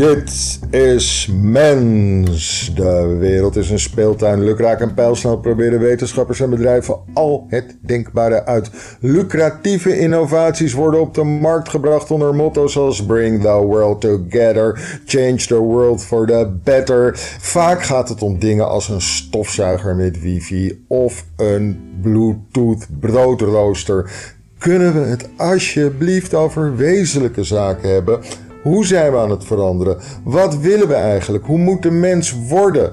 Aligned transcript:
Dit 0.00 0.58
is 0.70 1.30
Mens. 1.32 2.72
De 2.74 3.16
wereld 3.18 3.56
is 3.56 3.70
een 3.70 3.78
speeltuin. 3.78 4.44
Lukraak 4.44 4.80
en 4.80 4.94
pijlsnel 4.94 5.38
proberen 5.38 5.80
wetenschappers 5.80 6.40
en 6.40 6.50
bedrijven 6.50 6.98
al 7.14 7.46
het 7.48 7.76
denkbare 7.80 8.44
uit. 8.44 8.70
Lucratieve 9.00 9.98
innovaties 9.98 10.72
worden 10.72 11.00
op 11.00 11.14
de 11.14 11.22
markt 11.22 11.68
gebracht 11.68 12.10
onder 12.10 12.34
motto's 12.34 12.76
als 12.76 13.04
Bring 13.06 13.42
the 13.42 13.48
world 13.48 14.00
together, 14.00 14.98
Change 15.04 15.36
the 15.36 15.58
world 15.58 16.02
for 16.02 16.26
the 16.26 16.50
better. 16.64 17.12
Vaak 17.40 17.82
gaat 17.82 18.08
het 18.08 18.22
om 18.22 18.38
dingen 18.38 18.68
als 18.68 18.88
een 18.88 19.02
stofzuiger 19.02 19.96
met 19.96 20.20
wifi 20.20 20.84
of 20.88 21.24
een 21.36 21.80
Bluetooth 22.02 22.86
broodrooster. 23.00 24.10
Kunnen 24.58 24.94
we 24.94 25.00
het 25.00 25.28
alsjeblieft 25.36 26.34
over 26.34 26.76
wezenlijke 26.76 27.44
zaken 27.44 27.90
hebben? 27.90 28.20
Hoe 28.62 28.86
zijn 28.86 29.12
we 29.12 29.18
aan 29.18 29.30
het 29.30 29.44
veranderen? 29.44 29.96
Wat 30.24 30.56
willen 30.58 30.88
we 30.88 30.94
eigenlijk? 30.94 31.44
Hoe 31.44 31.58
moet 31.58 31.82
de 31.82 31.90
mens 31.90 32.34
worden? 32.48 32.90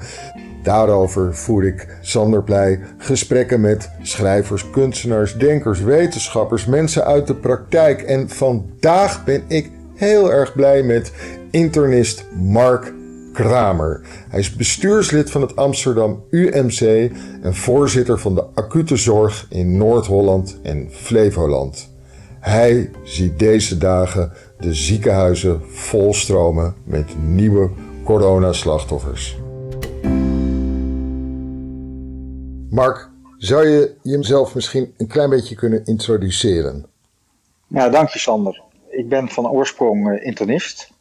Daarover 0.64 1.36
voer 1.36 1.66
ik, 1.66 1.98
Sander 2.02 2.44
Pleij, 2.44 2.80
gesprekken 2.98 3.62
met 3.62 3.90
schrijvers, 4.02 4.70
kunstenaars, 4.70 5.38
denkers, 5.38 5.82
wetenschappers, 5.82 6.66
mensen 6.66 7.06
uit 7.06 7.28
de 7.28 7.36
praktijk. 7.36 8.02
En 8.02 8.30
vandaag 8.30 9.24
ben 9.26 9.44
ik 9.48 9.70
heel 9.96 10.32
erg 10.32 10.54
blij 10.54 10.84
met 10.84 11.12
internist 11.52 12.26
Mark 12.42 12.94
Kramer. 13.34 14.02
Hij 14.30 14.40
is 14.40 14.56
bestuurslid 14.56 15.32
van 15.32 15.42
het 15.42 15.56
Amsterdam 15.56 16.24
UMC 16.30 17.12
en 17.42 17.56
voorzitter 17.56 18.20
van 18.20 18.36
de 18.36 18.44
acute 18.54 18.96
zorg 18.96 19.46
in 19.50 19.78
Noord-Holland 19.78 20.60
en 20.64 20.88
Flevoland. 20.92 21.90
Hij 22.40 22.92
ziet 23.04 23.40
deze 23.40 23.78
dagen 23.78 24.32
de 24.60 24.74
ziekenhuizen 24.74 25.62
volstromen 25.70 26.76
met 26.84 27.22
nieuwe 27.24 27.70
coronaslachtoffers. 28.04 29.38
Mark, 32.70 33.10
zou 33.38 33.68
je 33.68 33.96
jezelf 34.02 34.56
misschien 34.56 34.94
een 34.98 35.08
klein 35.08 35.30
beetje 35.30 35.56
kunnen 35.56 35.86
introduceren? 35.86 36.86
Ja, 37.68 37.90
dank 37.90 38.10
je 38.10 38.20
Sander. 38.20 38.62
Ik 38.90 39.10
ben 39.10 39.30
van 39.30 39.50
oorsprong 39.50 40.12
eh, 40.12 40.26
internist. 40.26 40.92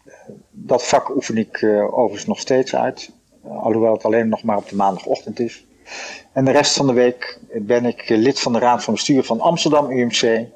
Dat 0.51 0.87
vak 0.87 1.15
oefen 1.15 1.37
ik 1.37 1.61
uh, 1.61 1.99
overigens 1.99 2.27
nog 2.27 2.39
steeds 2.39 2.75
uit, 2.75 3.11
alhoewel 3.43 3.93
het 3.93 4.05
alleen 4.05 4.29
nog 4.29 4.43
maar 4.43 4.57
op 4.57 4.69
de 4.69 4.77
maandagochtend 4.77 5.41
is. 5.41 5.67
En 6.33 6.45
de 6.45 6.51
rest 6.51 6.77
van 6.77 6.87
de 6.87 6.93
week 6.93 7.39
ben 7.53 7.85
ik 7.85 8.09
lid 8.09 8.41
van 8.41 8.53
de 8.53 8.59
Raad 8.59 8.85
van 8.85 8.95
Bestuur 8.95 9.23
van 9.23 9.41
Amsterdam 9.41 9.91
UMC 9.91 10.47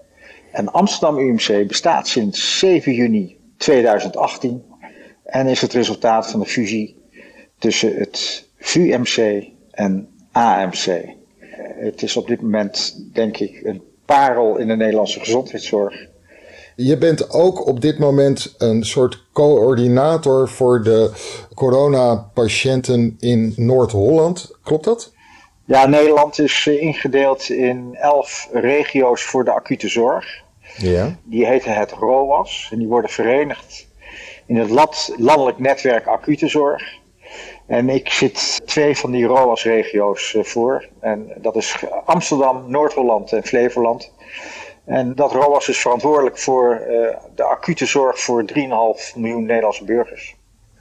en 0.52 0.72
Amsterdam 0.72 1.18
UMC 1.18 1.66
bestaat 1.68 2.08
sinds 2.08 2.58
7 2.58 2.92
juni 2.92 3.38
2018 3.56 4.62
en 5.24 5.46
is 5.46 5.60
het 5.60 5.72
resultaat 5.72 6.30
van 6.30 6.40
de 6.40 6.46
fusie 6.46 6.96
tussen 7.58 7.94
het 7.94 8.48
VUMC 8.58 9.44
en 9.70 10.08
AMC. 10.32 11.04
Het 11.78 12.02
is 12.02 12.16
op 12.16 12.26
dit 12.26 12.40
moment, 12.40 12.96
denk 13.12 13.36
ik, 13.36 13.60
een 13.64 13.82
parel 14.04 14.56
in 14.56 14.68
de 14.68 14.76
Nederlandse 14.76 15.20
gezondheidszorg. 15.20 16.08
Je 16.76 16.98
bent 16.98 17.30
ook 17.30 17.66
op 17.66 17.80
dit 17.80 17.98
moment 17.98 18.54
een 18.58 18.84
soort 18.84 19.22
coördinator 19.32 20.48
voor 20.48 20.82
de 20.82 21.10
coronapatiënten 21.54 23.16
in 23.18 23.52
Noord-Holland. 23.56 24.50
Klopt 24.62 24.84
dat? 24.84 25.12
Ja, 25.70 25.86
Nederland 25.86 26.38
is 26.38 26.66
eh, 26.66 26.82
ingedeeld 26.82 27.48
in 27.48 27.96
elf 28.00 28.48
regio's 28.52 29.22
voor 29.22 29.44
de 29.44 29.50
acute 29.50 29.88
zorg. 29.88 30.42
Ja. 30.76 31.16
Die 31.22 31.46
heten 31.46 31.74
het 31.74 31.90
ROAS 31.92 32.68
en 32.72 32.78
die 32.78 32.88
worden 32.88 33.10
verenigd 33.10 33.88
in 34.46 34.56
het 34.56 34.70
Landelijk 35.16 35.58
Netwerk 35.58 36.06
Acute 36.06 36.48
Zorg. 36.48 36.98
En 37.66 37.88
ik 37.88 38.10
zit 38.10 38.60
twee 38.66 38.96
van 38.96 39.10
die 39.10 39.24
ROAS-regio's 39.24 40.34
eh, 40.34 40.44
voor. 40.44 40.88
En 41.00 41.32
dat 41.36 41.56
is 41.56 41.76
Amsterdam, 42.04 42.70
Noord-Holland 42.70 43.32
en 43.32 43.44
Flevoland. 43.44 44.12
En 44.84 45.14
dat 45.14 45.32
ROAS 45.32 45.68
is 45.68 45.78
verantwoordelijk 45.78 46.38
voor 46.38 46.82
uh, 46.88 47.16
de 47.34 47.44
acute 47.44 47.86
zorg 47.86 48.20
voor 48.20 48.44
3,5 48.54 48.58
miljoen 49.14 49.44
Nederlandse 49.44 49.84
burgers. 49.84 50.36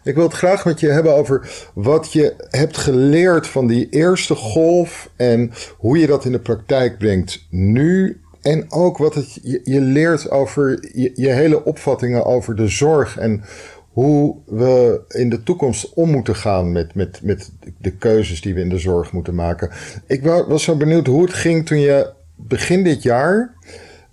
Ik 0.10 0.16
wil 0.16 0.24
het 0.24 0.34
graag 0.34 0.66
met 0.66 0.80
je 0.80 0.88
hebben 0.88 1.16
over 1.16 1.68
wat 1.74 2.14
je 2.14 2.34
hebt 2.50 2.78
geleerd 2.78 3.48
van 3.48 3.68
die 3.68 3.90
eerste 3.90 4.36
golf 4.36 5.10
en 5.16 5.52
hoe 5.78 5.98
je 5.98 6.08
dat 6.08 6.26
in 6.26 6.32
de 6.32 6.40
praktijk 6.40 6.98
brengt 6.98 7.48
nu. 7.50 8.22
En 8.42 8.72
ook 8.72 8.98
wat 8.98 9.16
het, 9.16 9.40
je, 9.64 9.82
leert 9.82 10.32
over 10.32 10.90
je, 11.16 11.30
hele 11.30 11.66
opvattingen 11.66 12.26
over 12.26 12.56
de 12.56 12.68
zorg 12.68 13.18
en 13.18 13.44
hoe 13.92 14.36
we 14.46 15.02
in 15.08 15.30
de 15.30 15.44
toekomst 15.44 15.94
om 15.94 16.12
moeten 16.12 16.36
gaan 16.36 16.72
met, 16.72 16.96
met, 16.96 17.20
met 17.24 17.52
de 17.78 17.92
keuzes 17.92 18.42
die 18.42 18.54
we 18.54 18.62
in 18.62 18.70
de 18.70 18.80
zorg 18.80 19.12
moeten 19.12 19.36
maken. 19.36 19.72
Ik 20.08 20.24
was 20.24 20.64
zo 20.64 20.76
benieuwd 20.76 21.08
hoe 21.08 21.22
het 21.22 21.34
ging 21.34 21.66
toen 21.66 21.80
je 21.80 22.14
begin 22.36 22.84
dit 22.84 23.04
jaar 23.04 23.56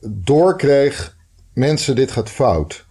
doorkreeg: 0.06 1.16
mensen, 1.52 1.94
dit 1.94 2.10
gaat 2.10 2.30
fout. 2.30 2.86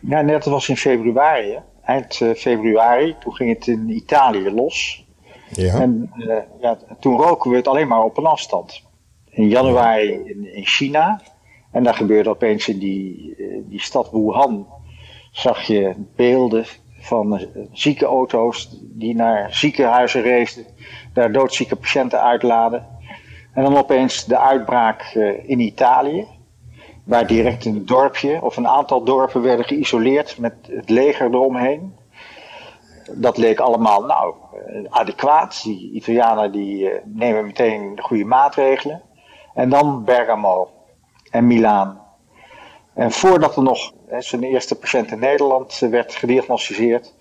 Ja, 0.00 0.20
net 0.20 0.44
was 0.44 0.68
in 0.68 0.76
februari 0.76 1.58
eind 1.88 2.20
eh, 2.20 2.34
februari. 2.34 3.16
Toen 3.20 3.34
ging 3.34 3.54
het 3.54 3.66
in 3.66 3.88
Italië 3.88 4.50
los. 4.50 5.06
Ja. 5.48 5.80
En 5.80 6.12
uh, 6.16 6.36
ja, 6.60 6.78
toen 7.00 7.16
roken 7.16 7.50
we 7.50 7.56
het 7.56 7.68
alleen 7.68 7.88
maar 7.88 8.02
op 8.02 8.18
een 8.18 8.26
afstand. 8.26 8.82
In 9.30 9.48
januari 9.48 10.10
in, 10.10 10.54
in 10.54 10.66
China. 10.66 11.20
En 11.72 11.82
daar 11.82 11.94
gebeurde 11.94 12.30
opeens 12.30 12.68
in 12.68 12.78
die, 12.78 13.34
eh, 13.38 13.44
die 13.68 13.80
stad 13.80 14.10
Wuhan. 14.10 14.66
Zag 15.30 15.62
je 15.62 15.94
beelden 16.16 16.64
van 16.98 17.46
zieke 17.72 18.06
auto's 18.06 18.78
die 18.80 19.14
naar 19.14 19.54
ziekenhuizen 19.54 20.22
racen. 20.22 20.66
Daar 21.12 21.32
doodzieke 21.32 21.76
patiënten 21.76 22.22
uitladen. 22.22 22.86
En 23.52 23.62
dan 23.62 23.76
opeens 23.76 24.24
de 24.24 24.38
uitbraak 24.38 25.02
in 25.46 25.60
Italië 25.60 26.26
waar 27.08 27.26
direct 27.26 27.64
een 27.64 27.86
dorpje 27.86 28.42
of 28.42 28.56
een 28.56 28.68
aantal 28.68 29.04
dorpen 29.04 29.42
werden 29.42 29.64
geïsoleerd 29.64 30.38
met 30.38 30.54
het 30.70 30.88
leger 30.90 31.26
eromheen. 31.26 31.96
Dat 33.10 33.36
leek 33.36 33.58
allemaal 33.58 34.04
nou 34.04 34.34
adequaat. 34.88 35.62
Die 35.62 35.92
Italianen 35.92 36.52
die 36.52 36.92
uh, 36.92 36.98
nemen 37.04 37.46
meteen 37.46 37.94
de 37.94 38.02
goede 38.02 38.24
maatregelen. 38.24 39.02
En 39.54 39.68
dan 39.68 40.04
Bergamo 40.04 40.70
en 41.30 41.46
Milaan. 41.46 42.02
En 42.94 43.12
voordat 43.12 43.56
er 43.56 43.62
nog 43.62 43.92
zijn 44.18 44.42
eerste 44.42 44.78
patiënt 44.78 45.10
in 45.10 45.18
Nederland 45.18 45.80
eh, 45.82 45.90
werd 45.90 46.14
gediagnosticeerd, 46.14 47.14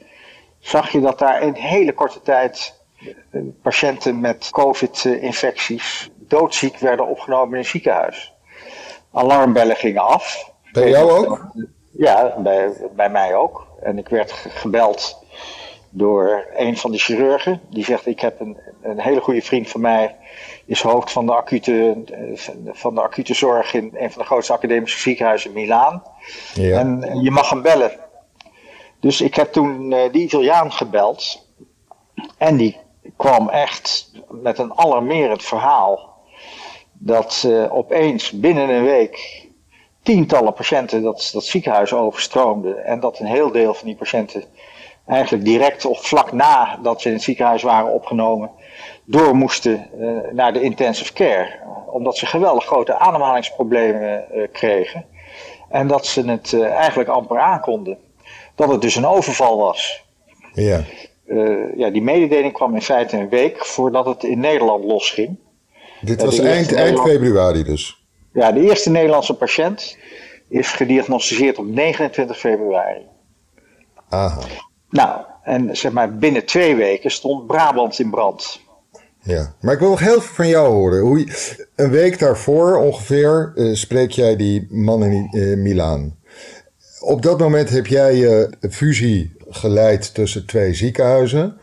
zag 0.60 0.92
je 0.92 1.00
dat 1.02 1.20
daar 1.20 1.42
in 1.42 1.54
hele 1.54 1.94
korte 1.94 2.22
tijd 2.22 2.82
eh, 3.32 3.42
patiënten 3.62 4.20
met 4.20 4.50
COVID-infecties 4.52 6.12
doodziek 6.18 6.78
werden 6.78 7.08
opgenomen 7.08 7.52
in 7.52 7.60
het 7.62 7.68
ziekenhuis 7.68 8.36
alarmbellen 9.18 9.76
gingen 9.76 10.04
af. 10.04 10.52
Bij 10.72 10.90
jou 10.90 11.12
ook? 11.12 11.46
Ja, 11.92 12.36
bij, 12.38 12.72
bij 12.96 13.10
mij 13.10 13.36
ook. 13.36 13.68
En 13.82 13.98
ik 13.98 14.10
werd 14.10 14.32
gebeld 14.32 15.26
door 15.90 16.46
een 16.56 16.78
van 16.78 16.92
de 16.92 16.98
chirurgen. 16.98 17.62
Die 17.70 17.84
zegt: 17.84 18.06
Ik 18.06 18.20
heb 18.20 18.40
een, 18.40 18.58
een 18.82 19.00
hele 19.00 19.22
goede 19.22 19.42
vriend 19.42 19.70
van 19.70 19.82
mij. 19.82 20.16
Is 20.66 20.82
hoofd 20.82 21.12
van 21.12 21.26
de, 21.26 21.34
acute, 21.34 21.98
van 22.66 22.96
de 22.96 23.02
acute 23.02 23.34
zorg 23.34 23.74
in 23.74 23.92
een 23.94 24.12
van 24.12 24.22
de 24.22 24.28
grootste 24.28 24.54
academische 24.54 25.00
ziekenhuizen 25.00 25.50
in 25.50 25.56
Milaan. 25.56 26.04
Ja. 26.54 26.80
En 26.80 27.20
je 27.22 27.32
mag 27.32 27.50
hem 27.50 27.62
bellen. 27.62 27.92
Dus 29.00 29.22
ik 29.22 29.36
heb 29.36 29.52
toen 29.52 29.92
uh, 29.92 30.12
die 30.12 30.24
Italiaan 30.24 30.72
gebeld. 30.72 31.48
En 32.38 32.58
die 32.58 32.78
kwam 33.18 33.50
echt 33.50 34.12
met 34.30 34.58
een 34.58 34.78
alarmerend 34.78 35.44
verhaal 35.44 36.17
dat 37.00 37.44
uh, 37.46 37.76
opeens 37.76 38.32
binnen 38.32 38.70
een 38.70 38.84
week 38.84 39.46
tientallen 40.02 40.54
patiënten 40.54 41.02
dat, 41.02 41.30
dat 41.34 41.44
ziekenhuis 41.44 41.94
overstroomden. 41.94 42.86
En 42.86 43.00
dat 43.00 43.20
een 43.20 43.26
heel 43.26 43.52
deel 43.52 43.74
van 43.74 43.88
die 43.88 43.96
patiënten 43.96 44.44
eigenlijk 45.06 45.46
direct 45.46 45.86
of 45.86 46.08
vlak 46.08 46.32
na 46.32 46.80
dat 46.82 47.02
ze 47.02 47.08
in 47.08 47.14
het 47.14 47.24
ziekenhuis 47.24 47.62
waren 47.62 47.92
opgenomen, 47.92 48.52
door 49.06 49.36
moesten 49.36 49.88
uh, 50.00 50.32
naar 50.32 50.54
de 50.54 50.62
intensive 50.62 51.14
care. 51.14 51.60
Omdat 51.92 52.18
ze 52.18 52.26
geweldig 52.26 52.66
grote 52.66 52.98
ademhalingsproblemen 52.98 54.26
uh, 54.32 54.48
kregen. 54.52 55.06
En 55.70 55.88
dat 55.88 56.06
ze 56.06 56.30
het 56.30 56.62
eigenlijk 56.62 57.10
amper 57.10 57.40
aankonden. 57.40 57.98
Dat 58.56 58.70
het 58.70 58.82
dus 58.82 58.96
een 58.96 59.06
overval 59.06 59.58
was. 59.58 60.06
Ja. 60.54 60.84
ja, 61.76 61.90
die 61.90 62.02
mededeling 62.02 62.54
kwam 62.54 62.74
in 62.74 62.82
feite 62.82 63.18
een 63.18 63.30
week 63.30 63.66
voordat 63.66 64.06
het 64.06 64.24
in 64.24 64.40
Nederland 64.40 64.84
losging. 64.84 65.38
Dit 66.02 66.22
was 66.22 66.40
eind, 66.40 66.74
eind 66.74 67.00
februari 67.00 67.64
dus? 67.64 68.06
Ja, 68.34 68.52
de 68.52 68.62
eerste 68.62 68.90
Nederlandse 68.90 69.34
patiënt 69.34 69.98
is 70.50 70.68
gediagnosticeerd 70.68 71.58
op 71.58 71.66
29 71.66 72.40
februari. 72.40 73.02
Aha. 74.10 74.42
Nou, 74.90 75.22
en 75.44 75.78
zeg 75.78 75.92
maar 75.92 76.18
binnen 76.18 76.46
twee 76.46 76.76
weken 76.76 77.12
stond 77.12 77.48
Brabant 77.48 78.00
in 78.00 78.10
brand. 78.10 78.60
Ja, 79.22 79.54
maar 79.62 79.74
ik 79.74 79.80
wil 79.80 79.90
nog 79.90 80.00
heel 80.00 80.22
veel 80.22 80.36
van 80.36 80.48
jou 80.48 80.74
horen. 80.74 81.00
Hoe 81.00 81.28
een 81.76 81.90
week 81.90 82.20
daarvoor 82.20 82.78
ongeveer 82.78 83.52
uh, 83.56 83.76
spreek 83.76 84.12
jij 84.12 84.36
die 84.36 84.68
man 84.70 85.04
in 85.04 85.30
uh, 85.32 85.58
Milaan. 85.58 86.16
Op 87.00 87.22
dat 87.22 87.40
moment 87.40 87.70
heb 87.70 87.88
jij 87.88 88.16
je 88.16 88.50
fusie 88.70 89.36
geleid 89.50 90.14
tussen 90.14 90.46
twee 90.46 90.74
ziekenhuizen. 90.74 91.58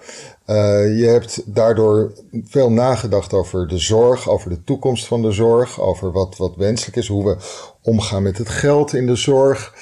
Uh, 0.47 0.99
je 0.99 1.07
hebt 1.07 1.55
daardoor 1.55 2.13
veel 2.45 2.71
nagedacht 2.71 3.33
over 3.33 3.69
de 3.69 3.79
zorg, 3.79 4.29
over 4.29 4.51
de 4.51 4.65
toekomst 4.65 5.07
van 5.07 5.23
de 5.23 5.33
zorg, 5.33 5.81
over 5.81 6.13
wat, 6.13 6.37
wat 6.37 6.57
wenselijk 6.57 6.97
is, 6.97 7.09
hoe 7.09 7.25
we 7.25 7.37
omgaan 7.83 8.23
met 8.23 8.39
het 8.39 8.49
geld 8.49 8.95
in 8.95 9.07
de 9.07 9.17
zorg. 9.17 9.75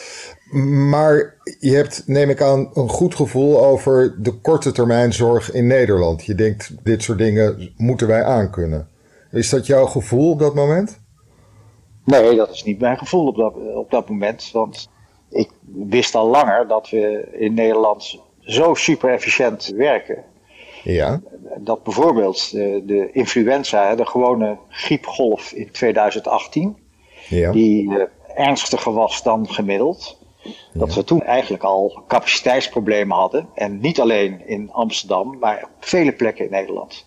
Maar 0.90 1.36
je 1.58 1.74
hebt, 1.74 2.02
neem 2.06 2.30
ik 2.30 2.40
aan, 2.40 2.70
een 2.74 2.88
goed 2.88 3.14
gevoel 3.14 3.64
over 3.64 4.22
de 4.22 4.32
korte 4.32 4.72
termijn 4.72 5.12
zorg 5.12 5.52
in 5.52 5.66
Nederland. 5.66 6.24
Je 6.24 6.34
denkt, 6.34 6.74
dit 6.82 7.02
soort 7.02 7.18
dingen 7.18 7.72
moeten 7.76 8.06
wij 8.06 8.24
aankunnen. 8.24 8.88
Is 9.30 9.48
dat 9.48 9.66
jouw 9.66 9.86
gevoel 9.86 10.30
op 10.30 10.38
dat 10.38 10.54
moment? 10.54 11.00
Nee, 12.04 12.36
dat 12.36 12.50
is 12.50 12.64
niet 12.64 12.80
mijn 12.80 12.98
gevoel 12.98 13.26
op 13.26 13.36
dat, 13.36 13.54
op 13.74 13.90
dat 13.90 14.08
moment. 14.08 14.50
Want 14.52 14.88
ik 15.30 15.50
wist 15.88 16.14
al 16.14 16.28
langer 16.28 16.68
dat 16.68 16.90
we 16.90 17.28
in 17.32 17.54
Nederland 17.54 18.18
zo 18.40 18.74
super 18.74 19.12
efficiënt 19.12 19.72
werken. 19.76 20.30
Ja. 20.82 21.20
Dat 21.58 21.82
bijvoorbeeld 21.82 22.50
de, 22.50 22.82
de 22.86 23.10
influenza, 23.12 23.94
de 23.94 24.06
gewone 24.06 24.56
griepgolf 24.68 25.52
in 25.52 25.70
2018, 25.70 26.76
ja. 27.28 27.52
die 27.52 27.90
uh, 27.90 28.02
ernstiger 28.34 28.92
was 28.92 29.22
dan 29.22 29.48
gemiddeld. 29.48 30.20
Dat 30.72 30.94
we 30.94 31.04
toen 31.04 31.22
eigenlijk 31.22 31.62
al 31.62 32.02
capaciteitsproblemen 32.08 33.16
hadden. 33.16 33.48
En 33.54 33.80
niet 33.80 34.00
alleen 34.00 34.46
in 34.46 34.72
Amsterdam, 34.72 35.38
maar 35.38 35.62
op 35.62 35.84
vele 35.84 36.12
plekken 36.12 36.44
in 36.44 36.50
Nederland. 36.50 37.06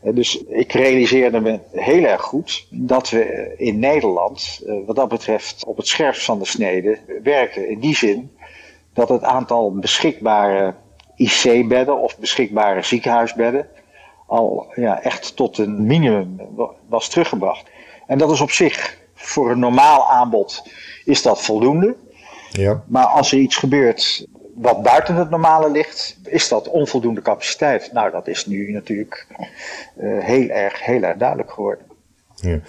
Eh, 0.00 0.14
dus 0.14 0.44
ik 0.44 0.72
realiseerde 0.72 1.40
me 1.40 1.60
heel 1.70 2.04
erg 2.04 2.22
goed 2.22 2.66
dat 2.70 3.10
we 3.10 3.54
in 3.56 3.78
Nederland, 3.78 4.62
eh, 4.66 4.74
wat 4.86 4.96
dat 4.96 5.08
betreft, 5.08 5.64
op 5.64 5.76
het 5.76 5.86
scherpst 5.86 6.24
van 6.24 6.38
de 6.38 6.46
snede 6.46 6.98
werken. 7.22 7.68
In 7.68 7.80
die 7.80 7.96
zin 7.96 8.30
dat 8.92 9.08
het 9.08 9.22
aantal 9.22 9.72
beschikbare 9.72 10.74
IC-bedden 11.18 12.00
of 12.00 12.18
beschikbare 12.18 12.82
ziekenhuisbedden 12.82 13.68
al 14.28 14.72
ja, 14.74 15.02
echt 15.02 15.36
tot 15.36 15.58
een 15.58 15.86
minimum 15.86 16.40
was 16.88 17.08
teruggebracht. 17.08 17.70
En 18.06 18.18
dat 18.18 18.30
is 18.30 18.40
op 18.40 18.50
zich 18.50 18.98
voor 19.14 19.50
een 19.50 19.58
normaal 19.58 20.10
aanbod 20.10 20.62
is 21.04 21.22
dat 21.22 21.42
voldoende. 21.42 21.96
Ja. 22.50 22.82
Maar 22.86 23.06
als 23.06 23.32
er 23.32 23.38
iets 23.38 23.56
gebeurt 23.56 24.26
wat 24.54 24.82
buiten 24.82 25.14
het 25.14 25.30
normale 25.30 25.70
ligt, 25.70 26.18
is 26.24 26.48
dat 26.48 26.68
onvoldoende 26.68 27.22
capaciteit. 27.22 27.92
Nou, 27.92 28.10
dat 28.10 28.28
is 28.28 28.46
nu 28.46 28.72
natuurlijk 28.72 29.26
uh, 29.96 30.24
heel, 30.24 30.48
erg, 30.48 30.84
heel 30.84 31.02
erg 31.02 31.16
duidelijk 31.16 31.52
geworden. 31.52 31.84
Ja. 32.34 32.60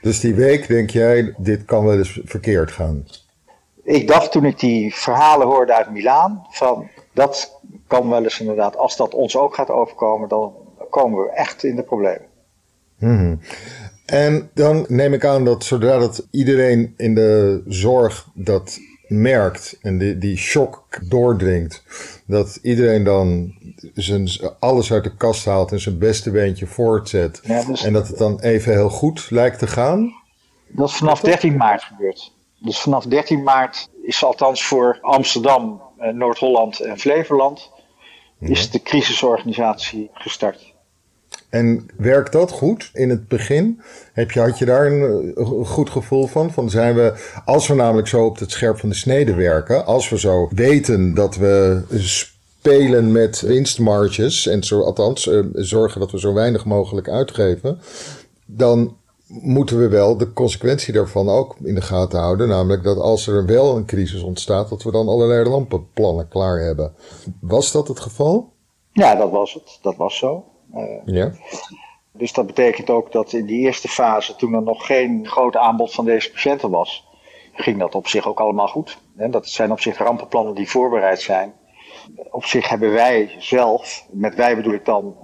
Dus 0.00 0.20
die 0.20 0.34
week 0.34 0.68
denk 0.68 0.90
jij, 0.90 1.34
dit 1.36 1.64
kan 1.64 1.84
wel 1.84 1.98
eens 1.98 2.20
verkeerd 2.24 2.70
gaan? 2.70 3.06
Ik 3.84 4.06
dacht 4.06 4.32
toen 4.32 4.44
ik 4.44 4.58
die 4.58 4.94
verhalen 4.94 5.46
hoorde 5.46 5.74
uit 5.74 5.90
Milaan, 5.90 6.46
van 6.50 6.88
dat 7.18 7.60
kan 7.86 8.08
wel 8.08 8.22
eens 8.22 8.40
inderdaad, 8.40 8.76
als 8.76 8.96
dat 8.96 9.14
ons 9.14 9.36
ook 9.36 9.54
gaat 9.54 9.70
overkomen, 9.70 10.28
dan 10.28 10.52
komen 10.90 11.22
we 11.22 11.30
echt 11.30 11.64
in 11.64 11.76
de 11.76 11.82
problemen. 11.82 12.26
Hmm. 12.98 13.40
En 14.06 14.50
dan 14.54 14.84
neem 14.88 15.12
ik 15.12 15.24
aan 15.24 15.44
dat 15.44 15.64
zodra 15.64 15.98
dat 15.98 16.26
iedereen 16.30 16.94
in 16.96 17.14
de 17.14 17.62
zorg 17.66 18.26
dat 18.34 18.78
merkt 19.06 19.78
en 19.82 19.98
die, 19.98 20.18
die 20.18 20.36
shock 20.36 20.84
doordringt, 21.08 21.82
dat 22.26 22.58
iedereen 22.62 23.04
dan 23.04 23.54
zijn, 23.94 24.28
alles 24.58 24.92
uit 24.92 25.04
de 25.04 25.16
kast 25.16 25.44
haalt 25.44 25.72
en 25.72 25.80
zijn 25.80 25.98
beste 25.98 26.30
beentje 26.30 26.66
voortzet. 26.66 27.40
Dus- 27.66 27.84
en 27.84 27.92
dat 27.92 28.08
het 28.08 28.18
dan 28.18 28.40
even 28.40 28.72
heel 28.72 28.90
goed 28.90 29.30
lijkt 29.30 29.58
te 29.58 29.66
gaan? 29.66 30.12
Dat 30.68 30.88
is 30.88 30.94
vanaf 30.94 31.20
13 31.20 31.56
maart 31.56 31.82
gebeurd. 31.82 32.32
Dus 32.58 32.80
vanaf 32.80 33.04
13 33.04 33.42
maart 33.42 33.88
is 34.02 34.24
althans 34.24 34.64
voor 34.64 34.98
Amsterdam, 35.00 35.82
Noord-Holland 36.12 36.80
en 36.80 36.98
Flevoland 36.98 37.70
is 38.40 38.70
de 38.70 38.82
crisisorganisatie 38.82 40.10
gestart. 40.12 40.76
En 41.50 41.86
werkt 41.96 42.32
dat 42.32 42.50
goed 42.50 42.90
in 42.92 43.10
het 43.10 43.28
begin? 43.28 43.80
Heb 44.12 44.30
je, 44.30 44.40
had 44.40 44.58
je 44.58 44.64
daar 44.64 44.86
een, 44.86 45.32
een, 45.34 45.66
goed 45.66 45.90
gevoel 45.90 46.26
van? 46.26 46.52
van 46.52 46.70
zijn 46.70 46.94
we, 46.94 47.40
als 47.44 47.66
we 47.68 47.74
namelijk 47.74 48.08
zo 48.08 48.24
op 48.24 48.38
het 48.38 48.50
scherp 48.50 48.78
van 48.78 48.88
de 48.88 48.94
snede 48.94 49.34
werken, 49.34 49.86
als 49.86 50.08
we 50.08 50.18
zo 50.18 50.48
weten 50.54 51.14
dat 51.14 51.36
we 51.36 51.82
spelen 51.88 53.12
met 53.12 53.40
winstmarges 53.40 54.46
en 54.46 54.62
zo, 54.62 54.80
althans 54.82 55.26
uh, 55.26 55.44
zorgen 55.52 56.00
dat 56.00 56.10
we 56.10 56.18
zo 56.18 56.34
weinig 56.34 56.64
mogelijk 56.64 57.08
uitgeven, 57.08 57.80
dan 58.44 58.96
moeten 59.28 59.78
we 59.78 59.88
wel 59.88 60.16
de 60.16 60.32
consequentie 60.32 60.92
daarvan 60.92 61.28
ook 61.28 61.56
in 61.62 61.74
de 61.74 61.80
gaten 61.80 62.18
houden. 62.18 62.48
Namelijk 62.48 62.82
dat 62.82 62.98
als 62.98 63.26
er 63.26 63.46
wel 63.46 63.76
een 63.76 63.86
crisis 63.86 64.22
ontstaat, 64.22 64.68
dat 64.68 64.82
we 64.82 64.90
dan 64.90 65.08
allerlei 65.08 65.48
lampenplannen 65.48 66.28
klaar 66.28 66.58
hebben. 66.58 66.94
Was 67.40 67.72
dat 67.72 67.88
het 67.88 68.00
geval? 68.00 68.52
Ja, 68.92 69.14
dat 69.14 69.30
was 69.30 69.54
het. 69.54 69.78
Dat 69.82 69.96
was 69.96 70.16
zo. 70.16 70.44
Uh, 70.74 70.82
ja. 71.04 71.32
Dus 72.12 72.32
dat 72.32 72.46
betekent 72.46 72.90
ook 72.90 73.12
dat 73.12 73.32
in 73.32 73.46
die 73.46 73.58
eerste 73.58 73.88
fase, 73.88 74.36
toen 74.36 74.54
er 74.54 74.62
nog 74.62 74.86
geen 74.86 75.26
groot 75.26 75.56
aanbod 75.56 75.94
van 75.94 76.04
deze 76.04 76.30
patiënten 76.30 76.70
was, 76.70 77.08
ging 77.52 77.78
dat 77.78 77.94
op 77.94 78.08
zich 78.08 78.28
ook 78.28 78.40
allemaal 78.40 78.68
goed. 78.68 78.98
Dat 79.30 79.48
zijn 79.48 79.72
op 79.72 79.80
zich 79.80 79.98
rampenplannen 79.98 80.54
die 80.54 80.70
voorbereid 80.70 81.20
zijn. 81.20 81.52
Op 82.30 82.44
zich 82.44 82.68
hebben 82.68 82.92
wij 82.92 83.36
zelf, 83.38 84.06
met 84.10 84.34
wij 84.34 84.56
bedoel 84.56 84.72
ik 84.72 84.84
dan 84.84 85.16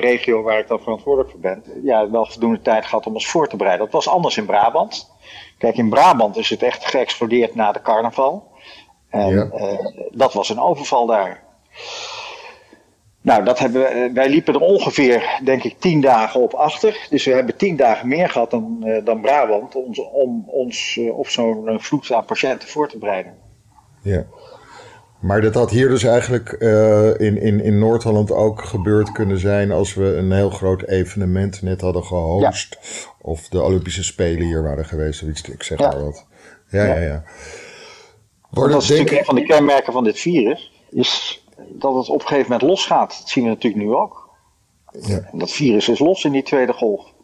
de 0.00 0.06
regio 0.06 0.42
waar 0.42 0.58
ik 0.58 0.68
dan 0.68 0.80
verantwoordelijk 0.80 1.30
voor 1.30 1.40
ben, 1.40 1.62
ja, 1.82 2.10
wel 2.10 2.26
voldoende 2.26 2.60
tijd 2.60 2.84
gehad 2.84 3.06
om 3.06 3.14
ons 3.14 3.28
voor 3.28 3.48
te 3.48 3.56
bereiden. 3.56 3.84
Dat 3.84 3.94
was 3.94 4.08
anders 4.08 4.36
in 4.36 4.46
Brabant. 4.46 5.10
Kijk, 5.58 5.76
in 5.76 5.88
Brabant 5.88 6.36
is 6.36 6.50
het 6.50 6.62
echt 6.62 6.84
geëxplodeerd 6.84 7.54
na 7.54 7.72
de 7.72 7.82
carnaval. 7.82 8.48
En 9.10 9.34
ja. 9.34 9.50
uh, 9.52 9.78
dat 10.10 10.32
was 10.32 10.48
een 10.48 10.60
overval 10.60 11.06
daar. 11.06 11.42
Nou, 13.20 13.44
dat 13.44 13.58
hebben 13.58 13.82
we, 13.82 13.86
eh, 13.86 14.12
wij 14.12 14.28
liepen 14.28 14.54
er 14.54 14.60
ongeveer, 14.60 15.40
denk 15.44 15.62
ik, 15.62 15.78
tien 15.78 16.00
dagen 16.00 16.40
op 16.40 16.54
achter. 16.54 17.06
Dus 17.10 17.24
we 17.24 17.32
hebben 17.32 17.56
tien 17.56 17.76
dagen 17.76 18.08
meer 18.08 18.28
gehad 18.28 18.50
dan, 18.50 18.82
uh, 18.84 19.04
dan 19.04 19.20
Brabant 19.20 19.74
om, 19.74 19.92
om 20.12 20.44
ons 20.46 20.96
uh, 20.96 21.18
op 21.18 21.28
zo'n 21.28 21.80
vloed 21.80 22.12
aan 22.12 22.24
patiënten 22.24 22.68
voor 22.68 22.88
te 22.88 22.98
bereiden. 22.98 23.34
Ja. 24.02 24.24
Maar 25.20 25.40
dat 25.40 25.54
had 25.54 25.70
hier 25.70 25.88
dus 25.88 26.02
eigenlijk 26.02 26.52
in, 27.18 27.40
in, 27.40 27.60
in 27.60 27.78
Noord-Holland 27.78 28.32
ook 28.32 28.64
gebeurd 28.64 29.12
kunnen 29.12 29.38
zijn 29.38 29.72
als 29.72 29.94
we 29.94 30.04
een 30.04 30.32
heel 30.32 30.50
groot 30.50 30.82
evenement 30.82 31.62
net 31.62 31.80
hadden 31.80 32.04
gehost. 32.04 32.78
Ja. 32.80 33.10
Of 33.20 33.48
de 33.48 33.62
Olympische 33.62 34.04
Spelen 34.04 34.46
hier 34.46 34.62
waren 34.62 34.84
geweest 34.84 35.22
of 35.22 35.28
iets. 35.28 35.42
Ik 35.42 35.62
zeg 35.62 35.78
ja. 35.78 35.88
maar 35.88 36.04
wat. 36.04 36.26
Ja, 36.70 36.84
ja, 36.84 36.94
ja. 36.94 37.00
ja. 37.00 38.68
dat 38.68 38.82
is 38.82 38.86
denk... 38.86 39.00
natuurlijk 39.00 39.10
een 39.10 39.24
van 39.24 39.34
de 39.34 39.46
kenmerken 39.46 39.92
van 39.92 40.04
dit 40.04 40.18
virus. 40.18 40.72
Is 40.90 41.44
dat 41.68 41.94
het 41.94 42.08
op 42.08 42.20
een 42.20 42.26
gegeven 42.26 42.50
moment 42.50 42.68
losgaat. 42.68 43.16
Dat 43.18 43.28
zien 43.28 43.44
we 43.44 43.50
natuurlijk 43.50 43.84
nu 43.84 43.94
ook. 43.94 44.28
Ja. 45.00 45.28
En 45.32 45.38
dat 45.38 45.50
virus 45.50 45.88
is 45.88 45.98
los 45.98 46.24
in 46.24 46.32
die 46.32 46.42
tweede 46.42 46.72
golf. 46.72 47.14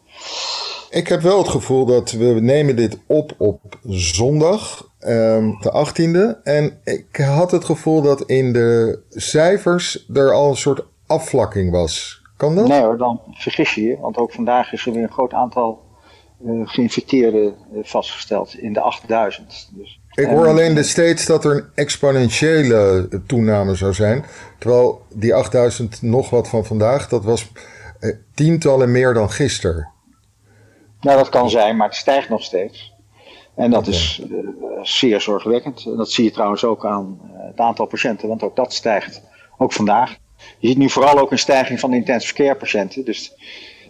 Ik 0.89 1.07
heb 1.07 1.21
wel 1.21 1.37
het 1.37 1.47
gevoel 1.47 1.85
dat 1.85 2.11
we 2.11 2.25
nemen 2.25 2.75
dit 2.75 2.97
op 3.07 3.33
op 3.37 3.79
zondag, 3.87 4.89
um, 5.07 5.57
de 5.59 5.85
18e. 5.87 6.43
En 6.43 6.79
ik 6.83 7.15
had 7.15 7.51
het 7.51 7.65
gevoel 7.65 8.01
dat 8.01 8.21
in 8.21 8.53
de 8.53 8.99
cijfers 9.09 10.05
er 10.13 10.33
al 10.33 10.49
een 10.49 10.57
soort 10.57 10.85
afvlakking 11.07 11.71
was. 11.71 12.21
Kan 12.37 12.55
dat? 12.55 12.67
Nee 12.67 12.81
hoor, 12.81 12.97
dan 12.97 13.21
vergis 13.31 13.75
je 13.75 13.83
je. 13.83 13.97
Want 13.99 14.17
ook 14.17 14.31
vandaag 14.31 14.73
is 14.73 14.85
er 14.85 14.93
weer 14.93 15.03
een 15.03 15.11
groot 15.11 15.33
aantal 15.33 15.81
uh, 16.45 16.67
geïnfecteerden 16.67 17.55
uh, 17.73 17.83
vastgesteld 17.83 18.57
in 18.57 18.73
de 18.73 18.79
8000. 18.79 19.69
Dus 19.73 19.99
ik 20.13 20.27
hoor 20.27 20.47
alleen 20.47 20.75
de 20.75 20.83
steeds 20.83 21.25
dat 21.25 21.45
er 21.45 21.55
een 21.55 21.65
exponentiële 21.75 23.07
toename 23.27 23.75
zou 23.75 23.93
zijn. 23.93 24.25
Terwijl 24.59 25.01
die 25.13 25.33
8000 25.33 26.01
nog 26.01 26.29
wat 26.29 26.47
van 26.47 26.65
vandaag, 26.65 27.09
dat 27.09 27.23
was 27.23 27.51
eh, 27.99 28.15
tientallen 28.33 28.91
meer 28.91 29.13
dan 29.13 29.29
gisteren. 29.29 29.91
Nou, 31.01 31.17
dat 31.17 31.29
kan 31.29 31.49
zijn, 31.49 31.77
maar 31.77 31.87
het 31.87 31.97
stijgt 31.97 32.29
nog 32.29 32.43
steeds. 32.43 32.92
En 33.55 33.71
dat 33.71 33.87
okay. 33.87 33.93
is 33.93 34.21
uh, 34.29 34.37
zeer 34.81 35.21
zorgwekkend. 35.21 35.85
En 35.85 35.95
dat 35.95 36.11
zie 36.11 36.23
je 36.23 36.31
trouwens 36.31 36.63
ook 36.63 36.85
aan 36.85 37.19
uh, 37.23 37.29
het 37.47 37.59
aantal 37.59 37.85
patiënten, 37.85 38.27
want 38.27 38.43
ook 38.43 38.55
dat 38.55 38.73
stijgt. 38.73 39.21
Ook 39.57 39.73
vandaag. 39.73 40.17
Je 40.59 40.67
ziet 40.67 40.77
nu 40.77 40.89
vooral 40.89 41.19
ook 41.19 41.31
een 41.31 41.39
stijging 41.39 41.79
van 41.79 41.89
de 41.89 41.95
intensive 41.95 42.33
care 42.33 42.55
patiënten. 42.55 43.05
Dus 43.05 43.33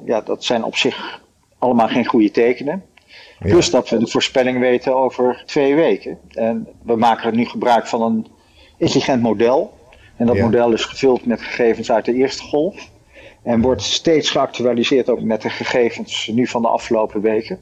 ja, 0.06 0.22
dat 0.22 0.44
zijn 0.44 0.64
op 0.64 0.76
zich 0.76 1.22
allemaal 1.58 1.88
geen 1.88 2.06
goede 2.06 2.32
tekenen. 2.32 2.84
Plus 3.40 3.70
dat 3.70 3.90
we 3.90 3.98
de 3.98 4.08
voorspelling 4.08 4.60
weten 4.60 4.96
over 4.96 5.44
twee 5.46 5.76
weken. 5.76 6.20
En 6.30 6.68
we 6.84 6.96
maken 6.96 7.36
nu 7.36 7.46
gebruik 7.46 7.88
van 7.88 8.02
een 8.02 8.28
intelligent 8.78 9.22
model. 9.22 9.74
En 10.18 10.26
dat 10.26 10.36
ja. 10.36 10.44
model 10.44 10.72
is 10.72 10.86
gevuld 10.86 11.26
met 11.26 11.42
gegevens 11.42 11.92
uit 11.92 12.06
de 12.06 12.14
eerste 12.14 12.44
golf. 12.44 12.90
En 13.44 13.62
wordt 13.62 13.82
steeds 13.82 14.30
geactualiseerd 14.30 15.10
ook 15.10 15.22
met 15.22 15.42
de 15.42 15.50
gegevens 15.50 16.30
nu 16.34 16.48
van 16.48 16.62
de 16.62 16.68
afgelopen 16.68 17.22
weken. 17.22 17.60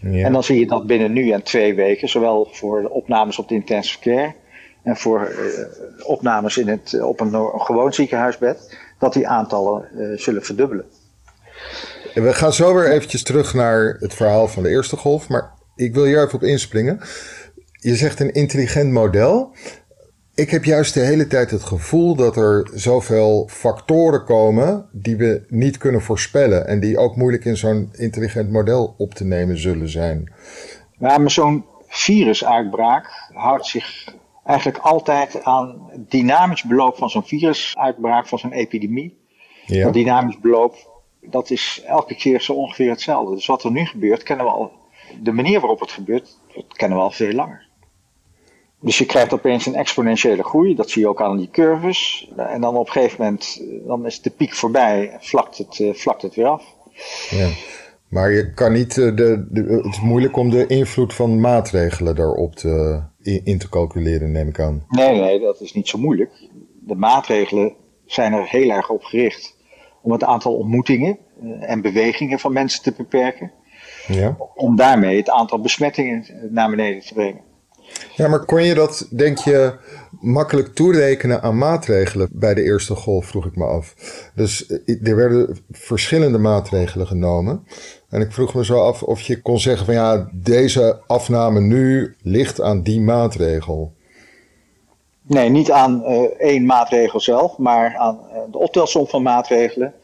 Ja. 0.00 0.24
En 0.24 0.32
dan 0.32 0.44
zie 0.44 0.58
je 0.58 0.66
dat 0.66 0.86
binnen 0.86 1.12
nu 1.12 1.30
en 1.30 1.42
twee 1.42 1.74
weken, 1.74 2.08
zowel 2.08 2.48
voor 2.52 2.82
de 2.82 2.90
opnames 2.90 3.38
op 3.38 3.48
de 3.48 3.54
intensive 3.54 3.98
care 4.00 4.34
en 4.82 4.96
voor 4.96 5.30
uh, 5.30 6.06
opnames 6.06 6.56
in 6.56 6.68
het, 6.68 7.02
op 7.02 7.20
een, 7.20 7.34
een, 7.34 7.60
gewoon 7.60 7.92
ziekenhuisbed, 7.92 8.78
dat 8.98 9.12
die 9.12 9.28
aantallen 9.28 9.88
uh, 9.94 10.18
zullen 10.18 10.42
verdubbelen. 10.42 10.84
We 12.14 12.32
gaan 12.32 12.52
zo 12.52 12.74
weer 12.74 12.90
eventjes 12.90 13.22
terug 13.22 13.54
naar 13.54 13.96
het 13.98 14.14
verhaal 14.14 14.48
van 14.48 14.62
de 14.62 14.68
eerste 14.68 14.96
golf. 14.96 15.28
Maar 15.28 15.52
ik 15.76 15.94
wil 15.94 16.04
hier 16.04 16.22
even 16.22 16.34
op 16.34 16.42
inspringen. 16.42 17.00
Je 17.72 17.94
zegt 17.94 18.20
een 18.20 18.32
intelligent 18.32 18.92
model. 18.92 19.54
Ik 20.38 20.50
heb 20.50 20.64
juist 20.64 20.94
de 20.94 21.00
hele 21.00 21.26
tijd 21.26 21.50
het 21.50 21.62
gevoel 21.62 22.14
dat 22.14 22.36
er 22.36 22.70
zoveel 22.74 23.48
factoren 23.50 24.24
komen 24.24 24.88
die 24.92 25.16
we 25.16 25.44
niet 25.48 25.78
kunnen 25.78 26.02
voorspellen 26.02 26.66
en 26.66 26.80
die 26.80 26.98
ook 26.98 27.16
moeilijk 27.16 27.44
in 27.44 27.56
zo'n 27.56 27.88
intelligent 27.92 28.50
model 28.50 28.94
op 28.98 29.14
te 29.14 29.24
nemen 29.24 29.58
zullen 29.58 29.88
zijn. 29.88 30.32
Ja, 30.98 31.18
maar 31.18 31.30
zo'n 31.30 31.64
virusuitbraak 31.86 33.30
houdt 33.32 33.66
zich 33.66 34.14
eigenlijk 34.44 34.78
altijd 34.78 35.44
aan 35.44 35.88
het 35.90 36.10
dynamisch 36.10 36.62
beloop 36.62 36.96
van 36.96 37.10
zo'n 37.10 37.24
virusuitbraak, 37.24 38.26
van 38.26 38.38
zo'n 38.38 38.52
epidemie. 38.52 39.18
Ja. 39.66 39.84
Dat 39.84 39.92
dynamisch 39.92 40.38
beloop, 40.40 40.74
dat 41.20 41.50
is 41.50 41.82
elke 41.86 42.14
keer 42.14 42.40
zo 42.40 42.52
ongeveer 42.52 42.90
hetzelfde. 42.90 43.34
Dus 43.34 43.46
wat 43.46 43.64
er 43.64 43.70
nu 43.70 43.84
gebeurt, 43.84 44.22
kennen 44.22 44.46
we 44.46 44.52
al. 44.52 44.72
De 45.22 45.32
manier 45.32 45.60
waarop 45.60 45.80
het 45.80 45.92
gebeurt, 45.92 46.38
dat 46.54 46.64
kennen 46.76 46.98
we 46.98 47.04
al 47.04 47.10
veel 47.10 47.32
langer. 47.32 47.67
Dus 48.80 48.98
je 48.98 49.06
krijgt 49.06 49.32
opeens 49.32 49.66
een 49.66 49.74
exponentiële 49.74 50.42
groei, 50.42 50.74
dat 50.74 50.90
zie 50.90 51.02
je 51.02 51.08
ook 51.08 51.22
aan 51.22 51.36
die 51.36 51.50
curves. 51.50 52.30
En 52.36 52.60
dan 52.60 52.76
op 52.76 52.86
een 52.86 52.92
gegeven 52.92 53.24
moment, 53.24 53.62
dan 53.86 54.06
is 54.06 54.20
de 54.20 54.30
piek 54.30 54.54
voorbij 54.54 55.10
en 55.10 55.18
vlakt 55.20 55.58
het, 55.58 55.80
eh, 55.80 55.94
vlakt 55.94 56.22
het 56.22 56.34
weer 56.34 56.46
af. 56.46 56.64
Ja. 57.30 57.48
Maar 58.08 58.32
je 58.32 58.52
kan 58.52 58.72
niet, 58.72 58.98
eh, 58.98 59.16
de, 59.16 59.46
de, 59.50 59.80
het 59.82 59.94
is 59.94 60.00
moeilijk 60.00 60.36
om 60.36 60.50
de 60.50 60.66
invloed 60.66 61.14
van 61.14 61.40
maatregelen 61.40 62.14
daarop 62.14 62.54
te, 62.54 63.02
in, 63.22 63.58
te 63.58 63.68
calculeren, 63.68 64.32
neem 64.32 64.48
ik 64.48 64.60
aan. 64.60 64.84
Nee, 64.88 65.20
nee, 65.20 65.40
dat 65.40 65.60
is 65.60 65.72
niet 65.72 65.88
zo 65.88 65.98
moeilijk. 65.98 66.48
De 66.80 66.94
maatregelen 66.94 67.74
zijn 68.06 68.32
er 68.32 68.48
heel 68.48 68.70
erg 68.70 68.90
op 68.90 69.02
gericht 69.02 69.56
om 70.02 70.12
het 70.12 70.24
aantal 70.24 70.54
ontmoetingen 70.54 71.18
eh, 71.42 71.70
en 71.70 71.80
bewegingen 71.80 72.38
van 72.38 72.52
mensen 72.52 72.82
te 72.82 72.92
beperken. 72.96 73.52
Ja. 74.06 74.36
Om 74.54 74.76
daarmee 74.76 75.16
het 75.16 75.30
aantal 75.30 75.60
besmettingen 75.60 76.26
naar 76.50 76.70
beneden 76.70 77.02
te 77.02 77.14
brengen. 77.14 77.46
Ja, 78.16 78.28
maar 78.28 78.44
kon 78.44 78.62
je 78.62 78.74
dat, 78.74 79.06
denk 79.10 79.38
je, 79.38 79.72
makkelijk 80.20 80.74
toerekenen 80.74 81.42
aan 81.42 81.58
maatregelen 81.58 82.28
bij 82.32 82.54
de 82.54 82.62
eerste 82.62 82.94
golf, 82.94 83.26
vroeg 83.26 83.46
ik 83.46 83.56
me 83.56 83.64
af. 83.64 83.94
Dus 84.34 84.66
eh, 84.66 85.08
er 85.08 85.16
werden 85.16 85.58
verschillende 85.70 86.38
maatregelen 86.38 87.06
genomen. 87.06 87.66
En 88.08 88.20
ik 88.20 88.32
vroeg 88.32 88.54
me 88.54 88.64
zo 88.64 88.80
af 88.80 89.02
of 89.02 89.20
je 89.20 89.42
kon 89.42 89.58
zeggen 89.58 89.86
van 89.86 89.94
ja, 89.94 90.28
deze 90.32 91.00
afname 91.06 91.60
nu 91.60 92.16
ligt 92.22 92.60
aan 92.60 92.82
die 92.82 93.00
maatregel. 93.00 93.92
Nee, 95.22 95.48
niet 95.48 95.70
aan 95.70 96.02
uh, 96.02 96.22
één 96.38 96.66
maatregel 96.66 97.20
zelf, 97.20 97.58
maar 97.58 97.96
aan 97.96 98.20
uh, 98.32 98.38
de 98.50 98.58
optelsom 98.58 99.06
van 99.06 99.22
maatregelen. 99.22 99.94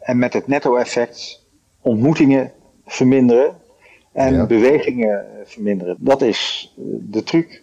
En 0.00 0.18
met 0.18 0.32
het 0.32 0.46
netto-effect 0.46 1.46
ontmoetingen 1.80 2.52
verminderen 2.86 3.59
en 4.12 4.46
bewegingen 4.46 5.26
verminderen. 5.44 5.96
Dat 5.98 6.22
is 6.22 6.72
de 7.00 7.22
truc. 7.22 7.62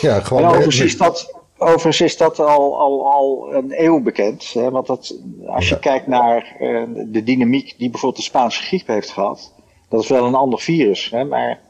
Ja, 0.00 0.20
gewoon 0.20 0.42
en 0.42 0.48
overigens, 0.48 0.80
is 0.80 0.96
dat, 0.96 1.40
overigens 1.58 2.00
is 2.00 2.16
dat 2.16 2.38
al, 2.38 2.78
al, 2.78 3.12
al 3.12 3.54
een 3.54 3.84
eeuw 3.84 4.00
bekend. 4.00 4.52
Hè? 4.52 4.70
Want 4.70 4.86
dat, 4.86 5.18
als 5.46 5.68
je 5.68 5.78
kijkt 5.78 6.06
naar 6.06 6.56
uh, 6.60 6.82
de 7.06 7.22
dynamiek 7.22 7.74
die 7.78 7.90
bijvoorbeeld 7.90 8.22
de 8.22 8.28
Spaanse 8.30 8.62
griep 8.62 8.86
heeft 8.86 9.10
gehad. 9.10 9.54
Dat 9.88 10.02
is 10.02 10.08
wel 10.08 10.26
een 10.26 10.34
ander 10.34 10.58
virus, 10.58 11.10
hè? 11.10 11.24
maar 11.24 11.60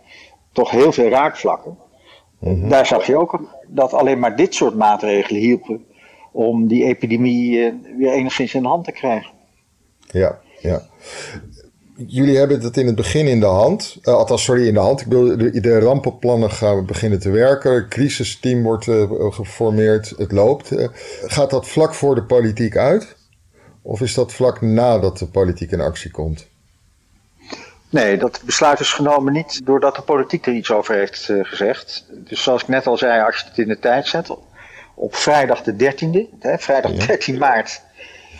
toch 0.52 0.70
heel 0.70 0.92
veel 0.92 1.08
raakvlakken. 1.08 1.78
Mhm. 2.38 2.68
Daar 2.68 2.86
zag 2.86 3.06
je 3.06 3.16
ook 3.16 3.40
dat 3.68 3.92
alleen 3.92 4.18
maar 4.18 4.36
dit 4.36 4.54
soort 4.54 4.74
maatregelen 4.74 5.40
hielpen 5.40 5.84
om 6.32 6.66
die 6.66 6.84
epidemie 6.84 7.58
uh, 7.58 7.72
weer 7.96 8.12
enigszins 8.12 8.54
in 8.54 8.62
de 8.62 8.68
hand 8.68 8.84
te 8.84 8.92
krijgen. 8.92 9.30
Ja, 10.10 10.38
ja 10.60 10.82
jullie 11.96 12.36
hebben 12.36 12.60
het 12.60 12.76
in 12.76 12.86
het 12.86 12.94
begin 12.94 13.26
in 13.26 13.40
de 13.40 13.46
hand. 13.46 13.96
Uh, 14.02 14.14
althans, 14.14 14.44
sorry, 14.44 14.66
in 14.66 14.74
de 14.74 14.80
hand. 14.80 15.00
Ik 15.00 15.06
bedoel, 15.06 15.36
de, 15.36 15.60
de, 15.60 15.78
rampenplannen 15.78 16.50
gaan 16.50 16.86
beginnen 16.86 17.20
te 17.20 17.30
werken. 17.30 17.74
Het 17.74 17.88
crisisteam 17.88 18.62
wordt 18.62 18.86
uh, 18.86 19.32
geformeerd. 19.32 20.12
Het 20.16 20.32
loopt. 20.32 20.72
Uh, 20.72 20.88
gaat 21.26 21.50
dat 21.50 21.68
vlak 21.68 21.94
voor 21.94 22.14
de 22.14 22.22
politiek 22.22 22.76
uit? 22.76 23.16
Of 23.82 24.00
is 24.00 24.14
dat 24.14 24.32
vlak 24.32 24.60
nadat 24.60 25.18
de 25.18 25.26
politiek 25.26 25.70
in 25.70 25.80
actie 25.80 26.10
komt? 26.10 26.46
Nee, 27.90 28.18
dat 28.18 28.40
besluit 28.44 28.80
is 28.80 28.92
genomen 28.92 29.32
niet 29.32 29.60
doordat 29.66 29.96
de 29.96 30.02
politiek 30.02 30.46
er 30.46 30.52
iets 30.52 30.70
over 30.70 30.94
heeft 30.94 31.32
gezegd. 31.42 32.04
Dus 32.10 32.42
zoals 32.42 32.62
ik 32.62 32.68
net 32.68 32.86
al 32.86 32.98
zei, 32.98 33.22
als 33.22 33.38
je 33.40 33.48
het 33.48 33.58
in 33.58 33.68
de 33.68 33.78
tijd 33.78 34.06
zet, 34.06 34.36
op 34.94 35.14
vrijdag 35.14 35.62
de 35.62 35.72
13e, 35.72 36.38
hè, 36.38 36.58
vrijdag 36.58 36.92
13 36.92 37.38
maart, 37.38 37.82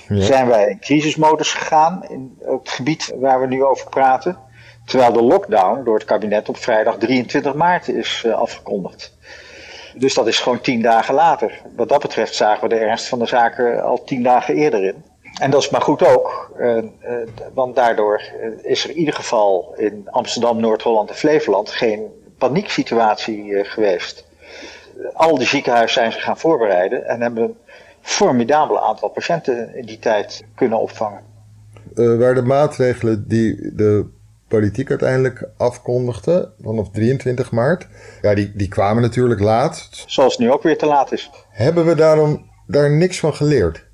zijn 0.09 0.47
wij 0.47 0.69
in 0.69 0.81
crisismodus 0.81 1.53
gegaan 1.53 2.05
in 2.09 2.39
het 2.41 2.69
gebied 2.69 3.13
waar 3.17 3.41
we 3.41 3.47
nu 3.47 3.65
over 3.65 3.89
praten. 3.89 4.39
Terwijl 4.85 5.13
de 5.13 5.23
lockdown 5.23 5.85
door 5.85 5.95
het 5.95 6.05
kabinet 6.05 6.49
op 6.49 6.57
vrijdag 6.57 6.97
23 6.99 7.55
maart 7.55 7.89
is 7.89 8.23
uh, 8.27 8.35
afgekondigd. 8.35 9.17
Dus 9.95 10.15
dat 10.15 10.27
is 10.27 10.39
gewoon 10.39 10.61
tien 10.61 10.83
dagen 10.83 11.15
later. 11.15 11.61
Wat 11.77 11.89
dat 11.89 12.03
betreft 12.03 12.35
zagen 12.35 12.69
we 12.69 12.75
de 12.75 12.81
ernst 12.81 13.07
van 13.07 13.19
de 13.19 13.27
zaken 13.27 13.83
al 13.83 14.05
tien 14.05 14.23
dagen 14.23 14.55
eerder 14.55 14.85
in. 14.85 15.05
En 15.41 15.51
dat 15.51 15.63
is 15.63 15.71
maar 15.71 15.81
goed 15.81 16.07
ook, 16.07 16.51
uh, 16.59 16.77
uh, 16.77 16.83
want 17.55 17.77
daardoor 17.77 18.23
is 18.63 18.85
er 18.85 18.91
in 18.91 18.97
ieder 18.97 19.15
geval 19.15 19.75
in 19.77 20.09
Amsterdam, 20.11 20.61
Noord-Holland 20.61 21.11
en 21.11 21.17
Flevoland 21.17 21.71
geen 21.71 22.07
panieksituatie 22.39 23.65
geweest. 23.65 24.25
Al 25.13 25.39
die 25.39 25.47
ziekenhuizen 25.47 26.01
zijn 26.01 26.13
zich 26.13 26.23
gaan 26.23 26.39
voorbereiden 26.39 27.07
en 27.07 27.21
hebben 27.21 27.57
formidabel 28.07 28.81
aantal 28.81 29.09
patiënten 29.09 29.77
in 29.77 29.87
die 29.87 29.99
tijd 29.99 30.45
kunnen 30.55 30.81
opvangen. 30.81 31.21
Uh, 31.95 32.19
waar 32.19 32.35
de 32.35 32.43
maatregelen 32.43 33.29
die 33.29 33.75
de 33.75 34.07
politiek 34.49 34.91
uiteindelijk 34.91 35.49
afkondigde, 35.57 36.53
vanaf 36.61 36.91
23 36.91 37.51
maart, 37.51 37.87
ja, 38.23 38.35
die, 38.35 38.53
die 38.55 38.69
kwamen 38.69 39.03
natuurlijk 39.03 39.41
laat. 39.41 39.89
Zoals 40.07 40.39
nu 40.39 40.53
ook 40.53 40.63
weer 40.63 40.79
te 40.79 40.87
laat 40.87 41.13
is. 41.13 41.31
Hebben 41.49 41.87
we 41.87 41.95
daarom 41.95 42.51
daar 42.67 42.91
niks 42.91 43.19
van 43.19 43.35
geleerd? 43.35 43.85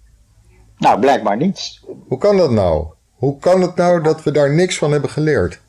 Nou, 0.78 1.00
blijkbaar 1.00 1.36
niet. 1.36 1.80
Hoe 2.08 2.18
kan 2.18 2.36
dat 2.36 2.50
nou? 2.50 2.86
Hoe 3.14 3.38
kan 3.38 3.60
het 3.60 3.76
nou 3.76 4.02
dat 4.02 4.22
we 4.22 4.30
daar 4.30 4.54
niks 4.54 4.78
van 4.78 4.92
hebben 4.92 5.10
geleerd? 5.10 5.60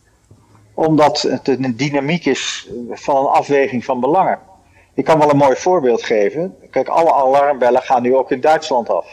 Omdat 0.73 1.21
het 1.21 1.47
een 1.47 1.75
dynamiek 1.77 2.25
is 2.25 2.69
van 2.89 3.15
een 3.15 3.31
afweging 3.31 3.85
van 3.85 3.99
belangen. 3.99 4.39
Ik 4.93 5.03
kan 5.03 5.19
wel 5.19 5.29
een 5.29 5.37
mooi 5.37 5.55
voorbeeld 5.55 6.03
geven. 6.03 6.55
Kijk, 6.69 6.87
alle 6.87 7.13
alarmbellen 7.13 7.81
gaan 7.81 8.01
nu 8.01 8.15
ook 8.15 8.31
in 8.31 8.41
Duitsland 8.41 8.89
af. 8.89 9.07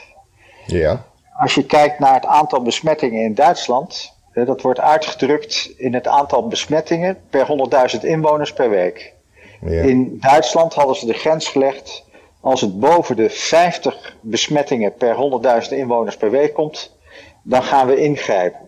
Ja. 0.66 1.04
Als 1.38 1.54
je 1.54 1.64
kijkt 1.64 1.98
naar 1.98 2.14
het 2.14 2.26
aantal 2.26 2.62
besmettingen 2.62 3.22
in 3.22 3.34
Duitsland, 3.34 4.14
dat 4.32 4.62
wordt 4.62 4.80
uitgedrukt 4.80 5.72
in 5.76 5.94
het 5.94 6.06
aantal 6.06 6.48
besmettingen 6.48 7.18
per 7.30 7.46
100.000 7.94 8.00
inwoners 8.00 8.52
per 8.52 8.70
week. 8.70 9.14
Ja. 9.60 9.82
In 9.82 10.18
Duitsland 10.20 10.74
hadden 10.74 10.96
ze 10.96 11.06
de 11.06 11.12
grens 11.12 11.48
gelegd, 11.48 12.04
als 12.40 12.60
het 12.60 12.80
boven 12.80 13.16
de 13.16 13.30
50 13.30 14.16
besmettingen 14.20 14.94
per 14.94 15.16
100.000 15.62 15.76
inwoners 15.76 16.16
per 16.16 16.30
week 16.30 16.54
komt, 16.54 16.96
dan 17.42 17.62
gaan 17.62 17.86
we 17.86 17.96
ingrijpen. 17.96 18.60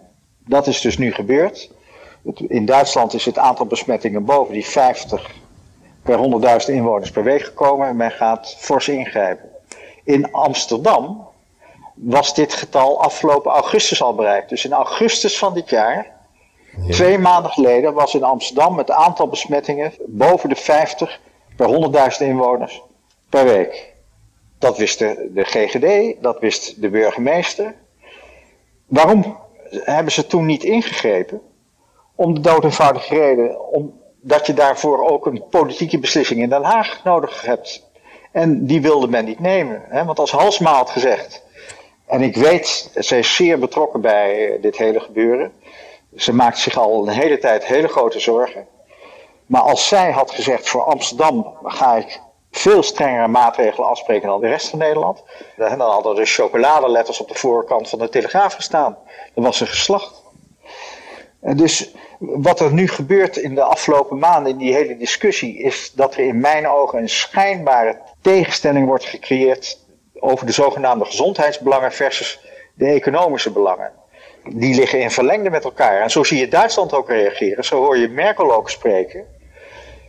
Dat 0.47 0.67
is 0.67 0.81
dus 0.81 0.99
nu 0.99 1.13
gebeurd. 1.13 1.71
In 2.49 2.65
Duitsland 2.65 3.15
is 3.15 3.25
het 3.25 3.39
aantal 3.39 3.67
besmettingen 3.67 4.25
boven 4.25 4.55
die 4.55 4.67
50 4.67 5.31
per 6.03 6.19
100.000 6.63 6.75
inwoners 6.75 7.11
per 7.11 7.25
week 7.25 7.43
gekomen 7.43 7.89
en 7.89 7.97
men 7.97 8.11
gaat 8.11 8.57
fors 8.59 8.89
ingrijpen. 8.89 9.51
In 10.05 10.33
Amsterdam 10.33 11.29
was 11.95 12.35
dit 12.35 12.55
getal 12.55 13.03
afgelopen 13.03 13.51
augustus 13.51 14.03
al 14.03 14.15
bereikt. 14.15 14.49
Dus 14.49 14.65
in 14.65 14.73
augustus 14.73 15.39
van 15.39 15.55
dit 15.55 15.71
jaar, 15.71 16.07
twee 16.89 17.19
maanden 17.19 17.51
geleden, 17.51 17.95
was 17.95 18.15
in 18.15 18.23
Amsterdam 18.23 18.79
het 18.79 18.91
aantal 18.91 19.29
besmettingen 19.29 19.93
boven 20.07 20.49
de 20.49 20.57
50 20.57 21.21
per 21.57 21.91
100.000 22.13 22.27
inwoners 22.27 22.83
per 23.29 23.45
week. 23.45 23.93
Dat 24.59 24.77
wist 24.77 24.99
de, 24.99 25.31
de 25.35 25.45
GGD, 25.45 26.23
dat 26.23 26.41
wist 26.41 26.81
de 26.81 26.89
burgemeester. 26.89 27.75
Waarom 28.87 29.39
hebben 29.71 30.13
ze 30.13 30.27
toen 30.27 30.47
niet 30.47 30.65
ingegrepen? 30.65 31.41
Om 32.15 32.35
de 32.35 32.41
dood 32.41 32.65
eenvoudige 32.65 33.15
reden, 33.15 33.71
om 33.73 34.01
dat 34.23 34.47
je 34.47 34.55
daarvoor 34.55 35.09
ook 35.09 35.27
een 35.27 35.45
politieke 35.51 35.99
beslissing 35.99 36.41
in 36.41 36.49
Den 36.49 36.63
Haag 36.63 37.05
nodig 37.05 37.43
hebt. 37.43 37.91
En 38.33 38.67
die 38.67 38.83
wilde 38.83 39.09
men 39.09 39.25
niet 39.25 39.41
nemen. 39.41 39.83
Hè? 39.89 40.05
Want 40.05 40.19
als 40.19 40.31
Halsma 40.31 40.73
had 40.73 40.91
gezegd, 40.91 41.43
en 42.07 42.23
ik 42.23 42.37
weet, 42.37 42.91
zij 42.95 43.19
is 43.19 43.35
zeer 43.35 43.59
betrokken 43.59 44.01
bij 44.01 44.59
dit 44.61 44.77
hele 44.77 45.01
gebeuren. 45.01 45.53
Ze 46.17 46.33
maakt 46.33 46.59
zich 46.59 46.77
al 46.77 47.09
een 47.09 47.15
hele 47.15 47.39
tijd 47.39 47.65
hele 47.65 47.89
grote 47.89 48.21
zorgen. 48.21 48.67
Maar 49.47 49.63
als 49.63 49.89
zij 49.89 50.11
had 50.11 50.31
gezegd, 50.31 50.69
voor 50.69 50.85
Amsterdam 50.85 51.57
ga 51.63 51.97
ik 51.97 52.21
veel 52.51 52.83
strengere 52.83 53.29
maatregelen 53.29 53.89
afspreken 53.89 54.29
dan 54.29 54.41
de 54.41 54.49
rest 54.49 54.69
van 54.69 54.79
Nederland. 54.79 55.23
Dan 55.57 55.81
hadden 55.81 56.15
de 56.15 56.25
chocoladeletters 56.25 57.21
op 57.21 57.29
de 57.29 57.35
voorkant 57.35 57.89
van 57.89 57.99
de 57.99 58.09
Telegraaf 58.09 58.55
gestaan. 58.55 58.99
Dan 59.35 59.45
was 59.45 59.57
ze 59.57 59.67
geslacht. 59.67 60.23
Dus 61.41 61.91
wat 62.23 62.61
er 62.61 62.73
nu 62.73 62.89
gebeurt 62.89 63.37
in 63.37 63.55
de 63.55 63.63
afgelopen 63.63 64.19
maanden 64.19 64.53
in 64.53 64.59
die 64.59 64.75
hele 64.75 64.97
discussie 64.97 65.59
is 65.59 65.93
dat 65.95 66.15
er 66.15 66.25
in 66.25 66.41
mijn 66.41 66.69
ogen 66.69 66.99
een 66.99 67.09
schijnbare 67.09 67.99
tegenstelling 68.21 68.87
wordt 68.87 69.05
gecreëerd 69.05 69.79
over 70.19 70.47
de 70.47 70.53
zogenaamde 70.53 71.05
gezondheidsbelangen 71.05 71.93
versus 71.93 72.41
de 72.75 72.87
economische 72.87 73.51
belangen. 73.51 73.93
Die 74.49 74.75
liggen 74.75 75.01
in 75.01 75.11
verlengde 75.11 75.51
met 75.51 75.65
elkaar. 75.65 76.01
En 76.01 76.11
zo 76.11 76.25
zie 76.25 76.39
je 76.39 76.49
Duitsland 76.49 76.95
ook 76.95 77.09
reageren. 77.09 77.65
Zo 77.65 77.77
hoor 77.77 77.99
je 77.99 78.09
Merkel 78.09 78.53
ook 78.53 78.71
spreken. 78.71 79.25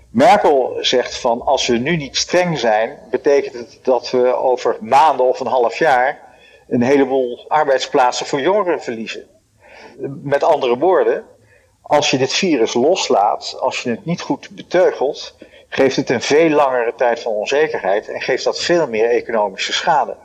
Merkel 0.10 0.78
zegt 0.80 1.18
van 1.18 1.42
als 1.42 1.68
we 1.68 1.78
nu 1.78 1.96
niet 1.96 2.18
streng 2.18 2.60
zijn, 2.60 2.98
betekent 3.12 3.54
het 3.54 3.80
dat 3.84 4.10
we 4.10 4.36
over 4.36 4.78
maanden 4.80 5.26
of 5.26 5.40
een 5.40 5.48
half 5.48 5.78
jaar 5.78 6.22
een 6.68 6.82
heleboel 6.82 7.46
arbeidsplaatsen 7.48 8.26
voor 8.26 8.42
jongeren 8.42 8.82
verliezen. 8.82 9.24
Met 10.24 10.44
andere 10.44 10.78
woorden, 10.78 11.26
als 11.84 12.12
je 12.12 12.18
dit 12.18 12.34
virus 12.34 12.74
loslaat, 12.74 13.58
als 13.60 13.84
je 13.84 13.90
het 13.90 14.06
niet 14.06 14.22
goed 14.22 14.50
beteugelt, 14.50 15.36
geeft 15.70 15.96
het 15.96 16.10
een 16.10 16.22
veel 16.22 16.50
langere 16.50 16.94
tijd 16.96 17.20
van 17.20 17.32
onzekerheid 17.32 18.08
en 18.08 18.22
geeft 18.22 18.44
dat 18.44 18.60
veel 18.60 18.88
meer 18.88 19.10
economische 19.10 19.74
schade. 19.74 20.16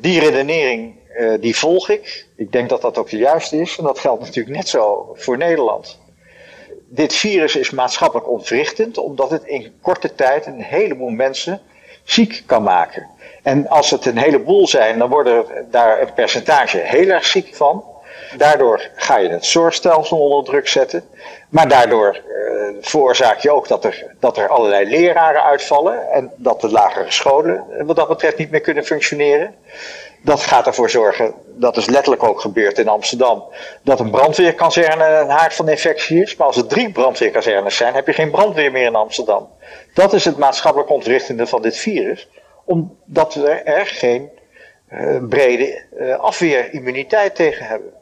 Die 0.00 0.20
redenering 0.20 0.94
uh, 1.16 1.40
die 1.40 1.56
volg 1.56 1.88
ik. 1.88 2.26
Ik 2.36 2.52
denk 2.52 2.68
dat 2.68 2.80
dat 2.80 2.98
ook 2.98 3.10
de 3.10 3.16
juiste 3.16 3.56
is 3.56 3.78
en 3.78 3.84
dat 3.84 3.98
geldt 3.98 4.20
natuurlijk 4.20 4.56
net 4.56 4.68
zo 4.68 5.12
voor 5.14 5.36
Nederland. 5.36 6.00
Dit 6.88 7.14
virus 7.14 7.56
is 7.56 7.70
maatschappelijk 7.70 8.28
ontwrichtend 8.28 8.98
omdat 8.98 9.30
het 9.30 9.44
in 9.44 9.72
korte 9.80 10.14
tijd 10.14 10.46
een 10.46 10.62
heleboel 10.62 11.10
mensen 11.10 11.60
ziek 12.04 12.42
kan 12.46 12.62
maken. 12.62 13.08
En 13.42 13.68
als 13.68 13.90
het 13.90 14.06
een 14.06 14.18
heleboel 14.18 14.68
zijn, 14.68 14.98
dan 14.98 15.08
worden 15.08 15.44
daar 15.70 16.00
een 16.00 16.12
percentage 16.14 16.78
heel 16.78 17.08
erg 17.08 17.24
ziek 17.24 17.54
van. 17.54 17.84
Daardoor 18.36 18.90
ga 18.94 19.18
je 19.18 19.28
het 19.28 19.44
zorgstelsel 19.44 20.18
onder 20.18 20.44
druk 20.44 20.68
zetten. 20.68 21.04
Maar 21.48 21.68
daardoor 21.68 22.16
uh, 22.16 22.76
veroorzaak 22.80 23.38
je 23.38 23.50
ook 23.50 23.68
dat 23.68 23.84
er, 23.84 24.14
dat 24.20 24.36
er 24.36 24.48
allerlei 24.48 24.88
leraren 24.88 25.44
uitvallen. 25.44 26.10
En 26.10 26.32
dat 26.36 26.60
de 26.60 26.70
lagere 26.70 27.10
scholen 27.10 27.64
wat 27.86 27.96
dat 27.96 28.08
betreft 28.08 28.38
niet 28.38 28.50
meer 28.50 28.60
kunnen 28.60 28.84
functioneren. 28.84 29.54
Dat 30.24 30.40
gaat 30.40 30.66
ervoor 30.66 30.90
zorgen, 30.90 31.34
dat 31.46 31.76
is 31.76 31.86
letterlijk 31.86 32.22
ook 32.22 32.40
gebeurd 32.40 32.78
in 32.78 32.88
Amsterdam, 32.88 33.44
dat 33.82 34.00
een 34.00 34.10
brandweerkazerne 34.10 35.04
een 35.04 35.28
haard 35.28 35.54
van 35.54 35.68
infectie 35.68 36.22
is. 36.22 36.36
Maar 36.36 36.46
als 36.46 36.56
er 36.56 36.66
drie 36.66 36.92
brandweerkazernes 36.92 37.76
zijn, 37.76 37.94
heb 37.94 38.06
je 38.06 38.12
geen 38.12 38.30
brandweer 38.30 38.72
meer 38.72 38.86
in 38.86 38.94
Amsterdam. 38.94 39.48
Dat 39.94 40.12
is 40.12 40.24
het 40.24 40.38
maatschappelijk 40.38 40.90
ontwrichtende 40.90 41.46
van 41.46 41.62
dit 41.62 41.76
virus, 41.76 42.28
omdat 42.64 43.34
we 43.34 43.50
er 43.50 43.86
geen 43.86 44.30
uh, 44.92 45.16
brede 45.28 45.82
uh, 45.98 46.18
afweerimmuniteit 46.18 47.34
tegen 47.34 47.66
hebben. 47.66 47.92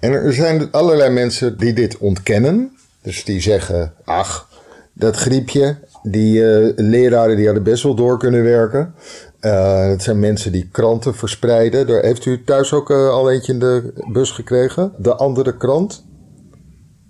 En 0.00 0.12
er 0.12 0.32
zijn 0.32 0.70
allerlei 0.70 1.10
mensen 1.10 1.58
die 1.58 1.72
dit 1.72 1.98
ontkennen. 1.98 2.76
Dus 3.02 3.24
die 3.24 3.40
zeggen, 3.40 3.94
ach, 4.04 4.48
dat 4.92 5.16
griepje, 5.16 5.76
die 6.02 6.40
uh, 6.40 6.72
leraren 6.76 7.36
die 7.36 7.44
hadden 7.44 7.64
best 7.64 7.82
wel 7.82 7.94
door 7.94 8.18
kunnen 8.18 8.42
werken. 8.42 8.94
Uh, 9.40 9.88
het 9.88 10.02
zijn 10.02 10.18
mensen 10.20 10.52
die 10.52 10.68
kranten 10.72 11.14
verspreiden. 11.14 11.86
Daar 11.86 12.02
heeft 12.02 12.24
u 12.24 12.44
thuis 12.44 12.72
ook 12.72 12.90
uh, 12.90 13.08
al 13.08 13.30
eentje 13.30 13.52
in 13.52 13.58
de 13.58 14.02
bus 14.12 14.30
gekregen? 14.30 14.92
De 14.98 15.14
andere 15.14 15.56
krant? 15.56 16.04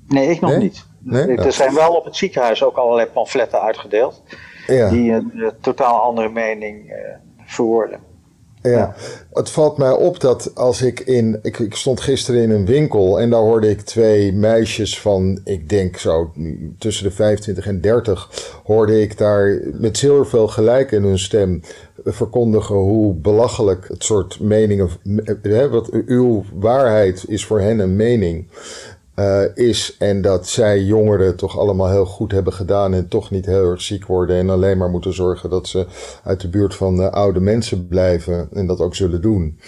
Nee, 0.06 0.28
ik 0.28 0.40
nog 0.40 0.50
nee? 0.50 0.58
niet. 0.58 0.84
Nee? 0.98 1.36
Er 1.36 1.52
zijn 1.52 1.74
wel 1.74 1.92
op 1.92 2.04
het 2.04 2.16
ziekenhuis 2.16 2.62
ook 2.62 2.76
allerlei 2.76 3.08
pamfletten 3.08 3.60
uitgedeeld. 3.60 4.22
Ja. 4.66 4.90
Die 4.90 5.12
een 5.12 5.52
totaal 5.60 6.00
andere 6.00 6.28
mening 6.28 6.94
verwoorden. 7.44 8.00
Ja. 8.70 8.94
het 9.32 9.50
valt 9.50 9.78
mij 9.78 9.92
op 9.92 10.20
dat 10.20 10.50
als 10.54 10.82
ik 10.82 11.00
in. 11.00 11.38
Ik, 11.42 11.58
ik, 11.58 11.74
stond 11.74 12.00
gisteren 12.00 12.42
in 12.42 12.50
een 12.50 12.66
winkel 12.66 13.20
en 13.20 13.30
daar 13.30 13.40
hoorde 13.40 13.70
ik 13.70 13.80
twee 13.80 14.32
meisjes 14.32 15.00
van, 15.00 15.40
ik 15.44 15.68
denk 15.68 15.96
zo 15.96 16.32
tussen 16.78 17.04
de 17.04 17.10
25 17.10 17.66
en 17.66 17.80
30, 17.80 18.50
hoorde 18.64 19.00
ik 19.00 19.18
daar 19.18 19.60
met 19.72 19.98
zilverveel 19.98 20.48
gelijk 20.48 20.92
in 20.92 21.02
hun 21.02 21.18
stem 21.18 21.60
verkondigen 22.04 22.74
hoe 22.74 23.14
belachelijk 23.14 23.88
het 23.88 24.04
soort 24.04 24.40
meningen. 24.40 24.88
Hè, 25.42 25.68
wat 25.68 25.90
uw 25.90 26.44
waarheid 26.54 27.24
is 27.28 27.44
voor 27.44 27.60
hen 27.60 27.78
een 27.78 27.96
mening. 27.96 28.46
Uh, 29.16 29.42
is 29.54 29.96
en 29.98 30.22
dat 30.22 30.48
zij 30.48 30.82
jongeren 30.82 31.36
toch 31.36 31.58
allemaal 31.58 31.90
heel 31.90 32.04
goed 32.04 32.32
hebben 32.32 32.52
gedaan 32.52 32.94
en 32.94 33.08
toch 33.08 33.30
niet 33.30 33.46
heel 33.46 33.70
erg 33.70 33.80
ziek 33.80 34.06
worden 34.06 34.36
en 34.36 34.50
alleen 34.50 34.78
maar 34.78 34.90
moeten 34.90 35.14
zorgen 35.14 35.50
dat 35.50 35.68
ze 35.68 35.86
uit 36.24 36.40
de 36.40 36.48
buurt 36.48 36.74
van 36.74 37.00
uh, 37.00 37.10
oude 37.10 37.40
mensen 37.40 37.88
blijven 37.88 38.48
en 38.52 38.66
dat 38.66 38.80
ook 38.80 38.94
zullen 38.94 39.22
doen. 39.22 39.58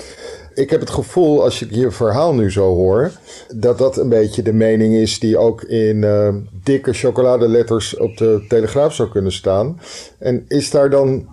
Ik 0.55 0.71
heb 0.71 0.81
het 0.81 0.91
gevoel, 0.91 1.43
als 1.43 1.63
ik 1.63 1.71
je 1.71 1.91
verhaal 1.91 2.35
nu 2.35 2.51
zo 2.51 2.75
hoor, 2.75 3.11
dat 3.55 3.79
dat 3.79 3.97
een 3.97 4.09
beetje 4.09 4.43
de 4.43 4.53
mening 4.53 4.95
is 4.95 5.19
die 5.19 5.39
ook 5.39 5.63
in 5.63 5.97
uh, 5.97 6.35
dikke 6.63 6.93
chocoladeletters 6.93 7.97
op 7.97 8.17
de 8.17 8.45
Telegraaf 8.49 8.95
zou 8.95 9.09
kunnen 9.09 9.33
staan. 9.33 9.81
En 10.19 10.45
is 10.49 10.71
daar 10.71 10.91
dan 10.91 11.29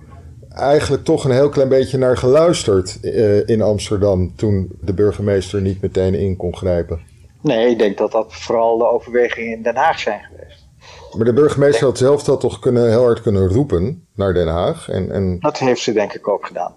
eigenlijk 0.50 1.04
toch 1.04 1.26
een 1.26 1.32
heel 1.32 1.50
klein 1.50 1.70
beetje 1.70 1.98
naar 1.98 2.18
geluisterd 2.18 2.98
in 3.46 3.62
Amsterdam 3.62 4.36
toen 4.36 4.72
de 4.82 4.94
burgemeester 4.94 5.62
niet 5.62 5.82
meteen 5.82 6.14
in 6.14 6.36
kon 6.36 6.56
grijpen? 6.56 7.15
Nee, 7.46 7.70
ik 7.70 7.80
denk 7.80 7.98
dat 7.98 8.12
dat 8.12 8.34
vooral 8.34 8.78
de 8.78 8.88
overwegingen 8.88 9.52
in 9.52 9.62
Den 9.62 9.76
Haag 9.76 10.00
zijn 10.00 10.22
geweest. 10.24 10.68
Maar 11.16 11.26
de 11.26 11.34
burgemeester 11.34 11.86
had 11.86 11.98
zelf 11.98 12.24
dat 12.24 12.40
toch 12.40 12.60
kunnen, 12.60 12.90
heel 12.90 13.04
hard 13.04 13.22
kunnen 13.22 13.48
roepen 13.48 14.08
naar 14.16 14.34
Den 14.34 14.48
Haag? 14.48 14.90
En, 14.90 15.12
en... 15.12 15.40
Dat 15.40 15.58
heeft 15.58 15.82
ze 15.82 15.94
denk 15.94 16.14
ik 16.14 16.28
ook 16.28 16.46
gedaan. 16.46 16.74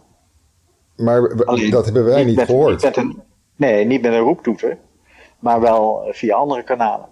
Maar 0.97 1.37
dat 1.71 1.85
hebben 1.85 2.05
wij 2.05 2.25
niet, 2.25 2.41
gehoord. 2.41 2.83
Niet 2.83 2.97
een, 2.97 3.23
nee, 3.57 3.85
niet 3.85 4.03
met 4.03 4.13
een 4.13 4.19
roeptoeter, 4.19 4.79
maar 5.39 5.61
wel 5.61 6.09
via 6.11 6.37
andere 6.37 6.65
kanalen. 6.65 7.09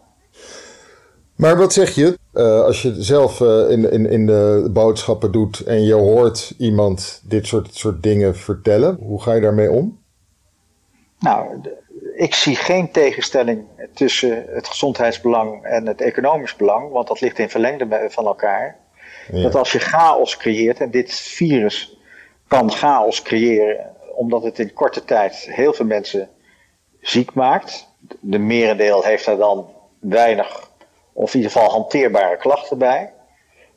Maar 1.37 1.57
wat 1.57 1.73
zeg 1.73 1.95
je 1.95 2.19
uh, 2.35 2.61
als 2.61 2.83
je 2.83 3.03
zelf 3.03 3.40
uh, 3.40 3.71
in, 3.71 3.92
in, 3.92 4.11
in 4.11 4.27
de 4.27 4.69
boodschappen 4.73 5.33
doet 5.33 5.61
en 5.61 5.83
je 5.83 5.95
hoort 5.95 6.55
iemand 6.59 7.23
dit 7.25 7.47
soort, 7.47 7.75
soort 7.75 8.03
dingen 8.03 8.37
vertellen? 8.37 8.99
Hoe 9.01 9.23
ga 9.23 9.33
je 9.33 9.40
daarmee 9.40 9.71
om? 9.71 9.99
Nou, 11.19 11.61
ik 12.17 12.35
zie 12.35 12.57
geen 12.57 12.91
tegenstelling 12.91 13.65
tussen 13.95 14.45
het 14.49 14.69
gezondheidsbelang 14.69 15.65
en 15.65 15.87
het 15.87 16.01
economisch 16.01 16.57
belang, 16.57 16.91
want 16.91 17.09
dat 17.09 17.21
ligt 17.21 17.39
in 17.39 17.51
verlengde 17.51 18.07
van 18.09 18.27
elkaar. 18.27 18.77
Dat 19.31 19.55
als 19.55 19.73
je 19.73 19.79
chaos 19.79 20.37
creëert, 20.37 20.81
en 20.81 20.91
dit 20.91 21.15
virus 21.15 21.99
kan 22.49 22.73
chaos 22.73 23.23
creëren, 23.23 23.95
omdat 24.15 24.43
het 24.43 24.59
in 24.59 24.73
korte 24.73 25.05
tijd 25.05 25.35
heel 25.35 25.73
veel 25.73 25.87
mensen 25.87 26.29
ziek 27.01 27.35
maakt. 27.35 27.89
De 28.21 28.39
merendeel 28.39 29.03
heeft 29.03 29.27
er 29.27 29.37
dan 29.37 29.69
weinig, 30.01 30.71
of 31.13 31.35
in 31.35 31.41
ieder 31.41 31.53
geval 31.53 31.71
hanteerbare 31.71 32.37
klachten 32.37 32.79
bij. 32.79 33.13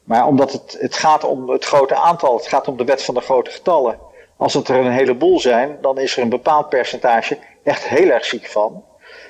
Maar 0.03 0.27
omdat 0.27 0.51
het, 0.51 0.77
het 0.79 0.95
gaat 0.95 1.23
om 1.23 1.49
het 1.49 1.65
grote 1.65 1.95
aantal, 1.95 2.37
het 2.37 2.47
gaat 2.47 2.67
om 2.67 2.77
de 2.77 2.83
wet 2.83 3.03
van 3.03 3.13
de 3.13 3.21
grote 3.21 3.51
getallen. 3.51 3.99
Als 4.37 4.53
het 4.53 4.67
er 4.67 4.75
een 4.75 4.91
heleboel 4.91 5.39
zijn, 5.39 5.77
dan 5.81 5.97
is 5.97 6.17
er 6.17 6.23
een 6.23 6.29
bepaald 6.29 6.69
percentage 6.69 7.37
echt 7.63 7.87
heel 7.87 8.09
erg 8.09 8.25
ziek 8.25 8.45
van. 8.45 8.83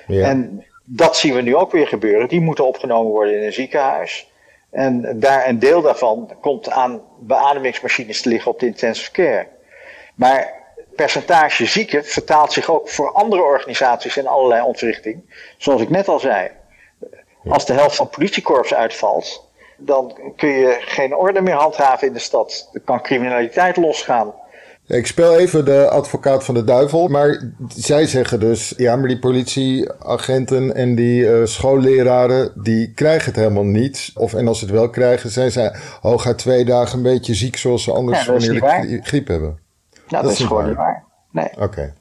Ja. 0.08 0.28
En 0.28 0.66
dat 0.84 1.18
zien 1.18 1.34
we 1.34 1.42
nu 1.42 1.56
ook 1.56 1.72
weer 1.72 1.88
gebeuren. 1.88 2.28
Die 2.28 2.42
moeten 2.42 2.68
opgenomen 2.68 3.12
worden 3.12 3.36
in 3.40 3.46
een 3.46 3.54
ziekenhuis. 3.54 4.32
En 4.70 5.20
daar, 5.20 5.48
een 5.48 5.60
deel 5.60 5.82
daarvan 5.82 6.32
komt 6.42 6.70
aan 6.70 7.02
beademingsmachines 7.20 8.22
te 8.22 8.30
liggen 8.30 8.52
op 8.52 8.60
de 8.60 8.66
intensive 8.66 9.12
care. 9.12 9.48
Maar 10.16 10.54
percentage 10.96 11.66
zieken 11.66 12.06
vertaalt 12.06 12.54
zich 12.54 12.70
ook 12.70 12.90
voor 12.90 13.12
andere 13.12 13.42
organisaties 13.42 14.18
in 14.18 14.28
allerlei 14.28 14.62
ontwrichting. 14.62 15.34
Zoals 15.58 15.82
ik 15.82 15.90
net 15.90 16.08
al 16.08 16.20
zei. 16.20 16.50
Als 17.48 17.66
de 17.66 17.74
helft 17.74 17.96
van 17.96 18.10
politiekorps 18.10 18.74
uitvalt, 18.74 19.50
dan 19.78 20.34
kun 20.36 20.50
je 20.50 20.78
geen 20.80 21.16
orde 21.16 21.42
meer 21.42 21.56
handhaven 21.56 22.08
in 22.08 22.14
de 22.14 22.20
stad. 22.20 22.70
Er 22.74 22.80
kan 22.80 23.02
criminaliteit 23.02 23.78
losgaan. 23.78 24.34
Ik 24.90 25.08
speel 25.08 25.38
even 25.38 25.66
de 25.66 25.90
advocaat 25.90 26.44
van 26.44 26.54
de 26.54 26.64
duivel. 26.64 27.08
Maar 27.08 27.52
zij 27.68 28.06
zeggen 28.06 28.40
dus, 28.40 28.74
ja, 28.78 28.96
maar 28.96 29.08
die 29.08 29.20
politieagenten 29.20 30.76
en 30.76 30.96
die 30.96 31.22
uh, 31.22 31.46
schoolleraren, 31.46 32.52
die 32.56 32.94
krijgen 32.94 33.26
het 33.26 33.36
helemaal 33.36 33.64
niet. 33.64 34.12
Of 34.16 34.34
en 34.34 34.48
als 34.48 34.60
ze 34.60 34.66
het 34.66 34.74
wel 34.74 34.90
krijgen, 34.90 35.30
zijn 35.30 35.52
ze 35.52 35.76
hooguit 36.02 36.38
twee 36.38 36.66
dagen 36.66 36.98
een 36.98 37.04
beetje 37.04 37.34
ziek 37.34 37.58
zoals 37.58 37.84
ze 37.84 37.92
anders 37.92 38.26
ja, 38.26 38.32
wanneer 38.32 39.00
griep 39.04 39.28
hebben. 39.28 39.60
Ja, 40.08 40.22
dat, 40.22 40.32
is, 40.32 40.40
gewoon 40.40 40.68
niet 40.68 40.76
waar. 40.76 41.04
Nee. 41.32 41.50
Oké. 41.60 41.94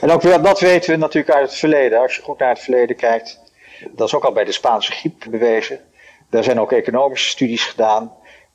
En 0.00 0.10
ook 0.10 0.22
dat 0.22 0.60
weten 0.60 0.90
we 0.90 0.96
natuurlijk 0.96 1.34
uit 1.34 1.48
het 1.48 1.58
verleden. 1.58 2.00
Als 2.00 2.16
je 2.16 2.22
goed 2.22 2.38
naar 2.38 2.48
het 2.48 2.60
verleden 2.60 2.96
kijkt, 2.96 3.40
dat 3.90 4.06
is 4.06 4.14
ook 4.14 4.24
al 4.24 4.32
bij 4.32 4.44
de 4.44 4.52
Spaanse 4.52 4.92
griep 4.92 5.24
bewezen. 5.30 5.78
Daar 6.30 6.44
zijn 6.44 6.60
ook 6.60 6.72
economische 6.72 7.28
studies 7.28 7.64
gedaan 7.64 8.12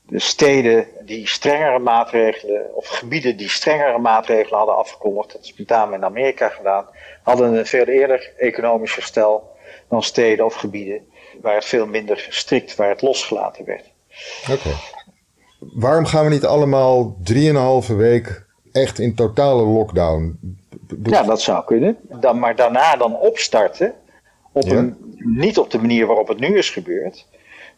de 0.08 0.20
steden 0.20 0.88
die 1.06 1.28
strengere 1.28 1.80
maatregelen, 1.80 2.76
of 2.76 2.88
gebieden 2.88 3.38
die 3.38 3.50
strengere 3.50 3.98
maatregelen 3.98 4.58
hadden 4.58 4.78
afgekondigd, 4.78 5.32
dat 5.32 5.44
is 5.44 5.54
met 5.56 5.68
name 5.70 5.96
in 5.96 6.04
Amerika 6.04 6.50
gedaan, 6.50 6.86
hadden 7.24 7.54
een 7.54 7.66
veel 7.66 7.86
eerder 7.86 8.32
economisch 8.38 8.96
herstel 8.96 9.56
dan 9.90 10.04
steden 10.04 10.46
of 10.46 10.54
gebieden 10.54 11.08
waar 11.42 11.56
het 11.56 11.66
veel 11.66 11.86
minder 11.86 12.28
strikt, 12.30 12.76
waar 12.76 12.90
het 12.90 13.02
losgelaten 13.02 13.66
werd. 13.66 13.92
Oké. 14.52 14.70
Waarom 15.60 16.06
gaan 16.06 16.24
we 16.24 16.30
niet 16.30 16.46
allemaal 16.46 17.18
drieënhalve 17.24 17.96
week 17.96 18.46
echt 18.72 19.00
in 19.00 19.16
totale 19.16 19.64
lockdown? 19.64 20.40
Ja, 21.04 21.24
dat 21.24 21.42
zou 21.42 21.66
kunnen. 21.66 21.98
Dan, 22.20 22.40
maar 22.40 22.56
daarna 22.56 22.96
dan 22.96 23.20
opstarten, 23.20 23.94
op 24.52 24.72
een, 24.72 25.16
niet 25.18 25.58
op 25.58 25.72
de 25.72 25.78
manier 25.78 26.06
waarop 26.06 26.28
het 26.28 26.40
nu 26.40 26.58
is 26.58 26.70
gebeurd, 26.70 27.26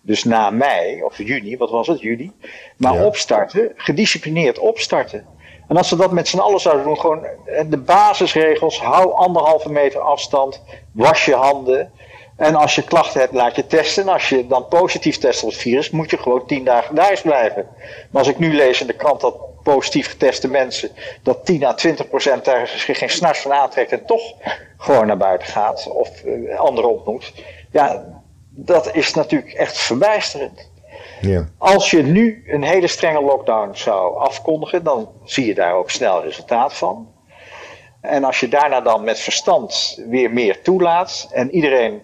dus 0.02 0.24
na 0.24 0.50
mei, 0.50 1.04
of 1.04 1.18
juni, 1.18 1.58
wat 1.58 1.70
was 1.70 1.88
het, 1.88 2.02
juli. 2.02 2.32
Maar 2.78 3.06
opstarten, 3.06 3.72
gedisciplineerd 3.76 4.60
opstarten. 4.60 5.26
En 5.68 5.78
als 5.78 5.88
ze 5.88 5.96
dat 5.96 6.12
met 6.12 6.28
z'n 6.28 6.38
allen 6.38 6.60
zouden 6.60 6.86
doen, 6.86 7.00
gewoon 7.00 7.26
de 7.70 7.78
basisregels, 7.78 8.80
hou 8.80 9.14
anderhalve 9.14 9.72
meter 9.72 10.00
afstand, 10.00 10.62
was 10.92 11.26
je 11.26 11.36
handen, 11.36 11.92
En 12.40 12.56
als 12.56 12.76
je 12.76 12.84
klachten 12.84 13.20
hebt, 13.20 13.34
laat 13.34 13.56
je 13.56 13.68
testen. 13.68 14.04
En 14.04 14.10
als 14.10 14.30
je 14.30 14.48
dan 14.48 14.68
positief 14.68 15.18
test 15.18 15.44
op 15.44 15.50
het 15.50 15.60
virus, 15.60 15.90
moet 15.90 16.10
je 16.10 16.18
gewoon 16.18 16.46
tien 16.46 16.64
dagen 16.64 16.96
thuis 16.96 17.22
blijven. 17.22 17.68
Maar 18.12 18.22
als 18.22 18.32
ik 18.32 18.40
nu 18.40 18.56
lees 18.56 18.82
in 18.82 18.88
de 18.88 18.94
krant 18.94 19.22
dat 19.22 19.36
positief 19.64 20.10
geteste 20.10 20.48
mensen, 20.48 20.90
dat 21.24 21.46
10 21.46 21.64
à 21.64 21.74
20 21.74 22.10
procent 22.10 22.46
daar 22.46 22.68
geen 22.68 23.10
snars 23.10 23.40
van 23.40 23.54
aantrekt 23.54 23.92
en 23.92 24.06
toch 24.06 24.34
gewoon 24.78 25.08
naar 25.08 25.18
buiten 25.18 25.48
gaat 25.48 25.88
of 25.92 26.24
uh, 26.24 26.60
anderen 26.60 26.90
ontmoet. 26.90 27.34
Ja, 27.72 28.19
dat 28.66 28.96
is 28.96 29.14
natuurlijk 29.14 29.54
echt 29.54 29.78
verbijsterend. 29.78 30.72
Ja. 31.22 31.50
Als 31.58 31.92
je 31.92 32.04
nu 32.04 32.44
een 32.48 32.64
hele 32.64 32.88
strenge 32.88 33.22
lockdown 33.22 33.70
zou 33.74 34.18
afkondigen, 34.18 34.84
dan 34.84 35.10
zie 35.24 35.46
je 35.46 35.54
daar 35.54 35.74
ook 35.74 35.90
snel 35.90 36.24
resultaat 36.24 36.74
van. 36.74 37.14
En 38.02 38.24
als 38.24 38.40
je 38.40 38.48
daarna 38.48 38.82
dan 38.82 39.04
met 39.04 39.20
verstand 39.20 40.02
weer 40.08 40.32
meer 40.32 40.62
toelaat 40.62 41.30
en 41.32 41.52
iedereen 41.52 42.02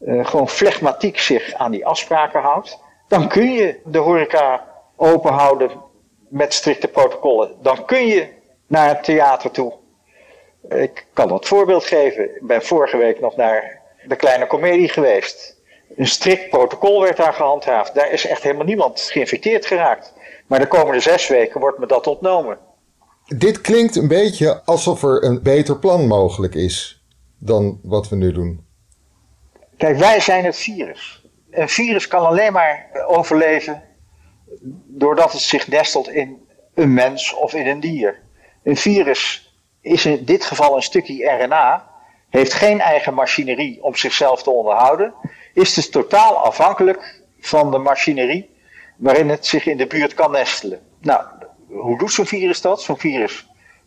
uh, 0.00 0.26
gewoon 0.26 0.48
flegmatiek 0.48 1.18
zich 1.18 1.54
aan 1.54 1.70
die 1.70 1.86
afspraken 1.86 2.40
houdt, 2.40 2.78
dan 3.08 3.28
kun 3.28 3.52
je 3.52 3.80
de 3.84 3.98
horeca 3.98 4.64
open 4.96 5.32
houden 5.32 5.70
met 6.28 6.54
strikte 6.54 6.88
protocollen. 6.88 7.54
Dan 7.62 7.84
kun 7.84 8.06
je 8.06 8.28
naar 8.66 8.88
het 8.88 9.04
theater 9.04 9.50
toe. 9.50 9.72
Ik 10.68 11.06
kan 11.12 11.28
dat 11.28 11.46
voorbeeld 11.46 11.84
geven. 11.84 12.36
Ik 12.36 12.46
ben 12.46 12.62
vorige 12.62 12.96
week 12.96 13.20
nog 13.20 13.36
naar 13.36 13.80
de 14.06 14.16
kleine 14.16 14.46
komedie 14.46 14.88
geweest. 14.88 15.55
Een 15.96 16.06
strikt 16.06 16.48
protocol 16.50 17.00
werd 17.02 17.16
daar 17.16 17.32
gehandhaafd. 17.32 17.94
Daar 17.94 18.10
is 18.10 18.26
echt 18.26 18.42
helemaal 18.42 18.64
niemand 18.64 19.00
geïnfecteerd 19.00 19.66
geraakt. 19.66 20.12
Maar 20.46 20.58
de 20.58 20.66
komende 20.66 21.00
zes 21.00 21.28
weken 21.28 21.60
wordt 21.60 21.78
me 21.78 21.86
dat 21.86 22.06
ontnomen. 22.06 22.58
Dit 23.26 23.60
klinkt 23.60 23.96
een 23.96 24.08
beetje 24.08 24.62
alsof 24.64 25.02
er 25.02 25.24
een 25.24 25.42
beter 25.42 25.78
plan 25.78 26.06
mogelijk 26.06 26.54
is 26.54 27.04
dan 27.38 27.80
wat 27.82 28.08
we 28.08 28.16
nu 28.16 28.32
doen. 28.32 28.64
Kijk, 29.76 29.98
wij 29.98 30.20
zijn 30.20 30.44
het 30.44 30.56
virus. 30.56 31.24
Een 31.50 31.68
virus 31.68 32.08
kan 32.08 32.26
alleen 32.26 32.52
maar 32.52 32.90
overleven 33.06 33.82
doordat 34.86 35.32
het 35.32 35.40
zich 35.40 35.68
nestelt 35.68 36.08
in 36.08 36.48
een 36.74 36.94
mens 36.94 37.34
of 37.34 37.54
in 37.54 37.66
een 37.66 37.80
dier. 37.80 38.22
Een 38.62 38.76
virus 38.76 39.54
is 39.80 40.06
in 40.06 40.24
dit 40.24 40.44
geval 40.44 40.76
een 40.76 40.82
stukje 40.82 41.30
RNA, 41.30 41.90
heeft 42.30 42.52
geen 42.52 42.80
eigen 42.80 43.14
machinerie 43.14 43.82
om 43.82 43.94
zichzelf 43.94 44.42
te 44.42 44.50
onderhouden, 44.50 45.14
is 45.56 45.74
dus 45.74 45.90
totaal 45.90 46.36
afhankelijk 46.36 47.20
van 47.40 47.70
de 47.70 47.78
machinerie 47.78 48.50
waarin 48.96 49.28
het 49.28 49.46
zich 49.46 49.66
in 49.66 49.76
de 49.76 49.86
buurt 49.86 50.14
kan 50.14 50.30
nestelen. 50.30 50.80
Nou, 51.00 51.26
hoe 51.68 51.98
doet 51.98 52.12
zo'n 52.12 52.26
virus 52.26 52.60
dat? 52.60 52.82
Zo'n 52.82 52.98
virus 52.98 53.46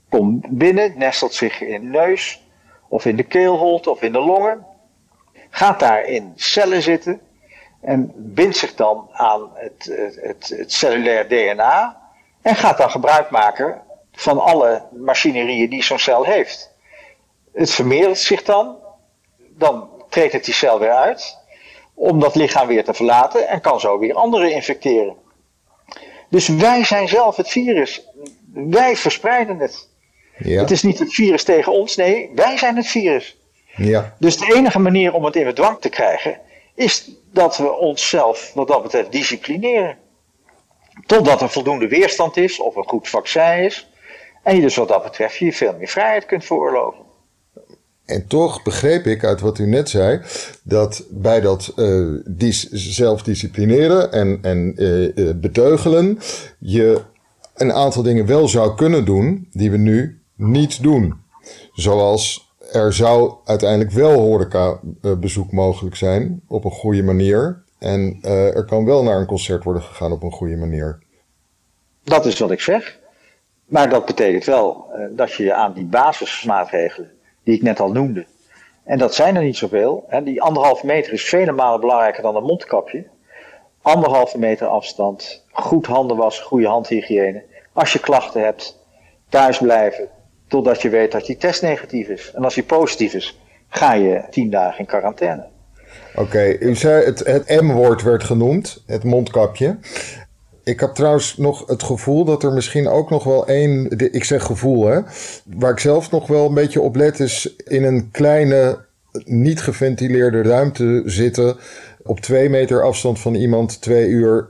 komt 0.09 0.47
binnen, 0.47 0.97
nestelt 0.97 1.33
zich 1.33 1.61
in 1.61 1.81
de 1.81 1.87
neus, 1.87 2.43
of 2.87 3.05
in 3.05 3.15
de 3.15 3.23
keelholte, 3.23 3.89
of 3.89 4.01
in 4.01 4.11
de 4.11 4.19
longen, 4.19 4.65
gaat 5.49 5.79
daar 5.79 6.03
in 6.03 6.33
cellen 6.35 6.81
zitten 6.81 7.21
en 7.81 8.11
bindt 8.15 8.57
zich 8.57 8.75
dan 8.75 9.09
aan 9.11 9.49
het, 9.53 9.85
het, 10.21 10.49
het 10.57 10.71
cellulair 10.73 11.27
DNA 11.27 12.01
en 12.41 12.55
gaat 12.55 12.77
dan 12.77 12.91
gebruik 12.91 13.29
maken 13.29 13.81
van 14.11 14.39
alle 14.39 14.87
machinerieën 14.91 15.69
die 15.69 15.83
zo'n 15.83 15.99
cel 15.99 16.23
heeft. 16.23 16.73
Het 17.53 17.71
vermeerdert 17.71 18.17
zich 18.17 18.43
dan, 18.43 18.77
dan 19.37 19.89
treedt 20.09 20.33
het 20.33 20.45
die 20.45 20.53
cel 20.53 20.79
weer 20.79 20.93
uit 20.93 21.38
om 21.99 22.19
dat 22.19 22.35
lichaam 22.35 22.67
weer 22.67 22.83
te 22.83 22.93
verlaten 22.93 23.47
en 23.47 23.61
kan 23.61 23.79
zo 23.79 23.99
weer 23.99 24.13
anderen 24.13 24.51
infecteren. 24.51 25.15
Dus 26.29 26.47
wij 26.47 26.83
zijn 26.83 27.07
zelf 27.07 27.35
het 27.35 27.49
virus. 27.49 28.07
Wij 28.53 28.95
verspreiden 28.95 29.59
het. 29.59 29.89
Ja. 30.37 30.61
Het 30.61 30.71
is 30.71 30.83
niet 30.83 30.99
het 30.99 31.13
virus 31.13 31.43
tegen 31.43 31.71
ons, 31.73 31.95
nee, 31.95 32.31
wij 32.35 32.57
zijn 32.57 32.75
het 32.75 32.87
virus. 32.87 33.37
Ja. 33.75 34.15
Dus 34.19 34.37
de 34.37 34.53
enige 34.55 34.79
manier 34.79 35.13
om 35.13 35.25
het 35.25 35.35
in 35.35 35.43
bedwang 35.43 35.79
te 35.79 35.89
krijgen 35.89 36.39
is 36.75 37.11
dat 37.31 37.57
we 37.57 37.71
onszelf 37.71 38.51
wat 38.53 38.67
dat 38.67 38.83
betreft 38.83 39.11
disciplineren. 39.11 39.97
Totdat 41.05 41.41
er 41.41 41.49
voldoende 41.49 41.87
weerstand 41.87 42.37
is 42.37 42.59
of 42.59 42.75
een 42.75 42.87
goed 42.87 43.09
vaccin 43.09 43.63
is. 43.63 43.89
En 44.43 44.55
je 44.55 44.61
dus 44.61 44.75
wat 44.75 44.87
dat 44.87 45.03
betreft 45.03 45.37
je 45.37 45.53
veel 45.53 45.75
meer 45.77 45.87
vrijheid 45.87 46.25
kunt 46.25 46.45
veroorloven. 46.45 47.05
En 48.09 48.27
toch 48.27 48.63
begreep 48.63 49.05
ik 49.05 49.23
uit 49.23 49.41
wat 49.41 49.59
u 49.59 49.65
net 49.65 49.89
zei, 49.89 50.21
dat 50.63 51.05
bij 51.09 51.41
dat 51.41 51.73
uh, 51.75 52.21
zelfdisciplineren 52.71 54.11
en, 54.11 54.39
en 54.41 54.73
uh, 54.83 55.33
beteugelen, 55.35 56.19
je 56.59 57.01
een 57.55 57.73
aantal 57.73 58.03
dingen 58.03 58.25
wel 58.25 58.47
zou 58.47 58.75
kunnen 58.75 59.05
doen 59.05 59.47
die 59.51 59.71
we 59.71 59.77
nu 59.77 60.21
niet 60.35 60.83
doen. 60.83 61.13
Zoals 61.73 62.53
er 62.71 62.93
zou 62.93 63.33
uiteindelijk 63.45 63.91
wel 63.91 64.19
horeca-bezoek 64.19 65.51
mogelijk 65.51 65.95
zijn 65.95 66.41
op 66.47 66.65
een 66.65 66.71
goede 66.71 67.03
manier. 67.03 67.63
En 67.79 68.19
er 68.21 68.65
kan 68.65 68.85
wel 68.85 69.03
naar 69.03 69.19
een 69.19 69.25
concert 69.25 69.63
worden 69.63 69.83
gegaan 69.83 70.11
op 70.11 70.23
een 70.23 70.31
goede 70.31 70.55
manier. 70.55 70.99
Dat 72.03 72.25
is 72.25 72.39
wat 72.39 72.51
ik 72.51 72.61
zeg. 72.61 72.99
Maar 73.65 73.89
dat 73.89 74.05
betekent 74.05 74.45
wel 74.45 74.85
dat 75.15 75.33
je 75.33 75.53
aan 75.53 75.73
die 75.73 75.85
basismaatregelen, 75.85 77.11
die 77.49 77.57
ik 77.57 77.63
net 77.63 77.79
al 77.79 77.91
noemde, 77.91 78.25
en 78.83 78.97
dat 78.97 79.15
zijn 79.15 79.35
er 79.35 79.43
niet 79.43 79.57
zoveel. 79.57 80.05
Hè, 80.07 80.23
die 80.23 80.41
anderhalve 80.41 80.85
meter 80.85 81.13
is 81.13 81.23
vele 81.23 81.51
malen 81.51 81.79
belangrijker 81.79 82.23
dan 82.23 82.35
een 82.35 82.43
mondkapje. 82.43 83.05
Anderhalve 83.81 84.37
meter 84.37 84.67
afstand, 84.67 85.45
goed 85.51 85.85
handen 85.85 86.17
wassen, 86.17 86.45
goede 86.45 86.67
handhygiëne. 86.67 87.43
Als 87.73 87.93
je 87.93 87.99
klachten 87.99 88.43
hebt, 88.43 88.79
thuis 89.29 89.57
blijven, 89.57 90.09
Totdat 90.49 90.81
je 90.81 90.89
weet 90.89 91.11
dat 91.11 91.25
die 91.25 91.37
test 91.37 91.61
negatief 91.61 92.07
is. 92.07 92.31
En 92.35 92.43
als 92.43 92.53
die 92.53 92.63
positief 92.63 93.13
is, 93.13 93.39
ga 93.69 93.93
je 93.93 94.23
tien 94.29 94.49
dagen 94.49 94.79
in 94.79 94.85
quarantaine. 94.85 95.47
Oké, 96.15 96.55
u 96.59 96.75
zei 96.75 97.05
het, 97.05 97.19
het 97.19 97.61
M-woord 97.61 98.01
werd 98.01 98.23
genoemd, 98.23 98.83
het 98.85 99.03
mondkapje. 99.03 99.77
Ik 100.69 100.79
heb 100.79 100.93
trouwens 100.93 101.37
nog 101.37 101.67
het 101.67 101.83
gevoel 101.83 102.25
dat 102.25 102.43
er 102.43 102.53
misschien 102.53 102.87
ook 102.87 103.09
nog 103.09 103.23
wel 103.23 103.47
één, 103.47 103.89
ik 104.13 104.23
zeg 104.23 104.43
gevoel 104.43 104.85
hè, 104.85 105.01
waar 105.45 105.71
ik 105.71 105.79
zelf 105.79 106.11
nog 106.11 106.27
wel 106.27 106.45
een 106.45 106.53
beetje 106.53 106.81
op 106.81 106.95
let 106.95 107.19
is 107.19 107.55
in 107.55 107.83
een 107.83 108.11
kleine, 108.11 108.85
niet 109.23 109.61
geventileerde 109.61 110.41
ruimte 110.41 111.01
zitten 111.05 111.57
op 112.03 112.19
twee 112.19 112.49
meter 112.49 112.83
afstand 112.83 113.19
van 113.19 113.35
iemand 113.35 113.81
twee 113.81 114.07
uur, 114.07 114.49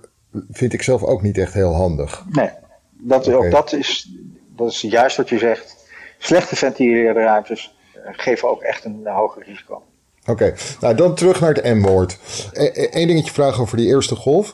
vind 0.51 0.73
ik 0.73 0.81
zelf 0.81 1.03
ook 1.03 1.21
niet 1.21 1.37
echt 1.37 1.53
heel 1.53 1.73
handig. 1.73 2.25
Nee, 2.29 2.49
dat, 2.91 3.33
ook 3.33 3.51
dat 3.51 3.73
is, 3.73 4.09
dat 4.55 4.71
is 4.71 4.81
juist 4.81 5.17
wat 5.17 5.29
je 5.29 5.37
zegt. 5.37 5.75
Slechte 6.17 6.55
ventileerde 6.55 7.19
ruimtes 7.19 7.75
geven 8.11 8.49
ook 8.49 8.61
echt 8.61 8.85
een 8.85 9.07
hoger 9.07 9.43
risico. 9.43 9.83
Oké, 10.29 10.53
nou 10.79 10.95
dan 10.95 11.15
terug 11.15 11.39
naar 11.39 11.53
het 11.53 11.63
M-woord. 11.63 12.17
Eén 12.53 12.89
e, 12.91 13.05
dingetje 13.05 13.33
vragen 13.33 13.61
over 13.61 13.77
die 13.77 13.87
eerste 13.87 14.15
golf. 14.15 14.53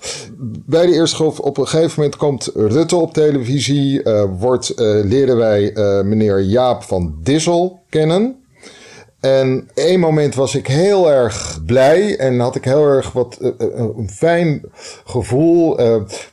Bij 0.65 0.85
de 0.85 0.93
eerste 0.93 1.15
golf, 1.15 1.39
op 1.39 1.57
een 1.57 1.67
gegeven 1.67 1.93
moment 1.95 2.15
komt 2.15 2.51
Rutte 2.53 2.95
op 2.95 3.13
televisie. 3.13 4.03
Uh, 4.03 4.23
wordt, 4.37 4.69
uh, 4.69 5.03
leren 5.03 5.37
wij 5.37 5.75
uh, 5.75 6.01
meneer 6.01 6.41
Jaap 6.41 6.83
van 6.83 7.15
Dissel 7.21 7.79
kennen. 7.89 8.39
En 9.19 9.69
één 9.73 9.99
moment 9.99 10.35
was 10.35 10.55
ik 10.55 10.67
heel 10.67 11.11
erg 11.11 11.59
blij 11.65 12.17
en 12.17 12.39
had 12.39 12.55
ik 12.55 12.63
heel 12.63 12.87
erg 12.87 13.11
wat 13.11 13.37
een 13.85 14.09
fijn 14.09 14.61
gevoel 15.05 15.77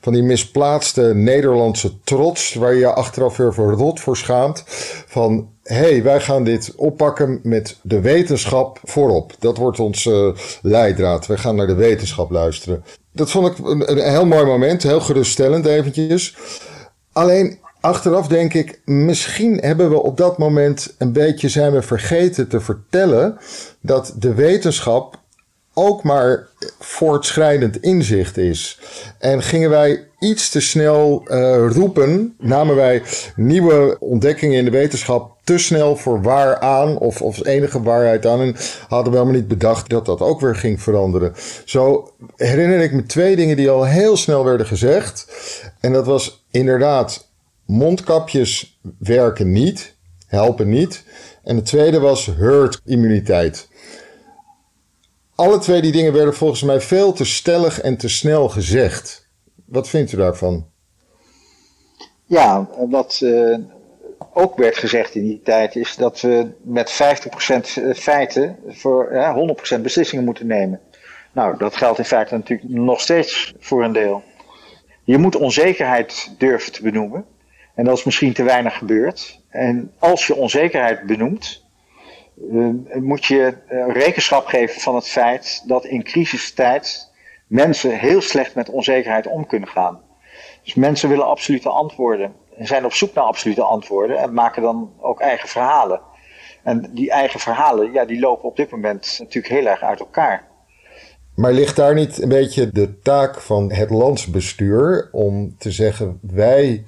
van 0.01 0.13
die 0.13 0.23
misplaatste 0.23 1.03
Nederlandse 1.15 2.01
trots, 2.05 2.55
waar 2.55 2.75
je 2.75 2.93
achteraf 2.93 3.37
weer 3.37 3.55
voor 3.55 3.73
rot 3.73 4.01
voor 4.01 4.17
schaamt. 4.17 4.65
Van 5.07 5.52
hey, 5.63 6.03
wij 6.03 6.21
gaan 6.21 6.45
dit 6.45 6.73
oppakken 6.77 7.41
met 7.43 7.79
de 7.83 8.01
wetenschap 8.01 8.81
voorop. 8.85 9.35
Dat 9.39 9.57
wordt 9.57 9.81
onze 9.81 10.35
leidraad. 10.63 11.27
Wij 11.27 11.37
gaan 11.37 11.57
naar 11.57 11.67
de 11.67 11.75
wetenschap 11.75 12.31
luisteren. 12.31 12.85
Dat 13.13 13.31
vond 13.31 13.47
ik 13.47 13.59
een, 13.59 13.91
een 13.91 14.11
heel 14.11 14.27
mooi 14.27 14.45
moment, 14.45 14.83
heel 14.83 15.01
geruststellend 15.01 15.67
eventjes. 15.67 16.37
Alleen 17.13 17.59
Achteraf 17.83 18.29
denk 18.29 18.55
ik, 18.55 18.81
misschien 18.85 19.59
hebben 19.59 19.91
we 19.91 20.03
op 20.03 20.17
dat 20.17 20.39
moment 20.39 20.95
een 20.99 21.13
beetje 21.13 21.49
zijn 21.49 21.73
we 21.73 21.83
vergeten 21.83 22.49
te 22.49 22.61
vertellen 22.61 23.39
dat 23.81 24.15
de 24.19 24.35
wetenschap 24.35 25.22
ook 25.75 26.03
maar 26.03 26.49
voortschrijdend 26.79 27.83
inzicht 27.83 28.37
is. 28.37 28.79
En 29.19 29.43
gingen 29.43 29.71
wij 29.71 30.07
iets 30.19 30.51
te 30.51 30.61
snel 30.61 31.23
uh, 31.27 31.67
roepen, 31.69 32.35
namen 32.39 32.77
wij 32.77 33.03
nieuwe 33.37 33.97
ontdekkingen 34.01 34.59
in 34.59 34.65
de 34.65 34.71
wetenschap 34.71 35.37
te 35.45 35.59
snel 35.59 35.97
voor 35.97 36.23
waar 36.23 36.59
aan, 36.59 36.99
of, 36.99 37.23
of 37.23 37.47
enige 37.47 37.83
waarheid 37.83 38.27
aan, 38.27 38.41
en 38.41 38.57
hadden 38.89 39.13
we 39.13 39.19
helemaal 39.19 39.41
niet 39.41 39.49
bedacht 39.49 39.89
dat 39.89 40.07
dat 40.07 40.21
ook 40.21 40.41
weer 40.41 40.57
ging 40.57 40.83
veranderen. 40.83 41.33
Zo 41.65 42.13
herinner 42.37 42.81
ik 42.81 42.93
me 42.93 43.07
twee 43.07 43.37
dingen 43.37 43.57
die 43.57 43.71
al 43.71 43.85
heel 43.85 44.17
snel 44.17 44.45
werden 44.45 44.67
gezegd. 44.67 45.27
En 45.81 45.93
dat 45.93 46.07
was 46.07 46.45
inderdaad 46.51 47.29
mondkapjes 47.67 48.81
werken 48.99 49.53
niet, 49.53 49.95
helpen 50.27 50.69
niet. 50.69 51.05
En 51.45 51.57
de 51.57 51.63
tweede 51.63 52.01
was 52.01 52.27
herd 52.27 52.81
immuniteit. 52.85 53.69
Alle 55.43 55.59
twee 55.59 55.81
die 55.81 55.93
dingen 55.93 56.13
werden 56.13 56.35
volgens 56.35 56.63
mij 56.63 56.81
veel 56.81 57.13
te 57.13 57.25
stellig 57.25 57.81
en 57.81 57.97
te 57.97 58.09
snel 58.09 58.49
gezegd. 58.49 59.29
Wat 59.67 59.89
vindt 59.89 60.13
u 60.13 60.17
daarvan? 60.17 60.67
Ja, 62.25 62.69
wat, 62.89 63.21
uh, 63.23 63.59
ook 64.33 64.57
werd 64.57 64.77
gezegd 64.77 65.15
in 65.15 65.23
die 65.23 65.41
tijd, 65.45 65.77
is 65.77 65.97
dat 65.97 66.21
we 66.21 66.51
met 66.63 66.91
50% 66.91 67.95
feiten 67.95 68.59
voor 68.69 69.09
100% 69.79 69.83
beslissingen 69.83 70.25
moeten 70.25 70.47
nemen. 70.47 70.81
Nou, 71.33 71.57
dat 71.59 71.77
geldt 71.77 71.99
in 71.99 72.05
feite 72.05 72.35
natuurlijk 72.35 72.69
nog 72.71 73.01
steeds 73.01 73.55
voor 73.59 73.85
een 73.85 73.93
deel. 73.93 74.23
Je 75.05 75.19
moet 75.19 75.37
onzekerheid 75.37 76.35
durven 76.39 76.73
te 76.73 76.83
benoemen. 76.83 77.25
En 77.75 77.85
dat 77.85 77.99
is 77.99 78.05
misschien 78.05 78.33
te 78.33 78.43
weinig 78.43 78.79
gebeurd. 78.79 79.41
En 79.49 79.93
als 79.99 80.27
je 80.27 80.35
onzekerheid 80.35 81.07
benoemt, 81.07 81.62
moet 83.01 83.25
je 83.25 83.55
uh, 83.71 83.93
rekenschap 83.93 84.47
geven 84.47 84.81
van 84.81 84.95
het 84.95 85.09
feit 85.09 85.63
dat 85.67 85.85
in 85.85 86.03
crisistijd 86.03 87.11
mensen 87.47 87.99
heel 87.99 88.21
slecht 88.21 88.55
met 88.55 88.71
onzekerheid 88.71 89.27
om 89.27 89.47
kunnen 89.47 89.69
gaan. 89.69 90.01
Dus 90.63 90.75
mensen 90.75 91.09
willen 91.09 91.27
absolute 91.27 91.69
antwoorden 91.69 92.33
en 92.57 92.67
zijn 92.67 92.85
op 92.85 92.93
zoek 92.93 93.15
naar 93.15 93.25
absolute 93.25 93.63
antwoorden 93.63 94.19
en 94.19 94.33
maken 94.33 94.63
dan 94.63 94.93
ook 95.01 95.21
eigen 95.21 95.49
verhalen. 95.49 96.01
En 96.63 96.91
die 96.95 97.11
eigen 97.11 97.41
verhalen, 97.41 97.93
ja, 97.93 98.05
die 98.05 98.21
lopen 98.21 98.49
op 98.49 98.57
dit 98.57 98.71
moment 98.71 99.17
natuurlijk 99.19 99.55
heel 99.55 99.67
erg 99.67 99.83
uit 99.83 100.01
elkaar. 100.01 100.51
Maar 101.35 101.53
ligt 101.53 101.77
daar 101.77 101.95
niet 101.95 102.23
een 102.23 102.29
beetje 102.29 102.71
de 102.73 102.99
taak 102.99 103.41
van 103.41 103.73
het 103.73 103.91
landsbestuur 103.91 105.09
om 105.13 105.55
te 105.59 105.71
zeggen: 105.71 106.19
wij. 106.23 106.85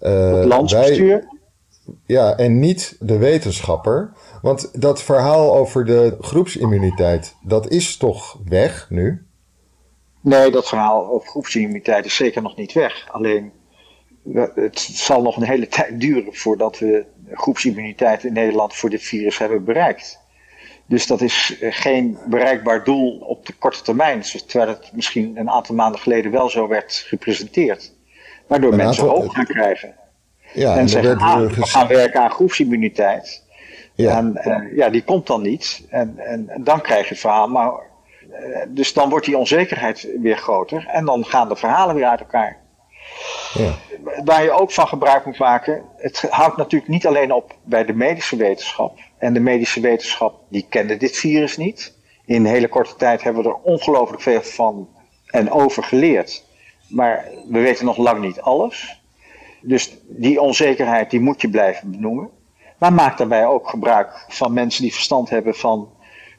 Uh, 0.00 0.32
het 0.34 0.44
landsbestuur? 0.44 1.08
Wij, 1.08 1.38
ja, 2.06 2.36
en 2.36 2.58
niet 2.58 2.96
de 3.00 3.18
wetenschapper. 3.18 4.12
Want 4.42 4.82
dat 4.82 5.02
verhaal 5.02 5.56
over 5.56 5.84
de 5.84 6.16
groepsimmuniteit, 6.20 7.36
dat 7.42 7.70
is 7.70 7.96
toch 7.96 8.38
weg 8.44 8.86
nu? 8.90 9.26
Nee, 10.20 10.50
dat 10.50 10.68
verhaal 10.68 11.10
over 11.10 11.28
groepsimmuniteit 11.28 12.04
is 12.04 12.16
zeker 12.16 12.42
nog 12.42 12.56
niet 12.56 12.72
weg. 12.72 13.08
Alleen 13.10 13.52
het 14.54 14.78
zal 14.78 15.22
nog 15.22 15.36
een 15.36 15.42
hele 15.42 15.68
tijd 15.76 16.00
duren 16.00 16.34
voordat 16.34 16.78
we 16.78 17.04
groepsimmuniteit 17.32 18.24
in 18.24 18.32
Nederland 18.32 18.74
voor 18.74 18.90
dit 18.90 19.02
virus 19.02 19.38
hebben 19.38 19.64
bereikt. 19.64 20.18
Dus 20.86 21.06
dat 21.06 21.20
is 21.20 21.58
eh, 21.60 21.72
geen 21.72 22.18
bereikbaar 22.26 22.84
doel 22.84 23.18
op 23.18 23.46
de 23.46 23.52
korte 23.52 23.82
termijn, 23.82 24.20
terwijl 24.20 24.70
het 24.70 24.90
misschien 24.92 25.36
een 25.36 25.50
aantal 25.50 25.74
maanden 25.74 26.00
geleden 26.00 26.30
wel 26.30 26.50
zo 26.50 26.68
werd 26.68 27.04
gepresenteerd. 27.06 27.92
Waardoor 28.46 28.76
mensen 28.76 29.06
hoop 29.06 29.28
gaan 29.28 29.44
krijgen. 29.44 29.94
Ja, 30.52 30.76
en 30.76 30.88
zeggen, 30.88 31.18
ah, 31.18 31.50
we 31.50 31.66
gaan 31.66 31.88
werken 31.88 32.20
aan 32.20 32.30
groepsimmuniteit. 32.30 33.44
Ja. 34.00 34.16
En 34.16 34.40
uh, 34.46 34.76
ja, 34.76 34.88
die 34.88 35.04
komt 35.04 35.26
dan 35.26 35.42
niet. 35.42 35.86
En, 35.88 36.18
en, 36.18 36.48
en, 36.48 36.64
dan 36.64 36.80
krijg 36.80 37.02
je 37.02 37.08
het 37.08 37.18
verhaal. 37.18 37.48
Maar, 37.48 37.72
uh, 37.72 38.58
dus 38.68 38.92
dan 38.92 39.08
wordt 39.08 39.26
die 39.26 39.38
onzekerheid 39.38 40.08
weer 40.20 40.36
groter. 40.36 40.86
En 40.86 41.04
dan 41.04 41.24
gaan 41.24 41.48
de 41.48 41.56
verhalen 41.56 41.94
weer 41.94 42.06
uit 42.06 42.20
elkaar. 42.20 42.58
Ja. 43.54 43.72
Waar 44.24 44.42
je 44.42 44.50
ook 44.50 44.72
van 44.72 44.88
gebruik 44.88 45.26
moet 45.26 45.38
maken. 45.38 45.82
Het 45.96 46.26
houdt 46.30 46.56
natuurlijk 46.56 46.90
niet 46.90 47.06
alleen 47.06 47.32
op 47.32 47.54
bij 47.62 47.84
de 47.84 47.92
medische 47.92 48.36
wetenschap. 48.36 48.98
En 49.18 49.32
de 49.32 49.40
medische 49.40 49.80
wetenschap 49.80 50.34
die 50.48 50.66
kende 50.68 50.96
dit 50.96 51.16
virus 51.16 51.56
niet. 51.56 51.98
In 52.24 52.36
een 52.36 52.50
hele 52.50 52.68
korte 52.68 52.96
tijd 52.96 53.22
hebben 53.22 53.42
we 53.42 53.48
er 53.48 53.54
ongelooflijk 53.54 54.22
veel 54.22 54.42
van 54.42 54.88
en 55.26 55.50
over 55.50 55.82
geleerd. 55.82 56.44
Maar 56.88 57.24
we 57.48 57.60
weten 57.60 57.84
nog 57.84 57.96
lang 57.96 58.20
niet 58.20 58.40
alles. 58.40 59.00
Dus 59.62 59.98
die 60.08 60.40
onzekerheid 60.40 61.10
die 61.10 61.20
moet 61.20 61.40
je 61.40 61.50
blijven 61.50 61.90
benoemen. 61.90 62.30
Maar 62.80 62.92
maak 62.92 63.18
daarbij 63.18 63.46
ook 63.46 63.68
gebruik 63.68 64.24
van 64.28 64.52
mensen 64.52 64.82
die 64.82 64.92
verstand 64.92 65.30
hebben 65.30 65.54
van 65.54 65.92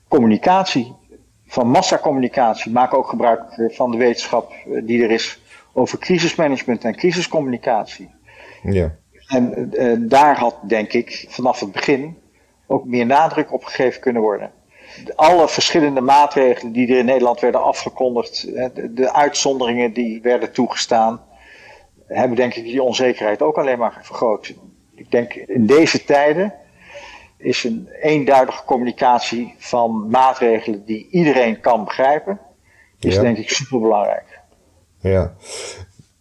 communicatie, 0.08 0.96
van 1.46 1.68
massacommunicatie. 1.68 2.72
Maak 2.72 2.94
ook 2.94 3.08
gebruik 3.08 3.42
van 3.68 3.92
de 3.92 3.98
wetenschap 3.98 4.52
eh, 4.52 4.82
die 4.84 5.04
er 5.04 5.12
is 5.12 5.42
over 5.74 5.98
crisismanagement 5.98 6.84
en 6.84 6.96
crisiscommunicatie. 6.96 8.10
Ja. 8.64 8.96
En 9.28 9.72
uh, 9.74 10.10
daar 10.10 10.38
had, 10.38 10.56
denk 10.62 10.94
ik, 10.94 11.26
vanaf 11.30 11.60
het 11.60 11.72
begin 11.72 12.18
ook 12.68 12.86
meer 12.86 13.06
nadruk 13.06 13.54
op 13.54 13.64
gegeven 13.64 14.02
kunnen 14.02 14.22
worden. 14.22 14.52
Alle 15.16 15.48
verschillende 15.48 16.02
maatregelen 16.02 16.74
die 16.74 16.92
er 16.92 16.98
in 16.98 17.06
Nederland 17.06 17.40
werden 17.40 17.64
afgekondigd, 17.64 18.42
de, 18.42 18.92
de 18.94 19.14
uitzonderingen 19.14 19.94
die 19.94 20.22
werden 20.22 20.52
toegestaan, 20.52 21.22
hebben 22.08 22.38
denk 22.38 22.54
ik 22.54 22.64
die 22.64 22.84
onzekerheid 22.84 23.42
ook 23.42 23.58
alleen 23.58 23.78
maar 23.78 24.00
vergroot. 24.02 24.54
Ik 25.02 25.12
denk 25.12 25.34
in 25.34 25.66
deze 25.66 26.04
tijden 26.04 26.54
is 27.38 27.64
een 27.64 27.88
eenduidige 28.02 28.64
communicatie 28.66 29.56
van 29.58 30.08
maatregelen 30.10 30.86
die 30.86 31.08
iedereen 31.12 31.60
kan 31.60 31.84
begrijpen, 31.84 32.40
is 33.00 33.20
denk 33.20 33.38
ik 33.38 33.50
superbelangrijk. 33.50 34.40
Ja. 35.00 35.34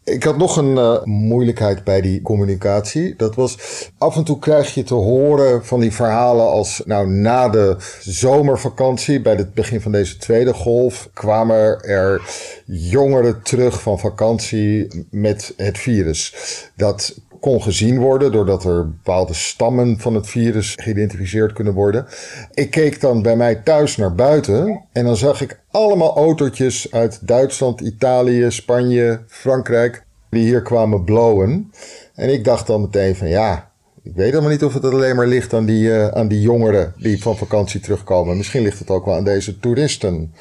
Ik 0.04 0.22
had 0.22 0.36
nog 0.36 0.56
een 0.56 0.76
uh, 0.76 1.02
moeilijkheid 1.04 1.84
bij 1.84 2.00
die 2.00 2.22
communicatie. 2.22 3.16
Dat 3.16 3.34
was 3.34 3.58
af 3.98 4.16
en 4.16 4.24
toe 4.24 4.38
krijg 4.38 4.74
je 4.74 4.82
te 4.82 4.94
horen 4.94 5.64
van 5.66 5.80
die 5.80 5.92
verhalen 5.92 6.46
als 6.46 6.82
nou 6.84 7.08
na 7.08 7.48
de 7.48 7.76
zomervakantie, 8.00 9.20
bij 9.20 9.34
het 9.34 9.54
begin 9.54 9.80
van 9.80 9.92
deze 9.92 10.16
tweede 10.16 10.54
golf, 10.54 11.08
kwamen 11.12 11.80
er 11.80 12.22
jongeren 12.66 13.42
terug 13.42 13.82
van 13.82 13.98
vakantie 13.98 15.06
met 15.10 15.54
het 15.56 15.78
virus. 15.78 16.34
Dat 16.76 17.20
kon 17.40 17.62
gezien 17.62 17.98
worden 17.98 18.32
doordat 18.32 18.64
er 18.64 18.88
bepaalde 18.88 19.34
stammen 19.34 19.98
van 19.98 20.14
het 20.14 20.28
virus 20.28 20.76
geïdentificeerd 20.80 21.52
kunnen 21.52 21.74
worden. 21.74 22.06
Ik 22.54 22.70
keek 22.70 23.00
dan 23.00 23.22
bij 23.22 23.36
mij 23.36 23.54
thuis 23.54 23.96
naar 23.96 24.14
buiten 24.14 24.84
en 24.92 25.04
dan 25.04 25.16
zag 25.16 25.40
ik 25.40 25.60
allemaal 25.70 26.16
autootjes 26.16 26.92
uit 26.92 27.26
Duitsland, 27.26 27.80
Italië, 27.80 28.50
Spanje, 28.50 29.20
Frankrijk 29.26 30.04
die 30.30 30.42
hier 30.42 30.62
kwamen 30.62 31.04
blowen. 31.04 31.72
En 32.14 32.32
ik 32.32 32.44
dacht 32.44 32.66
dan 32.66 32.80
meteen 32.80 33.16
van 33.16 33.28
ja, 33.28 33.70
ik 34.02 34.12
weet 34.14 34.30
helemaal 34.30 34.50
niet 34.50 34.64
of 34.64 34.74
het 34.74 34.84
alleen 34.84 35.16
maar 35.16 35.26
ligt 35.26 35.54
aan 35.54 35.64
die, 35.64 35.88
uh, 35.88 36.08
aan 36.08 36.28
die 36.28 36.40
jongeren 36.40 36.94
die 36.96 37.22
van 37.22 37.36
vakantie 37.36 37.80
terugkomen. 37.80 38.36
Misschien 38.36 38.62
ligt 38.62 38.78
het 38.78 38.90
ook 38.90 39.04
wel 39.04 39.14
aan 39.14 39.24
deze 39.24 39.58
toeristen. 39.58 40.34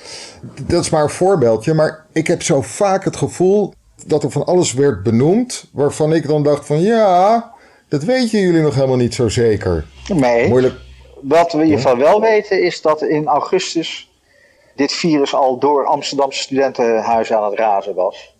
Dat 0.67 0.83
is 0.83 0.89
maar 0.89 1.03
een 1.03 1.09
voorbeeldje, 1.09 1.73
maar 1.73 2.05
ik 2.11 2.27
heb 2.27 2.43
zo 2.43 2.61
vaak 2.61 3.03
het 3.03 3.15
gevoel 3.15 3.73
dat 4.05 4.23
er 4.23 4.31
van 4.31 4.45
alles 4.45 4.73
werd 4.73 5.03
benoemd, 5.03 5.65
waarvan 5.71 6.13
ik 6.13 6.27
dan 6.27 6.43
dacht 6.43 6.65
van 6.65 6.79
ja, 6.81 7.51
dat 7.89 8.03
weten 8.03 8.39
jullie 8.39 8.61
nog 8.61 8.75
helemaal 8.75 8.95
niet 8.95 9.13
zo 9.13 9.29
zeker. 9.29 9.85
Nee. 10.07 10.47
Moeilijk. 10.47 10.75
Wat 11.21 11.51
we 11.51 11.67
geval 11.67 11.97
wel 11.97 12.21
weten 12.21 12.63
is 12.63 12.81
dat 12.81 13.01
in 13.01 13.27
augustus 13.27 14.09
dit 14.75 14.91
virus 14.91 15.33
al 15.33 15.57
door 15.57 15.85
Amsterdamse 15.85 16.41
studentenhuizen 16.41 17.37
aan 17.37 17.49
het 17.49 17.59
razen 17.59 17.95
was. 17.95 18.37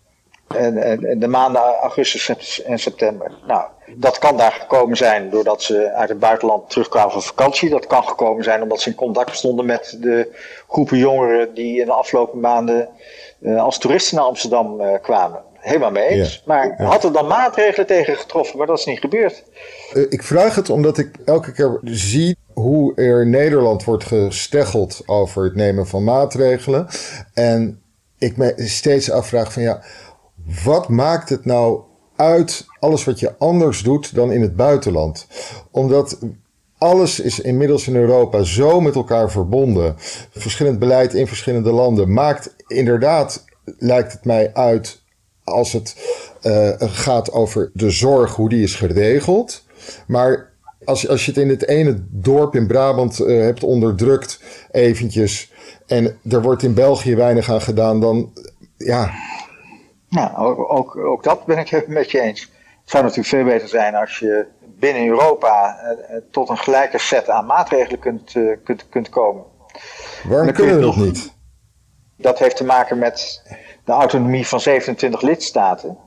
En, 0.48 0.76
en, 0.82 1.04
en, 1.04 1.18
de 1.18 1.26
maanden 1.26 1.62
augustus 1.62 2.62
en 2.62 2.78
september. 2.78 3.32
Nou, 3.46 3.64
dat 3.94 4.18
kan 4.18 4.36
daar 4.36 4.52
gekomen 4.52 4.96
zijn 4.96 5.30
doordat 5.30 5.62
ze 5.62 5.92
uit 5.92 6.08
het 6.08 6.18
buitenland 6.18 6.70
terugkwamen 6.70 7.12
van 7.12 7.22
vakantie. 7.22 7.70
Dat 7.70 7.86
kan 7.86 8.04
gekomen 8.04 8.44
zijn 8.44 8.62
omdat 8.62 8.80
ze 8.80 8.88
in 8.88 8.94
contact 8.94 9.36
stonden 9.36 9.66
met 9.66 9.96
de 10.00 10.40
groepen 10.68 10.98
jongeren 10.98 11.54
die 11.54 11.80
in 11.80 11.86
de 11.86 11.92
afgelopen 11.92 12.40
maanden 12.40 12.88
uh, 13.40 13.62
als 13.62 13.78
toeristen 13.78 14.16
naar 14.16 14.24
Amsterdam 14.24 14.80
uh, 14.80 14.94
kwamen 15.02 15.48
helemaal 15.60 15.90
mee 15.90 16.08
eens. 16.08 16.42
maar 16.46 16.82
had 16.82 17.04
er 17.04 17.12
dan 17.12 17.26
maatregelen 17.26 17.86
tegen 17.86 18.16
getroffen, 18.16 18.58
maar 18.58 18.66
dat 18.66 18.78
is 18.78 18.84
niet 18.84 19.00
gebeurd. 19.00 19.44
Uh, 19.94 20.06
ik 20.08 20.22
vraag 20.22 20.54
het 20.54 20.70
omdat 20.70 20.98
ik 20.98 21.10
elke 21.24 21.52
keer 21.52 21.78
zie 21.82 22.36
hoe 22.52 22.94
er 22.94 23.22
in 23.22 23.30
Nederland 23.30 23.84
wordt 23.84 24.04
gesteggeld 24.04 25.02
over 25.06 25.44
het 25.44 25.54
nemen 25.54 25.86
van 25.86 26.04
maatregelen. 26.04 26.86
En 27.34 27.82
ik 28.18 28.36
me 28.36 28.52
steeds 28.56 29.10
afvraag 29.10 29.52
van 29.52 29.62
ja, 29.62 29.82
wat 30.64 30.88
maakt 30.88 31.28
het 31.28 31.44
nou 31.44 31.80
uit 32.16 32.66
alles 32.78 33.04
wat 33.04 33.20
je 33.20 33.34
anders 33.38 33.82
doet 33.82 34.14
dan 34.14 34.32
in 34.32 34.42
het 34.42 34.56
buitenland? 34.56 35.26
Omdat 35.70 36.18
alles 36.78 37.20
is 37.20 37.40
inmiddels 37.40 37.88
in 37.88 37.96
Europa 37.96 38.42
zo 38.42 38.80
met 38.80 38.94
elkaar 38.94 39.30
verbonden. 39.30 39.94
Verschillend 40.30 40.78
beleid 40.78 41.14
in 41.14 41.26
verschillende 41.26 41.72
landen 41.72 42.12
maakt 42.12 42.54
inderdaad, 42.66 43.44
lijkt 43.64 44.12
het 44.12 44.24
mij 44.24 44.54
uit, 44.54 44.99
als 45.44 45.72
het 45.72 45.96
uh, 46.42 46.70
gaat 46.78 47.32
over 47.32 47.70
de 47.74 47.90
zorg, 47.90 48.34
hoe 48.34 48.48
die 48.48 48.62
is 48.62 48.74
geregeld. 48.74 49.64
Maar 50.06 50.52
als, 50.84 51.08
als 51.08 51.24
je 51.24 51.30
het 51.30 51.40
in 51.40 51.48
het 51.48 51.66
ene 51.66 52.04
dorp 52.08 52.54
in 52.54 52.66
Brabant 52.66 53.20
uh, 53.20 53.42
hebt 53.42 53.64
onderdrukt, 53.64 54.40
eventjes, 54.70 55.52
en 55.86 56.18
er 56.30 56.42
wordt 56.42 56.62
in 56.62 56.74
België 56.74 57.16
weinig 57.16 57.50
aan 57.50 57.60
gedaan, 57.60 58.00
dan 58.00 58.32
ja. 58.76 59.10
Nou, 60.08 60.36
ook, 60.36 60.72
ook, 60.72 60.96
ook 60.96 61.22
dat 61.22 61.44
ben 61.44 61.58
ik 61.58 61.88
met 61.88 62.10
je 62.10 62.20
eens. 62.20 62.40
Het 62.40 62.90
zou 62.90 63.02
natuurlijk 63.02 63.28
veel 63.28 63.44
beter 63.44 63.68
zijn 63.68 63.94
als 63.94 64.18
je 64.18 64.46
binnen 64.62 65.06
Europa 65.06 65.78
uh, 65.82 66.16
tot 66.30 66.48
een 66.48 66.58
gelijke 66.58 66.98
set 66.98 67.28
aan 67.28 67.46
maatregelen 67.46 67.98
kunt, 67.98 68.32
kunt, 68.64 68.88
kunt 68.88 69.08
komen. 69.08 69.44
Waarom 70.28 70.52
kunnen 70.52 70.76
we 70.76 70.82
dat 70.82 70.96
niet? 70.96 71.32
Dat 72.16 72.38
heeft 72.38 72.56
te 72.56 72.64
maken 72.64 72.98
met 72.98 73.42
de 73.90 73.96
autonomie 73.96 74.46
van 74.46 74.60
27 74.60 75.22
lidstaten. 75.22 75.98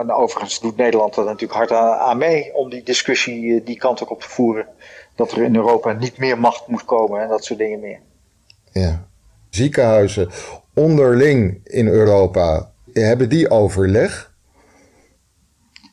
En 0.00 0.12
overigens 0.12 0.60
doet 0.60 0.76
Nederland 0.76 1.16
er 1.16 1.24
natuurlijk 1.24 1.52
hard 1.52 1.72
aan 1.72 2.18
mee 2.18 2.54
om 2.54 2.70
die 2.70 2.82
discussie 2.82 3.54
eh, 3.54 3.66
die 3.66 3.76
kant 3.76 4.02
ook 4.02 4.10
op 4.10 4.20
te 4.20 4.28
voeren. 4.28 4.66
Dat 5.14 5.32
er 5.32 5.42
in 5.42 5.56
Europa 5.56 5.92
niet 5.92 6.18
meer 6.18 6.38
macht 6.38 6.66
moet 6.66 6.84
komen 6.84 7.22
en 7.22 7.28
dat 7.28 7.44
soort 7.44 7.58
dingen 7.58 7.80
meer. 7.80 8.00
Ja. 8.72 9.08
Ziekenhuizen 9.48 10.30
onderling 10.74 11.60
in 11.64 11.86
Europa, 11.86 12.72
hebben 12.92 13.28
die 13.28 13.50
overleg? 13.50 14.32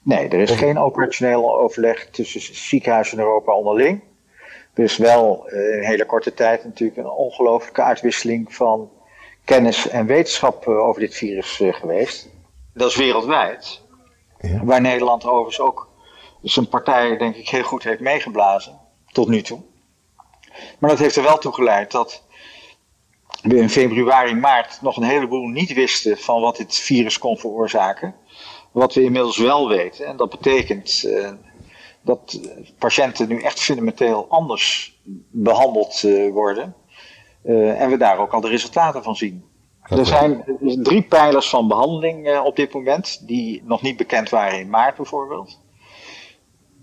Nee, 0.04 0.28
er 0.28 0.40
is 0.40 0.52
geen 0.52 0.78
operationeel 0.78 1.60
overleg 1.60 2.08
tussen 2.12 2.56
ziekenhuizen 2.56 3.18
in 3.18 3.24
Europa 3.24 3.54
onderling. 3.54 4.02
Er 4.74 4.84
is 4.84 4.98
wel 4.98 5.50
uh, 5.50 5.76
in 5.76 5.84
hele 5.84 6.06
korte 6.06 6.34
tijd 6.34 6.64
natuurlijk 6.64 6.98
een 7.00 7.10
ongelooflijke 7.10 7.84
uitwisseling 7.84 8.54
van 8.56 8.90
kennis 9.48 9.88
en 9.88 10.06
wetenschap 10.06 10.68
uh, 10.68 10.78
over 10.88 11.02
dit 11.02 11.16
virus 11.16 11.60
uh, 11.60 11.74
geweest. 11.74 12.30
Dat 12.74 12.90
is 12.90 12.96
wereldwijd. 12.96 13.82
Ja. 14.40 14.64
Waar 14.64 14.82
Nederland 14.82 15.26
overigens 15.26 15.60
ook 15.60 15.90
zijn 16.42 16.68
partij, 16.68 17.18
denk 17.18 17.36
ik, 17.36 17.50
heel 17.50 17.64
goed 17.64 17.84
heeft 17.84 18.00
meegeblazen. 18.00 18.80
Tot 19.12 19.28
nu 19.28 19.42
toe. 19.42 19.62
Maar 20.80 20.90
dat 20.90 21.00
heeft 21.00 21.16
er 21.16 21.24
wel 21.24 21.38
toe 21.38 21.54
geleid 21.54 21.92
dat 21.92 22.24
we 23.42 23.58
in 23.58 23.70
februari, 23.70 24.36
maart 24.36 24.82
nog 24.82 24.98
een 24.98 25.04
heleboel 25.04 25.48
niet 25.48 25.74
wisten 25.74 26.18
van 26.18 26.42
wat 26.42 26.58
dit 26.58 26.76
virus 26.76 27.18
kon 27.18 27.38
veroorzaken. 27.38 28.16
Wat 28.72 28.94
we 28.94 29.04
inmiddels 29.04 29.38
wel 29.38 29.68
weten. 29.68 30.06
En 30.06 30.18
dat 30.18 30.30
betekent 30.30 31.04
uh, 31.06 31.32
dat 32.02 32.40
patiënten 32.78 33.28
nu 33.28 33.42
echt 33.42 33.60
fundamenteel 33.60 34.26
anders 34.30 34.98
behandeld 35.32 36.04
uh, 36.04 36.32
worden. 36.32 36.76
Uh, 37.44 37.82
en 37.82 37.90
we 37.90 37.98
daar 37.98 38.18
ook 38.18 38.34
al 38.34 38.42
de 38.42 38.50
resultaten 38.50 39.04
van 39.04 39.16
zien. 39.16 39.44
Er 39.82 40.06
zijn 40.06 40.44
drie 40.60 41.02
pijlers 41.02 41.50
van 41.50 41.68
behandeling 41.68 42.40
op 42.40 42.56
dit 42.56 42.74
moment, 42.74 43.28
die 43.28 43.64
nog 43.66 43.82
niet 43.82 43.98
bekend 43.98 44.30
waren 44.30 44.60
in 44.60 44.70
maart 44.70 44.96
bijvoorbeeld. 44.96 45.60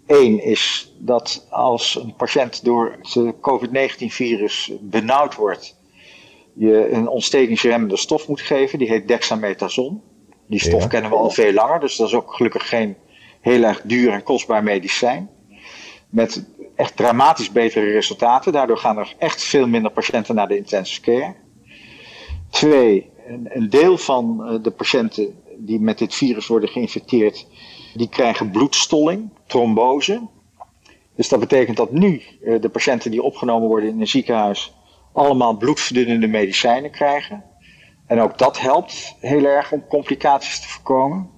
Eén 0.06 0.42
is 0.42 0.94
dat 0.98 1.46
als 1.50 1.94
een 2.02 2.14
patiënt 2.16 2.64
door 2.64 2.96
het 3.02 3.34
COVID-19-virus 3.40 4.72
benauwd 4.80 5.34
wordt, 5.34 5.76
je 6.54 6.90
een 6.90 7.08
ontstekingsremmende 7.08 7.96
stof 7.96 8.28
moet 8.28 8.40
geven. 8.40 8.78
Die 8.78 8.88
heet 8.88 9.08
dexamethason. 9.08 10.02
Die 10.46 10.60
stof 10.60 10.86
kennen 10.86 11.10
we 11.10 11.16
al 11.16 11.30
veel 11.30 11.52
langer, 11.52 11.80
dus 11.80 11.96
dat 11.96 12.06
is 12.06 12.14
ook 12.14 12.34
gelukkig 12.34 12.68
geen 12.68 12.96
heel 13.40 13.62
erg 13.62 13.82
duur 13.84 14.12
en 14.12 14.22
kostbaar 14.22 14.62
medicijn. 14.62 15.30
Met 16.08 16.44
echt 16.74 16.96
dramatisch 16.96 17.52
betere 17.52 17.90
resultaten. 17.90 18.52
Daardoor 18.52 18.78
gaan 18.78 18.98
er 18.98 19.14
echt 19.18 19.42
veel 19.42 19.66
minder 19.66 19.90
patiënten 19.90 20.34
naar 20.34 20.48
de 20.48 20.56
intensive 20.56 21.00
care. 21.00 21.34
Twee, 22.50 23.10
een, 23.26 23.70
deel 23.70 23.98
van 23.98 24.46
eh, 24.46 24.62
de 24.62 24.70
patiënten 24.70 25.42
die 25.56 25.80
met 25.80 25.98
dit 25.98 26.14
virus 26.14 26.46
worden 26.46 26.68
geïnfecteerd, 26.68 27.46
die 27.94 28.08
krijgen 28.08 28.50
bloedstolling, 28.50 29.30
trombose. 29.46 30.28
Dus 31.16 31.28
dat 31.28 31.40
betekent 31.40 31.76
dat 31.76 31.92
nu 31.92 32.22
eh, 32.44 32.60
de 32.60 32.68
patiënten 32.68 33.10
die 33.10 33.22
opgenomen 33.22 33.68
worden 33.68 33.88
in 33.88 34.00
een 34.00 34.06
ziekenhuis 34.06 34.74
allemaal 35.12 35.56
bloedverdunnende 35.56 36.26
medicijnen 36.26 36.90
krijgen. 36.90 37.44
En 38.06 38.20
ook 38.20 38.38
dat 38.38 38.60
helpt 38.60 39.16
heel 39.20 39.44
erg 39.44 39.72
om 39.72 39.86
complicaties 39.88 40.60
te 40.60 40.68
voorkomen. 40.68 41.30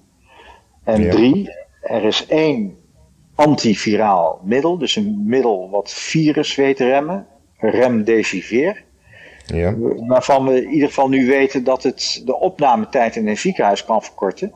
En 0.83 1.09
drie, 1.09 1.49
er 1.81 2.03
is 2.03 2.25
één 2.25 2.77
antiviraal 3.37 4.39
middel, 4.43 4.77
dus 4.77 4.95
een 4.95 5.23
middel 5.25 5.69
wat 5.69 5.91
virus 5.91 6.55
weet 6.55 6.79
remmen, 6.79 7.27
remdesivir. 7.57 8.83
Ja. 9.45 9.75
Waarvan 10.07 10.45
we 10.45 10.63
in 10.63 10.69
ieder 10.69 10.87
geval 10.87 11.09
nu 11.09 11.27
weten 11.27 11.63
dat 11.63 11.83
het 11.83 12.21
de 12.25 12.39
opnametijd 12.39 13.15
in 13.15 13.27
een 13.27 13.37
ziekenhuis 13.37 13.85
kan 13.85 14.03
verkorten. 14.03 14.51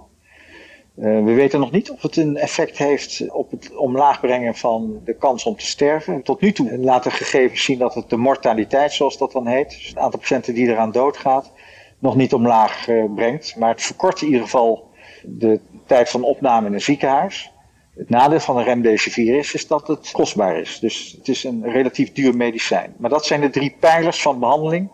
Uh, 0.96 1.24
we 1.24 1.34
weten 1.34 1.60
nog 1.60 1.72
niet 1.72 1.92
of 1.92 2.02
het 2.02 2.16
een 2.16 2.38
effect 2.38 2.78
heeft 2.78 3.32
op 3.32 3.52
het 3.52 3.76
omlaag 3.76 4.20
brengen 4.20 4.56
van 4.56 5.02
de 5.06 5.14
kans 5.14 5.44
om 5.44 5.56
te 5.56 5.66
sterven. 5.66 6.24
Tot 6.24 6.42
nu 6.42 6.52
toe 6.52 6.78
laten 6.78 7.12
gegevens 7.12 7.64
zien 7.64 7.78
dat 7.78 7.94
het 7.94 8.10
de 8.10 8.18
mortaliteit, 8.18 8.92
zoals 8.92 9.18
dat 9.18 9.32
dan 9.32 9.48
heet, 9.48 9.70
dus 9.70 9.88
het 9.88 9.98
aantal 9.98 10.20
patiënten 10.20 10.54
die 10.54 10.68
eraan 10.68 10.92
doodgaat, 10.92 11.52
nog 12.00 12.16
niet 12.16 12.34
omlaag 12.34 12.88
uh, 12.88 13.04
brengt. 13.16 13.56
Maar 13.56 13.70
het 13.70 13.82
verkort 13.82 14.22
in 14.22 14.28
ieder 14.28 14.42
geval 14.42 14.90
de 15.24 15.60
tijd 15.86 16.10
van 16.10 16.24
opname 16.24 16.68
in 16.68 16.74
een 16.74 16.82
ziekenhuis. 16.82 17.52
Het 17.96 18.10
nadeel 18.10 18.40
van 18.40 18.58
een 18.58 18.64
remdesivir 18.64 19.38
is, 19.38 19.54
is 19.54 19.68
dat 19.68 19.88
het 19.88 20.12
kostbaar 20.12 20.60
is. 20.60 20.80
Dus 20.80 21.16
het 21.18 21.28
is 21.28 21.44
een 21.44 21.64
relatief 21.72 22.12
duur 22.12 22.36
medicijn. 22.36 22.94
Maar 22.98 23.10
dat 23.10 23.26
zijn 23.26 23.42
de 23.42 23.50
drie 23.50 23.76
pijlers 23.80 24.22
van 24.22 24.40
behandeling 24.40 24.92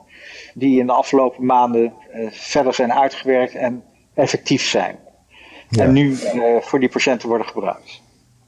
die 0.53 0.79
in 0.79 0.85
de 0.85 0.91
afgelopen 0.91 1.45
maanden 1.45 1.93
uh, 2.15 2.31
verder 2.31 2.73
zijn 2.73 2.93
uitgewerkt 2.93 3.55
en 3.55 3.83
effectief 4.13 4.65
zijn. 4.65 4.95
En 5.69 5.93
nu 5.93 6.09
uh, 6.09 6.61
voor 6.61 6.79
die 6.79 6.89
patiënten 6.89 7.27
worden 7.27 7.47
gebruikt. 7.47 8.01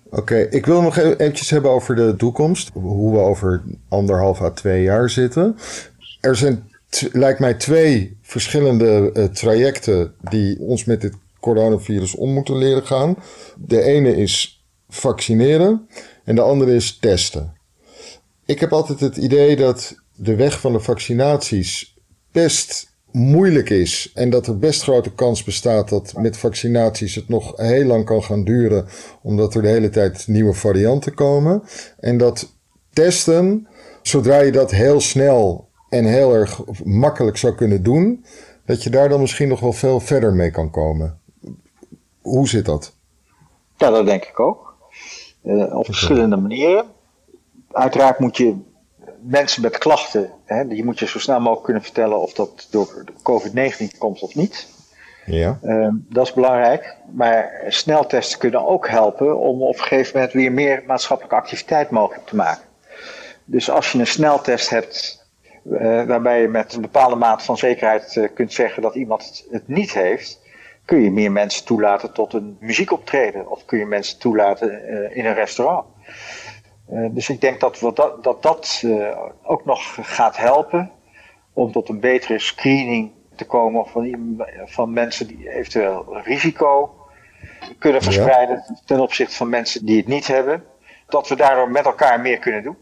Oké, 0.09 0.47
ik 0.49 0.65
wil 0.65 0.81
nog 0.81 0.97
e- 0.97 1.13
eventjes 1.13 1.49
hebben 1.49 1.71
over 1.71 1.95
de 1.95 2.15
toekomst. 2.15 2.69
Hoe 2.73 3.11
we 3.11 3.19
over 3.19 3.63
anderhalf 3.89 4.41
à 4.41 4.49
twee 4.49 4.83
jaar 4.83 5.09
zitten. 5.09 5.57
Er 6.21 6.35
zijn, 6.35 6.69
lijkt 7.11 7.39
mij, 7.39 7.53
twee 7.53 8.17
verschillende 8.21 9.11
uh, 9.13 9.23
trajecten 9.23 10.13
die 10.29 10.59
ons 10.59 10.85
met 10.85 11.01
dit 11.01 11.13
coronavirus 11.39 12.15
om 12.15 12.33
moeten 12.33 12.57
leren 12.57 12.85
gaan. 12.85 13.15
De 13.57 13.81
ene 13.81 14.15
is 14.15 14.63
vaccineren 14.89 15.87
en 16.23 16.35
de 16.35 16.41
andere 16.41 16.75
is 16.75 16.97
testen. 16.97 17.53
Ik 18.45 18.59
heb 18.59 18.73
altijd 18.73 18.99
het 18.99 19.17
idee 19.17 19.55
dat 19.55 19.95
de 20.15 20.35
weg 20.35 20.59
van 20.59 20.71
de 20.73 20.79
vaccinaties 20.79 21.97
best 22.31 22.89
moeilijk 23.11 23.69
is 23.69 24.11
en 24.13 24.29
dat 24.29 24.47
er 24.47 24.59
best 24.59 24.81
grote 24.81 25.13
kans 25.13 25.43
bestaat 25.43 25.89
dat 25.89 26.13
met 26.17 26.37
vaccinaties 26.37 27.15
het 27.15 27.29
nog 27.29 27.53
heel 27.55 27.85
lang 27.85 28.05
kan 28.05 28.23
gaan 28.23 28.43
duren, 28.43 28.85
omdat 29.21 29.55
er 29.55 29.61
de 29.61 29.67
hele 29.67 29.89
tijd 29.89 30.27
nieuwe 30.27 30.53
varianten 30.53 31.13
komen. 31.13 31.63
En 31.99 32.17
dat 32.17 32.55
testen, 32.93 33.67
zodra 34.01 34.39
je 34.39 34.51
dat 34.51 34.71
heel 34.71 35.01
snel 35.01 35.67
en 35.89 36.05
heel 36.05 36.35
erg 36.35 36.61
makkelijk 36.83 37.37
zou 37.37 37.55
kunnen 37.55 37.83
doen, 37.83 38.25
dat 38.65 38.83
je 38.83 38.89
daar 38.89 39.09
dan 39.09 39.19
misschien 39.19 39.47
nog 39.47 39.59
wel 39.59 39.73
veel 39.73 39.99
verder 39.99 40.33
mee 40.33 40.51
kan 40.51 40.71
komen. 40.71 41.18
Hoe 42.21 42.47
zit 42.47 42.65
dat? 42.65 42.95
Ja, 43.77 43.89
dat 43.89 44.05
denk 44.05 44.25
ik 44.25 44.39
ook. 44.39 44.77
Uh, 45.43 45.75
op 45.75 45.85
verschillende 45.85 46.37
manieren. 46.37 46.85
Uiteraard 47.71 48.19
moet 48.19 48.37
je 48.37 48.55
mensen 49.21 49.61
met 49.61 49.77
klachten, 49.77 50.31
hè, 50.45 50.67
die 50.67 50.85
moet 50.85 50.99
je 50.99 51.07
zo 51.07 51.19
snel 51.19 51.39
mogelijk 51.39 51.63
kunnen 51.63 51.83
vertellen 51.83 52.19
of 52.19 52.33
dat 52.33 52.67
door 52.71 53.03
COVID-19 53.17 53.97
komt 53.97 54.21
of 54.21 54.35
niet. 54.35 54.67
Ja. 55.25 55.59
Uh, 55.63 55.87
dat 55.93 56.25
is 56.25 56.33
belangrijk. 56.33 56.95
Maar 57.11 57.63
sneltesten 57.67 58.39
kunnen 58.39 58.67
ook 58.67 58.87
helpen 58.87 59.39
om 59.39 59.61
op 59.61 59.73
een 59.73 59.83
gegeven 59.83 60.11
moment 60.13 60.33
weer 60.33 60.51
meer 60.51 60.83
maatschappelijke 60.87 61.37
activiteit 61.37 61.89
mogelijk 61.89 62.27
te 62.27 62.35
maken. 62.35 62.63
Dus 63.45 63.69
als 63.69 63.91
je 63.91 63.99
een 63.99 64.07
sneltest 64.07 64.69
hebt 64.69 65.27
uh, 65.63 66.03
waarbij 66.03 66.41
je 66.41 66.47
met 66.47 66.73
een 66.73 66.81
bepaalde 66.81 67.15
mate 67.15 67.43
van 67.43 67.57
zekerheid 67.57 68.15
uh, 68.15 68.27
kunt 68.33 68.53
zeggen 68.53 68.81
dat 68.81 68.95
iemand 68.95 69.45
het 69.51 69.67
niet 69.67 69.93
heeft, 69.93 70.39
kun 70.89 71.01
je 71.01 71.11
meer 71.11 71.31
mensen 71.31 71.65
toelaten 71.65 72.13
tot 72.13 72.33
een 72.33 72.57
muziekoptreden 72.59 73.51
of 73.51 73.65
kun 73.65 73.79
je 73.79 73.85
mensen 73.85 74.19
toelaten 74.19 74.69
uh, 74.69 75.17
in 75.17 75.25
een 75.25 75.33
restaurant. 75.33 75.85
Uh, 76.91 77.09
dus 77.11 77.29
ik 77.29 77.41
denk 77.41 77.59
dat 77.59 77.77
dat, 77.79 78.23
dat, 78.23 78.41
dat 78.41 78.81
uh, 78.85 79.17
ook 79.43 79.65
nog 79.65 79.97
gaat 80.01 80.37
helpen 80.37 80.91
om 81.53 81.71
tot 81.71 81.89
een 81.89 81.99
betere 81.99 82.39
screening 82.39 83.11
te 83.35 83.45
komen 83.45 83.85
van, 83.85 84.35
van 84.65 84.93
mensen 84.93 85.27
die 85.27 85.49
eventueel 85.49 86.19
risico 86.23 86.95
kunnen 87.79 88.01
verspreiden 88.01 88.63
ja. 88.67 88.79
ten 88.85 88.99
opzichte 88.99 89.35
van 89.35 89.49
mensen 89.49 89.85
die 89.85 89.97
het 89.97 90.07
niet 90.07 90.27
hebben. 90.27 90.63
Dat 91.07 91.27
we 91.27 91.35
daardoor 91.35 91.71
met 91.71 91.85
elkaar 91.85 92.19
meer 92.19 92.39
kunnen 92.39 92.63
doen. 92.63 92.77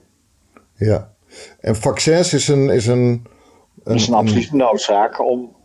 Ja, 0.75 1.13
en 1.59 1.75
vaccins 1.75 2.33
is 2.33 2.47
een. 2.47 2.69
Is 2.69 2.87
een, 2.87 3.27
een, 3.83 3.95
is 3.95 4.07
een 4.07 4.13
absolute 4.13 4.55
noodzaak 4.55 5.19
om 5.19 5.56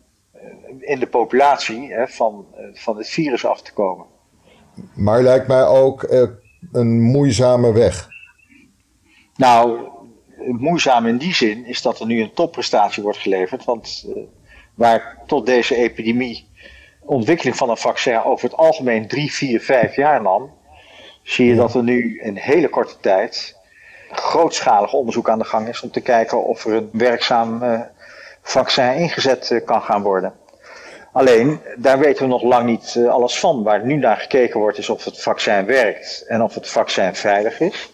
in 0.79 0.99
de 0.99 1.07
populatie 1.07 1.93
hè, 1.93 2.09
van, 2.09 2.47
van 2.73 2.97
het 2.97 3.09
virus 3.09 3.47
af 3.47 3.63
te 3.63 3.73
komen. 3.73 4.07
Maar 4.95 5.23
lijkt 5.23 5.49
mij 5.49 5.67
ook 5.67 6.03
uh, 6.03 6.23
een 6.73 7.01
moeizame 7.01 7.73
weg. 7.73 8.09
Nou, 9.37 9.89
moeizaam 10.47 11.07
in 11.07 11.17
die 11.17 11.35
zin 11.35 11.67
is 11.67 11.83
dat 11.83 12.01
er 12.01 12.07
nu 12.07 12.23
een 12.23 12.33
topprestatie 12.33 13.03
wordt 13.03 13.19
geleverd. 13.19 13.65
Want 13.65 14.05
uh, 14.09 14.23
waar 14.75 15.19
tot 15.27 15.47
deze 15.47 15.77
epidemie 15.77 16.51
ontwikkeling 17.01 17.57
van 17.57 17.71
een 17.71 17.77
vaccin 17.77 18.23
over 18.23 18.49
het 18.49 18.59
algemeen 18.59 19.09
drie, 19.09 19.33
vier, 19.33 19.61
vijf 19.61 19.97
jaar 19.97 20.23
nam, 20.23 20.51
zie 21.23 21.47
je 21.47 21.55
dat 21.55 21.75
er 21.75 21.83
nu 21.83 22.21
in 22.21 22.37
hele 22.37 22.69
korte 22.69 22.97
tijd 23.01 23.61
grootschalig 24.11 24.93
onderzoek 24.93 25.29
aan 25.29 25.39
de 25.39 25.45
gang 25.45 25.69
is 25.69 25.83
om 25.83 25.91
te 25.91 26.01
kijken 26.01 26.45
of 26.45 26.65
er 26.65 26.73
een 26.73 26.89
werkzaam 26.93 27.63
vaccin 28.43 28.95
ingezet 28.95 29.63
kan 29.65 29.83
gaan 29.83 30.03
worden. 30.03 30.35
Alleen, 31.13 31.61
daar 31.77 31.99
weten 31.99 32.23
we 32.23 32.29
nog 32.29 32.43
lang 32.43 32.67
niet 32.67 32.99
alles 33.09 33.39
van. 33.39 33.63
Waar 33.63 33.85
nu 33.85 33.97
naar 33.97 34.17
gekeken 34.17 34.61
wordt 34.61 34.79
is 34.79 34.91
of 34.91 35.05
het 35.05 35.23
vaccin 35.23 35.67
werkt 35.67 36.25
en 36.29 36.43
of 36.43 36.55
het 36.55 36.69
vaccin 36.69 37.15
veilig 37.15 37.61
is. 37.61 37.91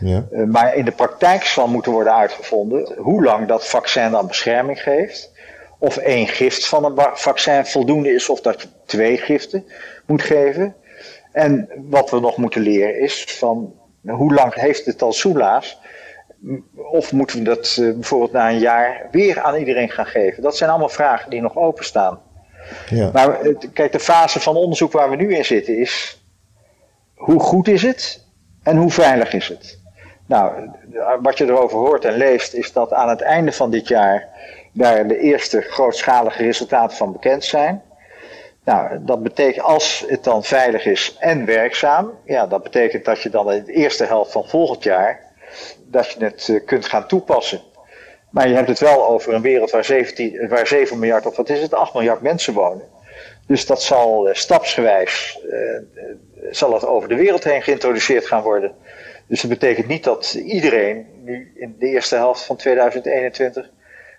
Ja. 0.00 0.26
Uh, 0.30 0.44
maar 0.44 0.74
in 0.74 0.84
de 0.84 0.92
praktijk 0.92 1.42
zal 1.42 1.68
moeten 1.68 1.92
worden 1.92 2.14
uitgevonden 2.14 2.94
hoe 2.96 3.22
lang 3.22 3.48
dat 3.48 3.66
vaccin 3.66 4.10
dan 4.10 4.26
bescherming 4.26 4.82
geeft. 4.82 5.32
Of 5.78 5.96
één 5.96 6.26
gift 6.28 6.68
van 6.68 6.84
een 6.84 7.06
vaccin 7.14 7.66
voldoende 7.66 8.14
is, 8.14 8.28
of 8.28 8.40
dat 8.40 8.62
je 8.62 8.68
twee 8.86 9.16
giften 9.16 9.66
moet 10.06 10.22
geven. 10.22 10.74
En 11.32 11.68
wat 11.76 12.10
we 12.10 12.20
nog 12.20 12.36
moeten 12.36 12.60
leren 12.60 13.00
is 13.00 13.24
van 13.24 13.74
hoe 14.02 14.34
lang 14.34 14.54
heeft 14.54 14.86
het 14.86 15.02
al 15.02 15.12
soelaas? 15.12 15.80
Of 16.74 17.12
moeten 17.12 17.38
we 17.38 17.44
dat 17.44 17.76
uh, 17.80 17.94
bijvoorbeeld 17.94 18.32
na 18.32 18.50
een 18.50 18.58
jaar 18.58 19.08
weer 19.10 19.40
aan 19.40 19.54
iedereen 19.54 19.90
gaan 19.90 20.06
geven? 20.06 20.42
Dat 20.42 20.56
zijn 20.56 20.70
allemaal 20.70 20.88
vragen 20.88 21.30
die 21.30 21.40
nog 21.40 21.56
openstaan. 21.56 22.20
Ja. 22.88 23.10
Maar 23.12 23.38
kijk, 23.72 23.92
de 23.92 24.00
fase 24.00 24.40
van 24.40 24.56
onderzoek 24.56 24.92
waar 24.92 25.10
we 25.10 25.16
nu 25.16 25.34
in 25.34 25.44
zitten 25.44 25.78
is 25.78 26.22
hoe 27.14 27.40
goed 27.40 27.68
is 27.68 27.82
het 27.82 28.24
en 28.62 28.76
hoe 28.76 28.90
veilig 28.90 29.32
is 29.32 29.48
het? 29.48 29.78
Nou, 30.26 30.70
wat 31.22 31.38
je 31.38 31.44
erover 31.44 31.78
hoort 31.78 32.04
en 32.04 32.16
leest 32.16 32.52
is 32.52 32.72
dat 32.72 32.92
aan 32.92 33.08
het 33.08 33.20
einde 33.20 33.52
van 33.52 33.70
dit 33.70 33.88
jaar 33.88 34.28
daar 34.72 35.08
de 35.08 35.18
eerste 35.18 35.60
grootschalige 35.60 36.42
resultaten 36.42 36.96
van 36.96 37.12
bekend 37.12 37.44
zijn. 37.44 37.82
Nou, 38.64 39.04
dat 39.04 39.22
betekent 39.22 39.64
als 39.64 40.04
het 40.08 40.24
dan 40.24 40.44
veilig 40.44 40.86
is 40.86 41.16
en 41.18 41.44
werkzaam, 41.44 42.10
ja, 42.24 42.46
dat 42.46 42.62
betekent 42.62 43.04
dat 43.04 43.22
je 43.22 43.30
dan 43.30 43.52
in 43.52 43.64
de 43.64 43.72
eerste 43.72 44.04
helft 44.04 44.32
van 44.32 44.48
volgend 44.48 44.82
jaar 44.82 45.20
dat 45.84 46.10
je 46.10 46.24
het 46.24 46.48
eh, 46.48 46.64
kunt 46.66 46.86
gaan 46.86 47.06
toepassen. 47.06 47.60
Maar 48.30 48.48
je 48.48 48.54
hebt 48.54 48.68
het 48.68 48.78
wel 48.78 49.08
over 49.08 49.34
een 49.34 49.42
wereld 49.42 49.70
waar, 49.70 49.84
17, 49.84 50.48
waar 50.48 50.66
7 50.66 50.98
miljard 50.98 51.26
of 51.26 51.36
wat 51.36 51.48
is 51.48 51.60
het, 51.60 51.74
8 51.74 51.94
miljard 51.94 52.22
mensen 52.22 52.54
wonen. 52.54 52.84
Dus 53.46 53.66
dat 53.66 53.82
zal 53.82 54.28
eh, 54.28 54.34
stapsgewijs 54.34 55.40
uh, 55.50 55.80
zal 56.50 56.72
het 56.72 56.86
over 56.86 57.08
de 57.08 57.14
wereld 57.14 57.44
heen 57.44 57.62
geïntroduceerd 57.62 58.26
gaan 58.26 58.42
worden. 58.42 58.72
Dus 59.26 59.40
dat 59.40 59.50
betekent 59.50 59.86
niet 59.86 60.04
dat 60.04 60.34
iedereen 60.34 61.06
nu 61.24 61.52
in 61.54 61.76
de 61.78 61.86
eerste 61.86 62.14
helft 62.14 62.42
van 62.42 62.56
2021 62.56 63.70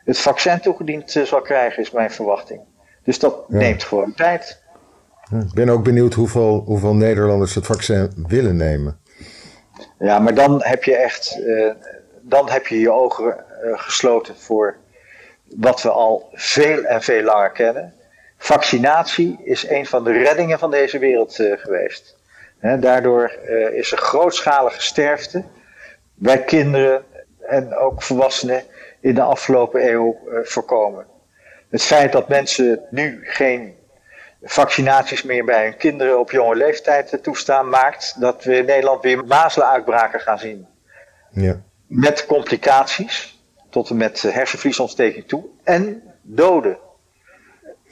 het 0.05 0.19
vaccin 0.19 0.59
toegediend 0.59 1.11
zal 1.23 1.41
krijgen, 1.41 1.83
is 1.83 1.91
mijn 1.91 2.11
verwachting. 2.11 2.61
Dus 3.03 3.19
dat 3.19 3.49
neemt 3.49 3.83
gewoon 3.83 4.13
tijd. 4.13 4.61
Ik 5.31 5.53
ben 5.53 5.69
ook 5.69 5.83
benieuwd 5.83 6.13
hoeveel, 6.13 6.63
hoeveel 6.65 6.93
Nederlanders 6.93 7.55
het 7.55 7.65
vaccin 7.65 8.25
willen 8.27 8.55
nemen. 8.55 8.99
Ja, 9.99 10.19
maar 10.19 10.33
dan 10.33 10.63
heb 10.63 10.83
je 10.83 10.95
echt, 10.95 11.37
uh, 11.39 11.71
dan 12.21 12.49
heb 12.49 12.67
je 12.67 12.79
je 12.79 12.91
ogen 12.91 13.45
gesloten 13.61 14.35
voor 14.37 14.77
wat 15.43 15.81
we 15.81 15.89
al 15.89 16.29
veel 16.33 16.83
en 16.83 17.01
veel 17.01 17.23
langer 17.23 17.51
kennen. 17.51 17.93
Vaccinatie 18.37 19.39
is 19.43 19.69
een 19.69 19.85
van 19.85 20.03
de 20.03 20.11
reddingen 20.11 20.59
van 20.59 20.71
deze 20.71 20.99
wereld 20.99 21.39
uh, 21.39 21.57
geweest. 21.57 22.17
He, 22.59 22.79
daardoor 22.79 23.31
is 23.73 23.91
er 23.91 23.97
grootschalige 23.97 24.81
sterfte 24.81 25.43
bij 26.13 26.43
kinderen 26.43 27.03
en 27.39 27.75
ook 27.75 28.01
volwassenen 28.01 28.63
in 28.99 29.15
de 29.15 29.21
afgelopen 29.21 29.87
eeuw 29.91 30.19
voorkomen. 30.43 31.05
Het 31.69 31.83
feit 31.83 32.11
dat 32.11 32.27
mensen 32.27 32.81
nu 32.89 33.19
geen 33.23 33.77
vaccinaties 34.43 35.23
meer 35.23 35.45
bij 35.45 35.63
hun 35.63 35.77
kinderen 35.77 36.19
op 36.19 36.31
jonge 36.31 36.55
leeftijd 36.55 37.19
toestaan, 37.21 37.69
maakt 37.69 38.15
dat 38.19 38.43
we 38.43 38.57
in 38.57 38.65
Nederland 38.65 39.01
weer 39.01 39.25
mazelenuitbraken 39.25 40.19
gaan 40.19 40.39
zien. 40.39 40.67
Ja. 41.31 41.61
Met 41.87 42.25
complicaties, 42.25 43.38
tot 43.69 43.89
en 43.89 43.97
met 43.97 44.21
hersenvliesontsteking 44.21 45.27
toe, 45.27 45.45
en 45.63 46.03
doden. 46.21 46.77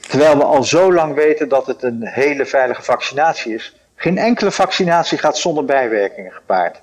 Terwijl 0.00 0.36
we 0.36 0.44
al 0.44 0.62
zo 0.62 0.92
lang 0.92 1.14
weten 1.14 1.48
dat 1.48 1.66
het 1.66 1.82
een 1.82 2.06
hele 2.06 2.46
veilige 2.46 2.82
vaccinatie 2.82 3.54
is. 3.54 3.76
Geen 3.94 4.18
enkele 4.18 4.50
vaccinatie 4.50 5.18
gaat 5.18 5.38
zonder 5.38 5.64
bijwerkingen 5.64 6.32
gepaard. 6.32 6.82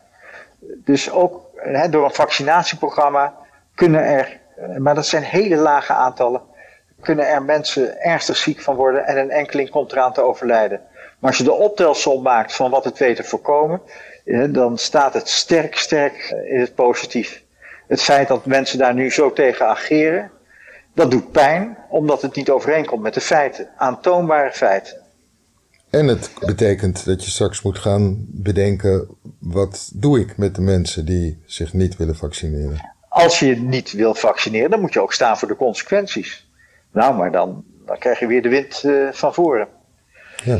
Dus 0.59 1.11
ook 1.11 1.41
door 1.89 2.03
een 2.03 2.13
vaccinatieprogramma 2.13 3.37
kunnen 3.75 4.03
er, 4.03 4.39
maar 4.77 4.95
dat 4.95 5.05
zijn 5.05 5.23
hele 5.23 5.55
lage 5.55 5.93
aantallen, 5.93 6.41
kunnen 7.01 7.27
er 7.27 7.43
mensen 7.43 8.01
ernstig 8.01 8.37
ziek 8.37 8.61
van 8.61 8.75
worden 8.75 9.05
en 9.05 9.17
een 9.17 9.31
enkeling 9.31 9.69
komt 9.69 9.91
eraan 9.91 10.13
te 10.13 10.21
overlijden. 10.21 10.81
Maar 11.19 11.29
als 11.29 11.37
je 11.37 11.43
de 11.43 11.53
optelsom 11.53 12.21
maakt 12.21 12.55
van 12.55 12.71
wat 12.71 12.83
het 12.83 12.97
weet 12.97 13.15
te 13.15 13.23
voorkomen, 13.23 13.81
dan 14.49 14.77
staat 14.77 15.13
het 15.13 15.29
sterk, 15.29 15.75
sterk 15.75 16.35
in 16.45 16.59
het 16.59 16.75
positief. 16.75 17.43
Het 17.87 18.01
feit 18.01 18.27
dat 18.27 18.45
mensen 18.45 18.77
daar 18.77 18.93
nu 18.93 19.11
zo 19.11 19.33
tegen 19.33 19.67
ageren, 19.67 20.31
dat 20.93 21.11
doet 21.11 21.31
pijn, 21.31 21.77
omdat 21.89 22.21
het 22.21 22.35
niet 22.35 22.49
overeenkomt 22.49 23.01
met 23.01 23.13
de 23.13 23.21
feiten, 23.21 23.69
aantoonbare 23.77 24.51
feiten. 24.51 25.03
En 25.89 26.07
het 26.07 26.31
betekent 26.39 27.05
dat 27.05 27.25
je 27.25 27.31
straks 27.31 27.61
moet 27.61 27.79
gaan 27.79 28.25
bedenken: 28.27 29.07
wat 29.39 29.91
doe 29.93 30.19
ik 30.19 30.37
met 30.37 30.55
de 30.55 30.61
mensen 30.61 31.05
die 31.05 31.41
zich 31.45 31.73
niet 31.73 31.97
willen 31.97 32.15
vaccineren? 32.15 32.93
Als 33.09 33.39
je 33.39 33.55
niet 33.55 33.91
wil 33.91 34.15
vaccineren, 34.15 34.69
dan 34.69 34.81
moet 34.81 34.93
je 34.93 35.01
ook 35.01 35.13
staan 35.13 35.37
voor 35.37 35.47
de 35.47 35.55
consequenties. 35.55 36.49
Nou, 36.91 37.15
maar 37.15 37.31
dan, 37.31 37.63
dan 37.85 37.97
krijg 37.97 38.19
je 38.19 38.27
weer 38.27 38.41
de 38.41 38.49
wind 38.49 38.83
uh, 38.85 39.11
van 39.11 39.33
voren. 39.33 39.67
Ja. 40.43 40.59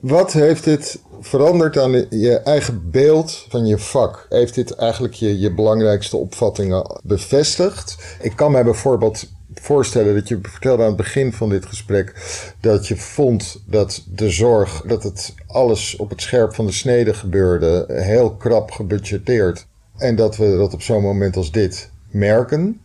Wat 0.00 0.32
heeft 0.32 0.64
dit 0.64 1.00
veranderd 1.20 1.78
aan 1.78 2.06
je 2.10 2.38
eigen 2.38 2.90
beeld 2.90 3.46
van 3.48 3.66
je 3.66 3.78
vak? 3.78 4.26
Heeft 4.28 4.54
dit 4.54 4.74
eigenlijk 4.74 5.14
je, 5.14 5.38
je 5.38 5.54
belangrijkste 5.54 6.16
opvattingen 6.16 7.00
bevestigd? 7.02 7.96
Ik 8.20 8.36
kan 8.36 8.52
mij 8.52 8.64
bijvoorbeeld 8.64 9.28
voorstellen 9.54 10.14
dat 10.14 10.28
je 10.28 10.38
vertelde 10.42 10.82
aan 10.82 10.88
het 10.88 10.96
begin 10.96 11.32
van 11.32 11.48
dit 11.48 11.66
gesprek 11.66 12.14
dat 12.60 12.86
je 12.86 12.96
vond 12.96 13.62
dat 13.66 14.04
de 14.08 14.30
zorg, 14.30 14.82
dat 14.86 15.02
het 15.02 15.34
alles 15.46 15.96
op 15.96 16.10
het 16.10 16.20
scherp 16.20 16.54
van 16.54 16.66
de 16.66 16.72
snede 16.72 17.14
gebeurde, 17.14 17.84
heel 17.88 18.34
krap 18.34 18.70
gebudgeteerd. 18.70 19.66
En 19.96 20.16
dat 20.16 20.36
we 20.36 20.56
dat 20.56 20.74
op 20.74 20.82
zo'n 20.82 21.02
moment 21.02 21.36
als 21.36 21.52
dit 21.52 21.90
merken 22.10 22.80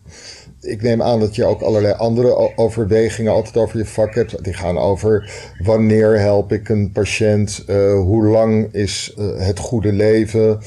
ik 0.62 0.82
neem 0.82 1.02
aan 1.02 1.20
dat 1.20 1.34
je 1.34 1.44
ook 1.44 1.60
allerlei 1.60 1.94
andere 1.94 2.56
overwegingen 2.56 3.32
altijd 3.32 3.56
over 3.56 3.78
je 3.78 3.84
vak 3.84 4.14
hebt. 4.14 4.44
Die 4.44 4.54
gaan 4.54 4.78
over 4.78 5.30
wanneer 5.62 6.18
help 6.18 6.52
ik 6.52 6.68
een 6.68 6.92
patiënt, 6.92 7.64
uh, 7.68 7.92
hoe 7.92 8.24
lang 8.24 8.74
is 8.74 9.14
uh, 9.18 9.38
het 9.38 9.58
goede 9.58 9.92
leven. 9.92 10.58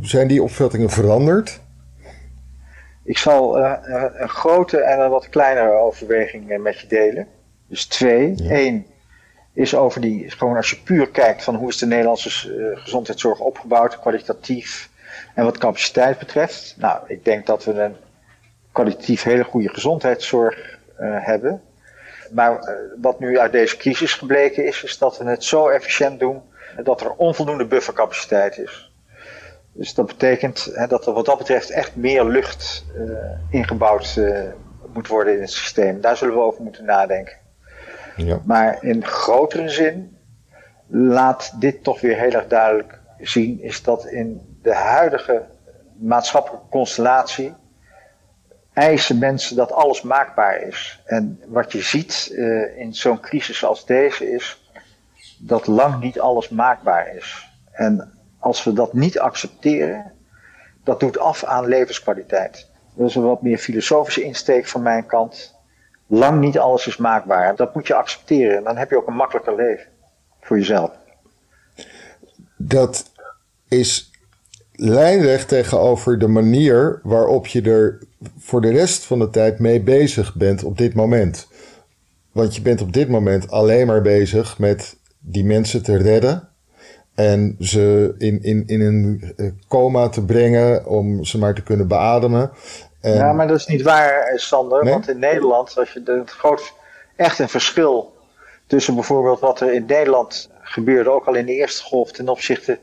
Zijn 0.00 0.28
die 0.28 0.42
opvattingen 0.42 0.90
veranderd? 0.90 1.60
Ik 3.04 3.18
zal 3.18 3.58
uh, 3.58 3.72
een 4.14 4.28
grote 4.28 4.78
en 4.78 5.00
een 5.00 5.10
wat 5.10 5.28
kleinere 5.28 5.72
overweging 5.72 6.58
met 6.58 6.80
je 6.80 6.86
delen. 6.86 7.26
Dus 7.68 7.86
twee. 7.86 8.32
Ja. 8.36 8.50
Eén 8.50 8.86
is 9.54 9.74
over 9.74 10.00
die, 10.00 10.30
gewoon 10.30 10.56
als 10.56 10.70
je 10.70 10.82
puur 10.84 11.10
kijkt 11.10 11.44
van 11.44 11.54
hoe 11.54 11.68
is 11.68 11.78
de 11.78 11.86
Nederlandse 11.86 12.30
gezondheidszorg 12.74 13.40
opgebouwd, 13.40 14.00
kwalitatief 14.00 14.90
en 15.34 15.44
wat 15.44 15.58
capaciteit 15.58 16.18
betreft. 16.18 16.74
Nou, 16.78 17.00
ik 17.06 17.24
denk 17.24 17.46
dat 17.46 17.64
we 17.64 17.72
een 17.72 17.96
kwalitatief 18.76 19.22
hele 19.22 19.44
goede 19.44 19.68
gezondheidszorg 19.68 20.78
uh, 21.00 21.16
hebben. 21.20 21.62
Maar 22.30 22.52
uh, 22.52 22.74
wat 23.00 23.20
nu 23.20 23.38
uit 23.38 23.52
deze 23.52 23.76
crisis 23.76 24.14
gebleken 24.14 24.66
is, 24.66 24.82
is 24.82 24.98
dat 24.98 25.18
we 25.18 25.24
het 25.24 25.44
zo 25.44 25.68
efficiënt 25.68 26.20
doen 26.20 26.42
dat 26.82 27.00
er 27.00 27.12
onvoldoende 27.12 27.66
buffercapaciteit 27.66 28.58
is. 28.58 28.92
Dus 29.72 29.94
dat 29.94 30.06
betekent 30.06 30.70
hè, 30.72 30.86
dat 30.86 31.06
er 31.06 31.12
wat 31.12 31.26
dat 31.26 31.38
betreft 31.38 31.70
echt 31.70 31.96
meer 31.96 32.24
lucht 32.24 32.84
uh, 32.96 33.10
ingebouwd 33.50 34.20
moet 34.92 35.08
worden 35.08 35.34
in 35.34 35.40
het 35.40 35.50
systeem. 35.50 36.00
Daar 36.00 36.16
zullen 36.16 36.34
we 36.34 36.40
over 36.40 36.62
moeten 36.62 36.84
nadenken. 36.84 37.36
Ja. 38.16 38.40
Maar 38.44 38.78
in 38.80 39.04
grotere 39.04 39.68
zin 39.68 40.16
laat 40.86 41.60
dit 41.60 41.82
toch 41.82 42.00
weer 42.00 42.16
heel 42.16 42.32
erg 42.32 42.46
duidelijk 42.46 42.98
zien, 43.20 43.62
is 43.62 43.82
dat 43.82 44.06
in 44.06 44.58
de 44.62 44.74
huidige 44.74 45.44
maatschappelijke 45.98 46.68
constellatie 46.70 47.54
eisen 48.76 49.18
mensen 49.18 49.56
dat 49.56 49.72
alles 49.72 50.02
maakbaar 50.02 50.60
is. 50.60 51.02
En 51.04 51.40
wat 51.46 51.72
je 51.72 51.80
ziet 51.80 52.28
uh, 52.32 52.78
in 52.78 52.94
zo'n 52.94 53.20
crisis 53.20 53.64
als 53.64 53.86
deze 53.86 54.30
is 54.30 54.70
dat 55.38 55.66
lang 55.66 56.02
niet 56.02 56.20
alles 56.20 56.48
maakbaar 56.48 57.14
is. 57.14 57.48
En 57.72 58.12
als 58.38 58.64
we 58.64 58.72
dat 58.72 58.92
niet 58.92 59.18
accepteren, 59.18 60.12
dat 60.84 61.00
doet 61.00 61.18
af 61.18 61.44
aan 61.44 61.66
levenskwaliteit. 61.66 62.70
Dat 62.94 63.08
is 63.08 63.14
een 63.14 63.22
wat 63.22 63.42
meer 63.42 63.58
filosofische 63.58 64.22
insteek 64.22 64.66
van 64.66 64.82
mijn 64.82 65.06
kant. 65.06 65.54
Lang 66.06 66.40
niet 66.40 66.58
alles 66.58 66.86
is 66.86 66.96
maakbaar. 66.96 67.56
Dat 67.56 67.74
moet 67.74 67.86
je 67.86 67.94
accepteren. 67.94 68.56
En 68.56 68.64
dan 68.64 68.76
heb 68.76 68.90
je 68.90 68.96
ook 68.96 69.06
een 69.06 69.14
makkelijker 69.14 69.56
leven 69.56 69.86
voor 70.40 70.58
jezelf. 70.58 70.90
Dat 72.56 73.10
is 73.68 74.10
lijnrecht 74.76 75.48
tegenover 75.48 76.18
de 76.18 76.28
manier 76.28 77.00
waarop 77.02 77.46
je 77.46 77.62
er 77.62 77.98
voor 78.38 78.60
de 78.60 78.70
rest 78.70 79.04
van 79.04 79.18
de 79.18 79.30
tijd 79.30 79.58
mee 79.58 79.80
bezig 79.80 80.34
bent 80.34 80.64
op 80.64 80.78
dit 80.78 80.94
moment. 80.94 81.48
Want 82.32 82.54
je 82.54 82.62
bent 82.62 82.80
op 82.80 82.92
dit 82.92 83.08
moment 83.08 83.50
alleen 83.50 83.86
maar 83.86 84.02
bezig 84.02 84.58
met 84.58 84.96
die 85.18 85.44
mensen 85.44 85.82
te 85.82 85.96
redden. 85.96 86.48
En 87.14 87.56
ze 87.60 88.14
in, 88.18 88.42
in, 88.42 88.62
in 88.66 88.80
een 88.80 89.32
eh, 89.36 89.46
coma 89.68 90.08
te 90.08 90.24
brengen 90.24 90.86
om 90.86 91.24
ze 91.24 91.38
maar 91.38 91.54
te 91.54 91.62
kunnen 91.62 91.88
beademen. 91.88 92.50
En... 93.00 93.14
Ja, 93.14 93.32
maar 93.32 93.48
dat 93.48 93.56
is 93.56 93.66
niet 93.66 93.82
waar, 93.82 94.32
Sander. 94.34 94.84
Want 94.84 95.08
in 95.08 95.18
Nederland, 95.18 95.78
als 95.78 95.92
je 95.92 96.02
het 96.04 96.30
groot, 96.30 96.72
echt 97.16 97.38
een 97.38 97.48
verschil 97.48 98.14
tussen 98.66 98.94
bijvoorbeeld 98.94 99.40
wat 99.40 99.60
er 99.60 99.72
in 99.72 99.84
Nederland 99.86 100.50
gebeurde, 100.60 101.10
ook 101.10 101.26
al 101.26 101.34
in 101.34 101.46
de 101.46 101.52
eerste 101.52 101.82
golf, 101.82 102.12
ten 102.12 102.28
opzichte 102.28 102.78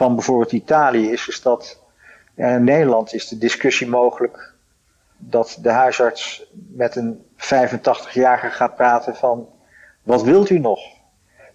van 0.00 0.14
bijvoorbeeld 0.14 0.52
Italië, 0.52 1.10
is, 1.10 1.28
is 1.28 1.42
dat 1.42 1.78
in 2.34 2.64
Nederland 2.64 3.14
is 3.14 3.28
de 3.28 3.38
discussie 3.38 3.88
mogelijk 3.88 4.54
dat 5.16 5.58
de 5.62 5.70
huisarts 5.70 6.44
met 6.52 6.96
een 6.96 7.24
85-jarige 7.36 8.50
gaat 8.50 8.76
praten 8.76 9.16
van 9.16 9.48
wat 10.02 10.22
wilt 10.22 10.50
u 10.50 10.58
nog? 10.58 10.80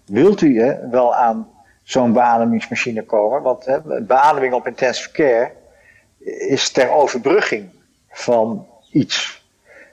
Wilt 0.04 0.40
u 0.40 0.60
hè, 0.60 0.88
wel 0.88 1.14
aan 1.14 1.48
zo'n 1.82 2.12
beademingsmachine 2.12 3.02
komen? 3.02 3.42
Want 3.42 3.64
hè, 3.64 4.02
beademing 4.02 4.54
op 4.54 4.66
intensive 4.66 5.10
care 5.10 5.52
is 6.48 6.70
ter 6.70 6.90
overbrugging 6.90 7.70
van 8.10 8.66
iets. 8.90 9.44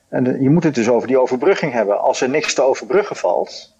En 0.09 0.41
je 0.41 0.49
moet 0.49 0.63
het 0.63 0.75
dus 0.75 0.89
over 0.89 1.07
die 1.07 1.19
overbrugging 1.19 1.73
hebben. 1.73 1.99
Als 1.99 2.21
er 2.21 2.29
niks 2.29 2.53
te 2.53 2.61
overbruggen 2.61 3.15
valt, 3.15 3.75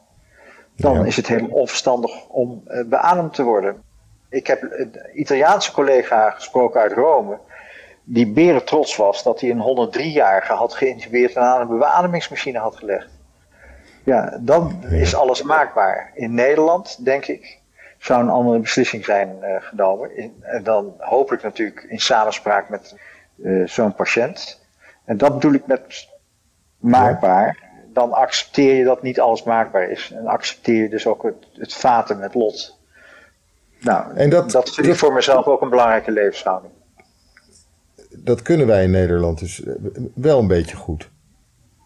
dan 0.76 1.06
is 1.06 1.16
het 1.16 1.28
heel 1.28 1.48
onverstandig 1.48 2.28
om 2.28 2.64
uh, 2.68 2.86
beademd 2.86 3.34
te 3.34 3.44
worden. 3.44 3.92
Ik 4.34 4.48
heb 4.48 4.62
een 4.62 4.96
Italiaanse 5.14 5.72
collega 5.72 6.30
gesproken 6.30 6.82
uit 6.82 6.92
Rome, 6.92 7.38
die 8.04 8.28
beren 8.28 8.66
trots 8.66 8.96
was 8.96 9.24
dat 9.24 9.42
hij 9.42 9.50
een 9.50 9.92
103-jarige 9.94 10.54
had 10.54 10.74
geïntubeerd 10.74 11.36
en 11.36 11.42
aan 11.42 11.62
een 11.62 11.78
beademingsmachine 11.78 12.60
had 12.60 12.76
gelegd. 12.76 13.10
Ja, 14.04 14.38
dan 14.42 14.84
is 14.90 15.16
alles 15.16 15.42
maakbaar. 15.42 16.12
In 16.14 16.34
Nederland, 16.34 17.06
denk 17.06 17.26
ik, 17.26 17.60
zou 17.98 18.24
een 18.24 18.30
andere 18.30 18.60
beslissing 18.60 19.06
zijn 19.06 19.38
uh, 19.42 19.56
genomen. 19.60 20.32
en 20.42 20.64
dan 20.64 20.94
hopelijk 20.98 21.44
natuurlijk 21.44 21.86
in 21.90 22.00
samenspraak 22.00 22.70
met 22.70 22.96
uh, 23.38 23.68
zo'n 23.68 23.96
patiënt. 23.96 24.66
En 25.06 25.18
dat 25.18 25.34
bedoel 25.34 25.54
ik 25.54 25.68
met 25.68 26.08
maakbaar. 26.78 27.58
Dan 27.94 28.14
accepteer 28.14 28.76
je 28.76 28.84
dat 28.84 29.02
niet 29.02 29.20
alles 29.20 29.44
maakbaar 29.44 29.90
is. 29.90 30.12
En 30.16 30.28
accepteer 30.28 30.82
je 30.82 30.90
dus 30.90 31.08
ook 31.08 31.24
het, 31.24 31.48
het 31.54 31.74
vaten 31.74 32.20
met 32.20 32.34
lot. 32.34 32.82
Nou, 33.84 34.16
en 34.16 34.30
dat, 34.30 34.52
dat 34.52 34.70
vind 34.70 34.88
ik 34.88 34.96
voor 34.96 35.14
mezelf 35.14 35.46
ook 35.46 35.62
een 35.62 35.70
belangrijke 35.70 36.12
levenshouding. 36.12 36.74
Dat 38.10 38.42
kunnen 38.42 38.68
wij 38.68 38.84
in 38.84 38.92
Nederland 38.92 39.40
dus 39.40 39.64
eh, 39.64 39.74
wel 40.16 40.40
een 40.40 40.48
beetje 40.48 40.76
goed. 40.76 41.10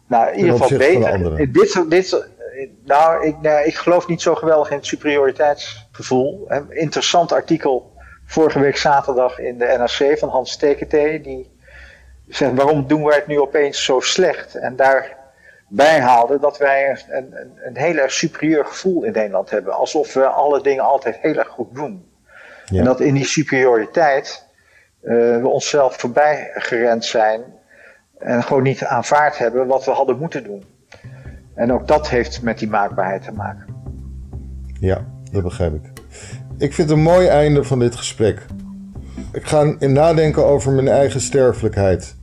Nou, 0.07 0.31
in 0.31 0.37
ieder 0.37 0.51
geval 0.51 0.77
beter. 0.77 1.51
Dit, 1.51 1.85
dit, 1.89 2.29
nou, 2.85 3.25
ik, 3.25 3.41
nou, 3.41 3.65
ik 3.65 3.75
geloof 3.75 4.07
niet 4.07 4.21
zo 4.21 4.35
geweldig 4.35 4.69
in 4.69 4.77
het 4.77 4.85
superioriteitsgevoel. 4.85 6.47
Interessant 6.69 7.31
artikel 7.31 7.91
vorige 8.25 8.59
week 8.59 8.77
zaterdag 8.77 9.39
in 9.39 9.57
de 9.57 9.75
NRC 9.77 10.17
van 10.17 10.29
Hans 10.29 10.57
Tekete. 10.57 11.19
Die 11.23 11.51
zegt, 12.27 12.55
waarom 12.55 12.87
doen 12.87 13.03
wij 13.03 13.15
het 13.15 13.27
nu 13.27 13.39
opeens 13.39 13.83
zo 13.83 13.99
slecht? 13.99 14.55
En 14.55 14.75
daarbij 14.75 15.16
haalde 15.75 16.39
dat 16.39 16.57
wij 16.57 16.89
een, 16.89 17.15
een, 17.17 17.51
een 17.65 17.77
heel 17.77 17.95
erg 17.95 18.11
superieur 18.11 18.65
gevoel 18.65 19.03
in 19.03 19.11
Nederland 19.11 19.49
hebben. 19.49 19.73
Alsof 19.73 20.13
we 20.13 20.25
alle 20.25 20.61
dingen 20.61 20.83
altijd 20.83 21.17
heel 21.21 21.35
erg 21.35 21.47
goed 21.47 21.75
doen. 21.75 22.05
En 22.65 22.83
dat 22.83 22.99
in 22.99 23.13
die 23.13 23.25
superioriteit 23.25 24.45
uh, 25.03 25.41
we 25.41 25.47
onszelf 25.47 25.97
voorbij 25.97 26.51
gerend 26.53 27.05
zijn. 27.05 27.41
En 28.17 28.43
gewoon 28.43 28.63
niet 28.63 28.83
aanvaard 28.83 29.37
hebben 29.37 29.67
wat 29.67 29.85
we 29.85 29.91
hadden 29.91 30.17
moeten 30.17 30.43
doen. 30.43 30.65
En 31.55 31.73
ook 31.73 31.87
dat 31.87 32.09
heeft 32.09 32.41
met 32.41 32.59
die 32.59 32.69
maakbaarheid 32.69 33.23
te 33.23 33.31
maken. 33.31 33.75
Ja, 34.79 35.05
dat 35.31 35.43
begrijp 35.43 35.73
ik. 35.73 35.91
Ik 36.57 36.73
vind 36.73 36.89
het 36.89 36.97
een 36.97 37.03
mooi 37.03 37.27
einde 37.27 37.63
van 37.63 37.79
dit 37.79 37.95
gesprek. 37.95 38.45
Ik 39.31 39.45
ga 39.45 39.75
in 39.79 39.93
nadenken 39.93 40.45
over 40.45 40.71
mijn 40.71 40.87
eigen 40.87 41.21
sterfelijkheid. 41.21 42.16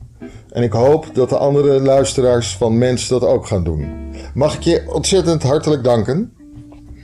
En 0.55 0.63
ik 0.63 0.71
hoop 0.71 1.05
dat 1.13 1.29
de 1.29 1.37
andere 1.37 1.81
luisteraars 1.81 2.57
van 2.57 2.77
Mens 2.77 3.07
dat 3.07 3.23
ook 3.23 3.47
gaan 3.47 3.63
doen. 3.63 4.11
Mag 4.33 4.55
ik 4.55 4.61
je 4.61 4.83
ontzettend 4.93 5.43
hartelijk 5.43 5.83
danken? 5.83 6.33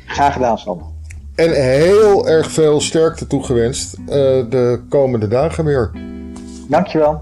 Graag 0.05 0.33
gedaan, 0.33 0.57
Sam. 0.57 0.81
En 1.35 1.51
heel 1.51 2.27
erg 2.27 2.51
veel 2.51 2.81
sterkte 2.81 3.27
toegewenst 3.27 3.97
uh, 3.99 4.07
de 4.49 4.83
komende 4.89 5.27
dagen 5.27 5.65
weer. 5.65 5.91
Dankjewel. 6.67 7.21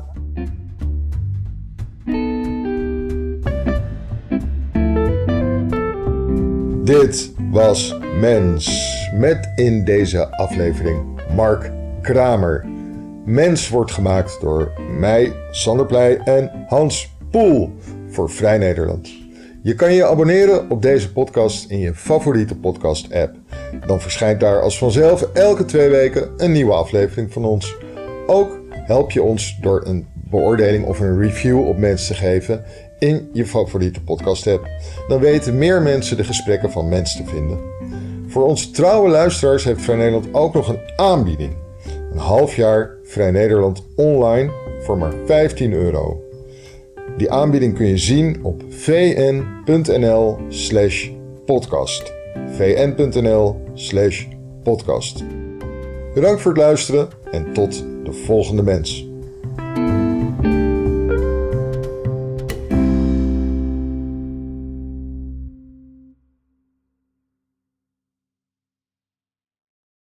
Dit 6.84 7.32
was 7.52 7.98
Mens. 8.20 8.88
Met 9.14 9.52
in 9.56 9.86
deze 9.86 10.38
aflevering 10.38 11.22
Mark 11.36 11.72
Kramer. 12.02 12.66
Mens 13.26 13.70
wordt 13.70 13.92
gemaakt 13.92 14.38
door 14.42 14.72
mij, 15.00 15.34
Sander 15.52 15.86
Pleij 15.86 16.18
en 16.18 16.66
Hans 16.68 17.16
Poel 17.32 17.72
voor 18.10 18.30
Vrij 18.30 18.58
Nederland. 18.58 19.10
Je 19.64 19.76
kan 19.76 19.94
je 19.94 20.06
abonneren 20.06 20.70
op 20.70 20.82
deze 20.82 21.12
podcast 21.12 21.70
in 21.70 21.80
je 21.80 21.96
favoriete 21.96 22.56
podcast-app. 22.56 23.36
Dan 23.88 24.02
verschijnt 24.02 24.40
daar 24.40 24.62
als 24.62 24.78
vanzelf 24.78 25.22
elke 25.34 25.66
twee 25.66 25.90
weken 25.90 26.30
een 26.38 26.52
nieuwe 26.52 26.74
aflevering 26.74 27.34
van 27.34 27.46
ons. 27.46 27.76
Ook 28.28 28.60
help 28.70 29.12
je 29.12 29.22
ons 29.22 29.58
door 29.62 29.86
een 29.86 30.08
beoordeling 30.14 30.86
of 30.86 31.00
een 31.00 31.20
review 31.20 31.68
op 31.68 31.78
mensen 31.78 32.16
te 32.16 32.22
geven 32.22 32.64
in 33.00 33.30
je 33.34 33.46
favoriete 33.46 34.02
podcast-app. 34.02 34.68
Dan 35.08 35.20
weten 35.20 35.58
meer 35.58 35.82
mensen 35.82 36.18
de 36.18 36.24
gesprekken 36.24 36.72
van 36.72 36.90
mensen 36.90 37.26
te 37.26 37.32
vinden. 37.32 37.60
Voor 38.28 38.44
onze 38.44 38.72
trouwe 38.72 39.10
luisteraars 39.10 39.64
heeft 39.64 39.82
Vrij 39.82 39.96
Nederland 39.96 40.28
ook 40.32 40.54
nog 40.54 40.70
een 40.70 40.82
aanbieding. 40.96 41.54
Een 42.12 42.18
half 42.18 42.56
jaar 42.56 42.98
Vrij 43.10 43.32
Nederland 43.32 43.86
online 43.96 44.52
voor 44.80 44.98
maar 44.98 45.14
15 45.26 45.74
euro. 45.74 46.24
Die 47.18 47.32
aanbieding 47.32 47.76
kun 47.76 47.88
je 47.88 47.98
zien 47.98 48.44
op 48.44 48.64
vn.nl 48.70 50.38
slash 50.50 51.10
podcast. 51.46 52.14
vn.nl 52.48 53.62
slash 53.74 54.26
podcast. 54.64 55.24
Bedankt 56.14 56.42
voor 56.42 56.52
het 56.52 56.62
luisteren 56.62 57.08
en 57.32 57.54
tot 57.54 57.86
de 58.04 58.14
volgende 58.14 58.64
mens. 58.64 59.09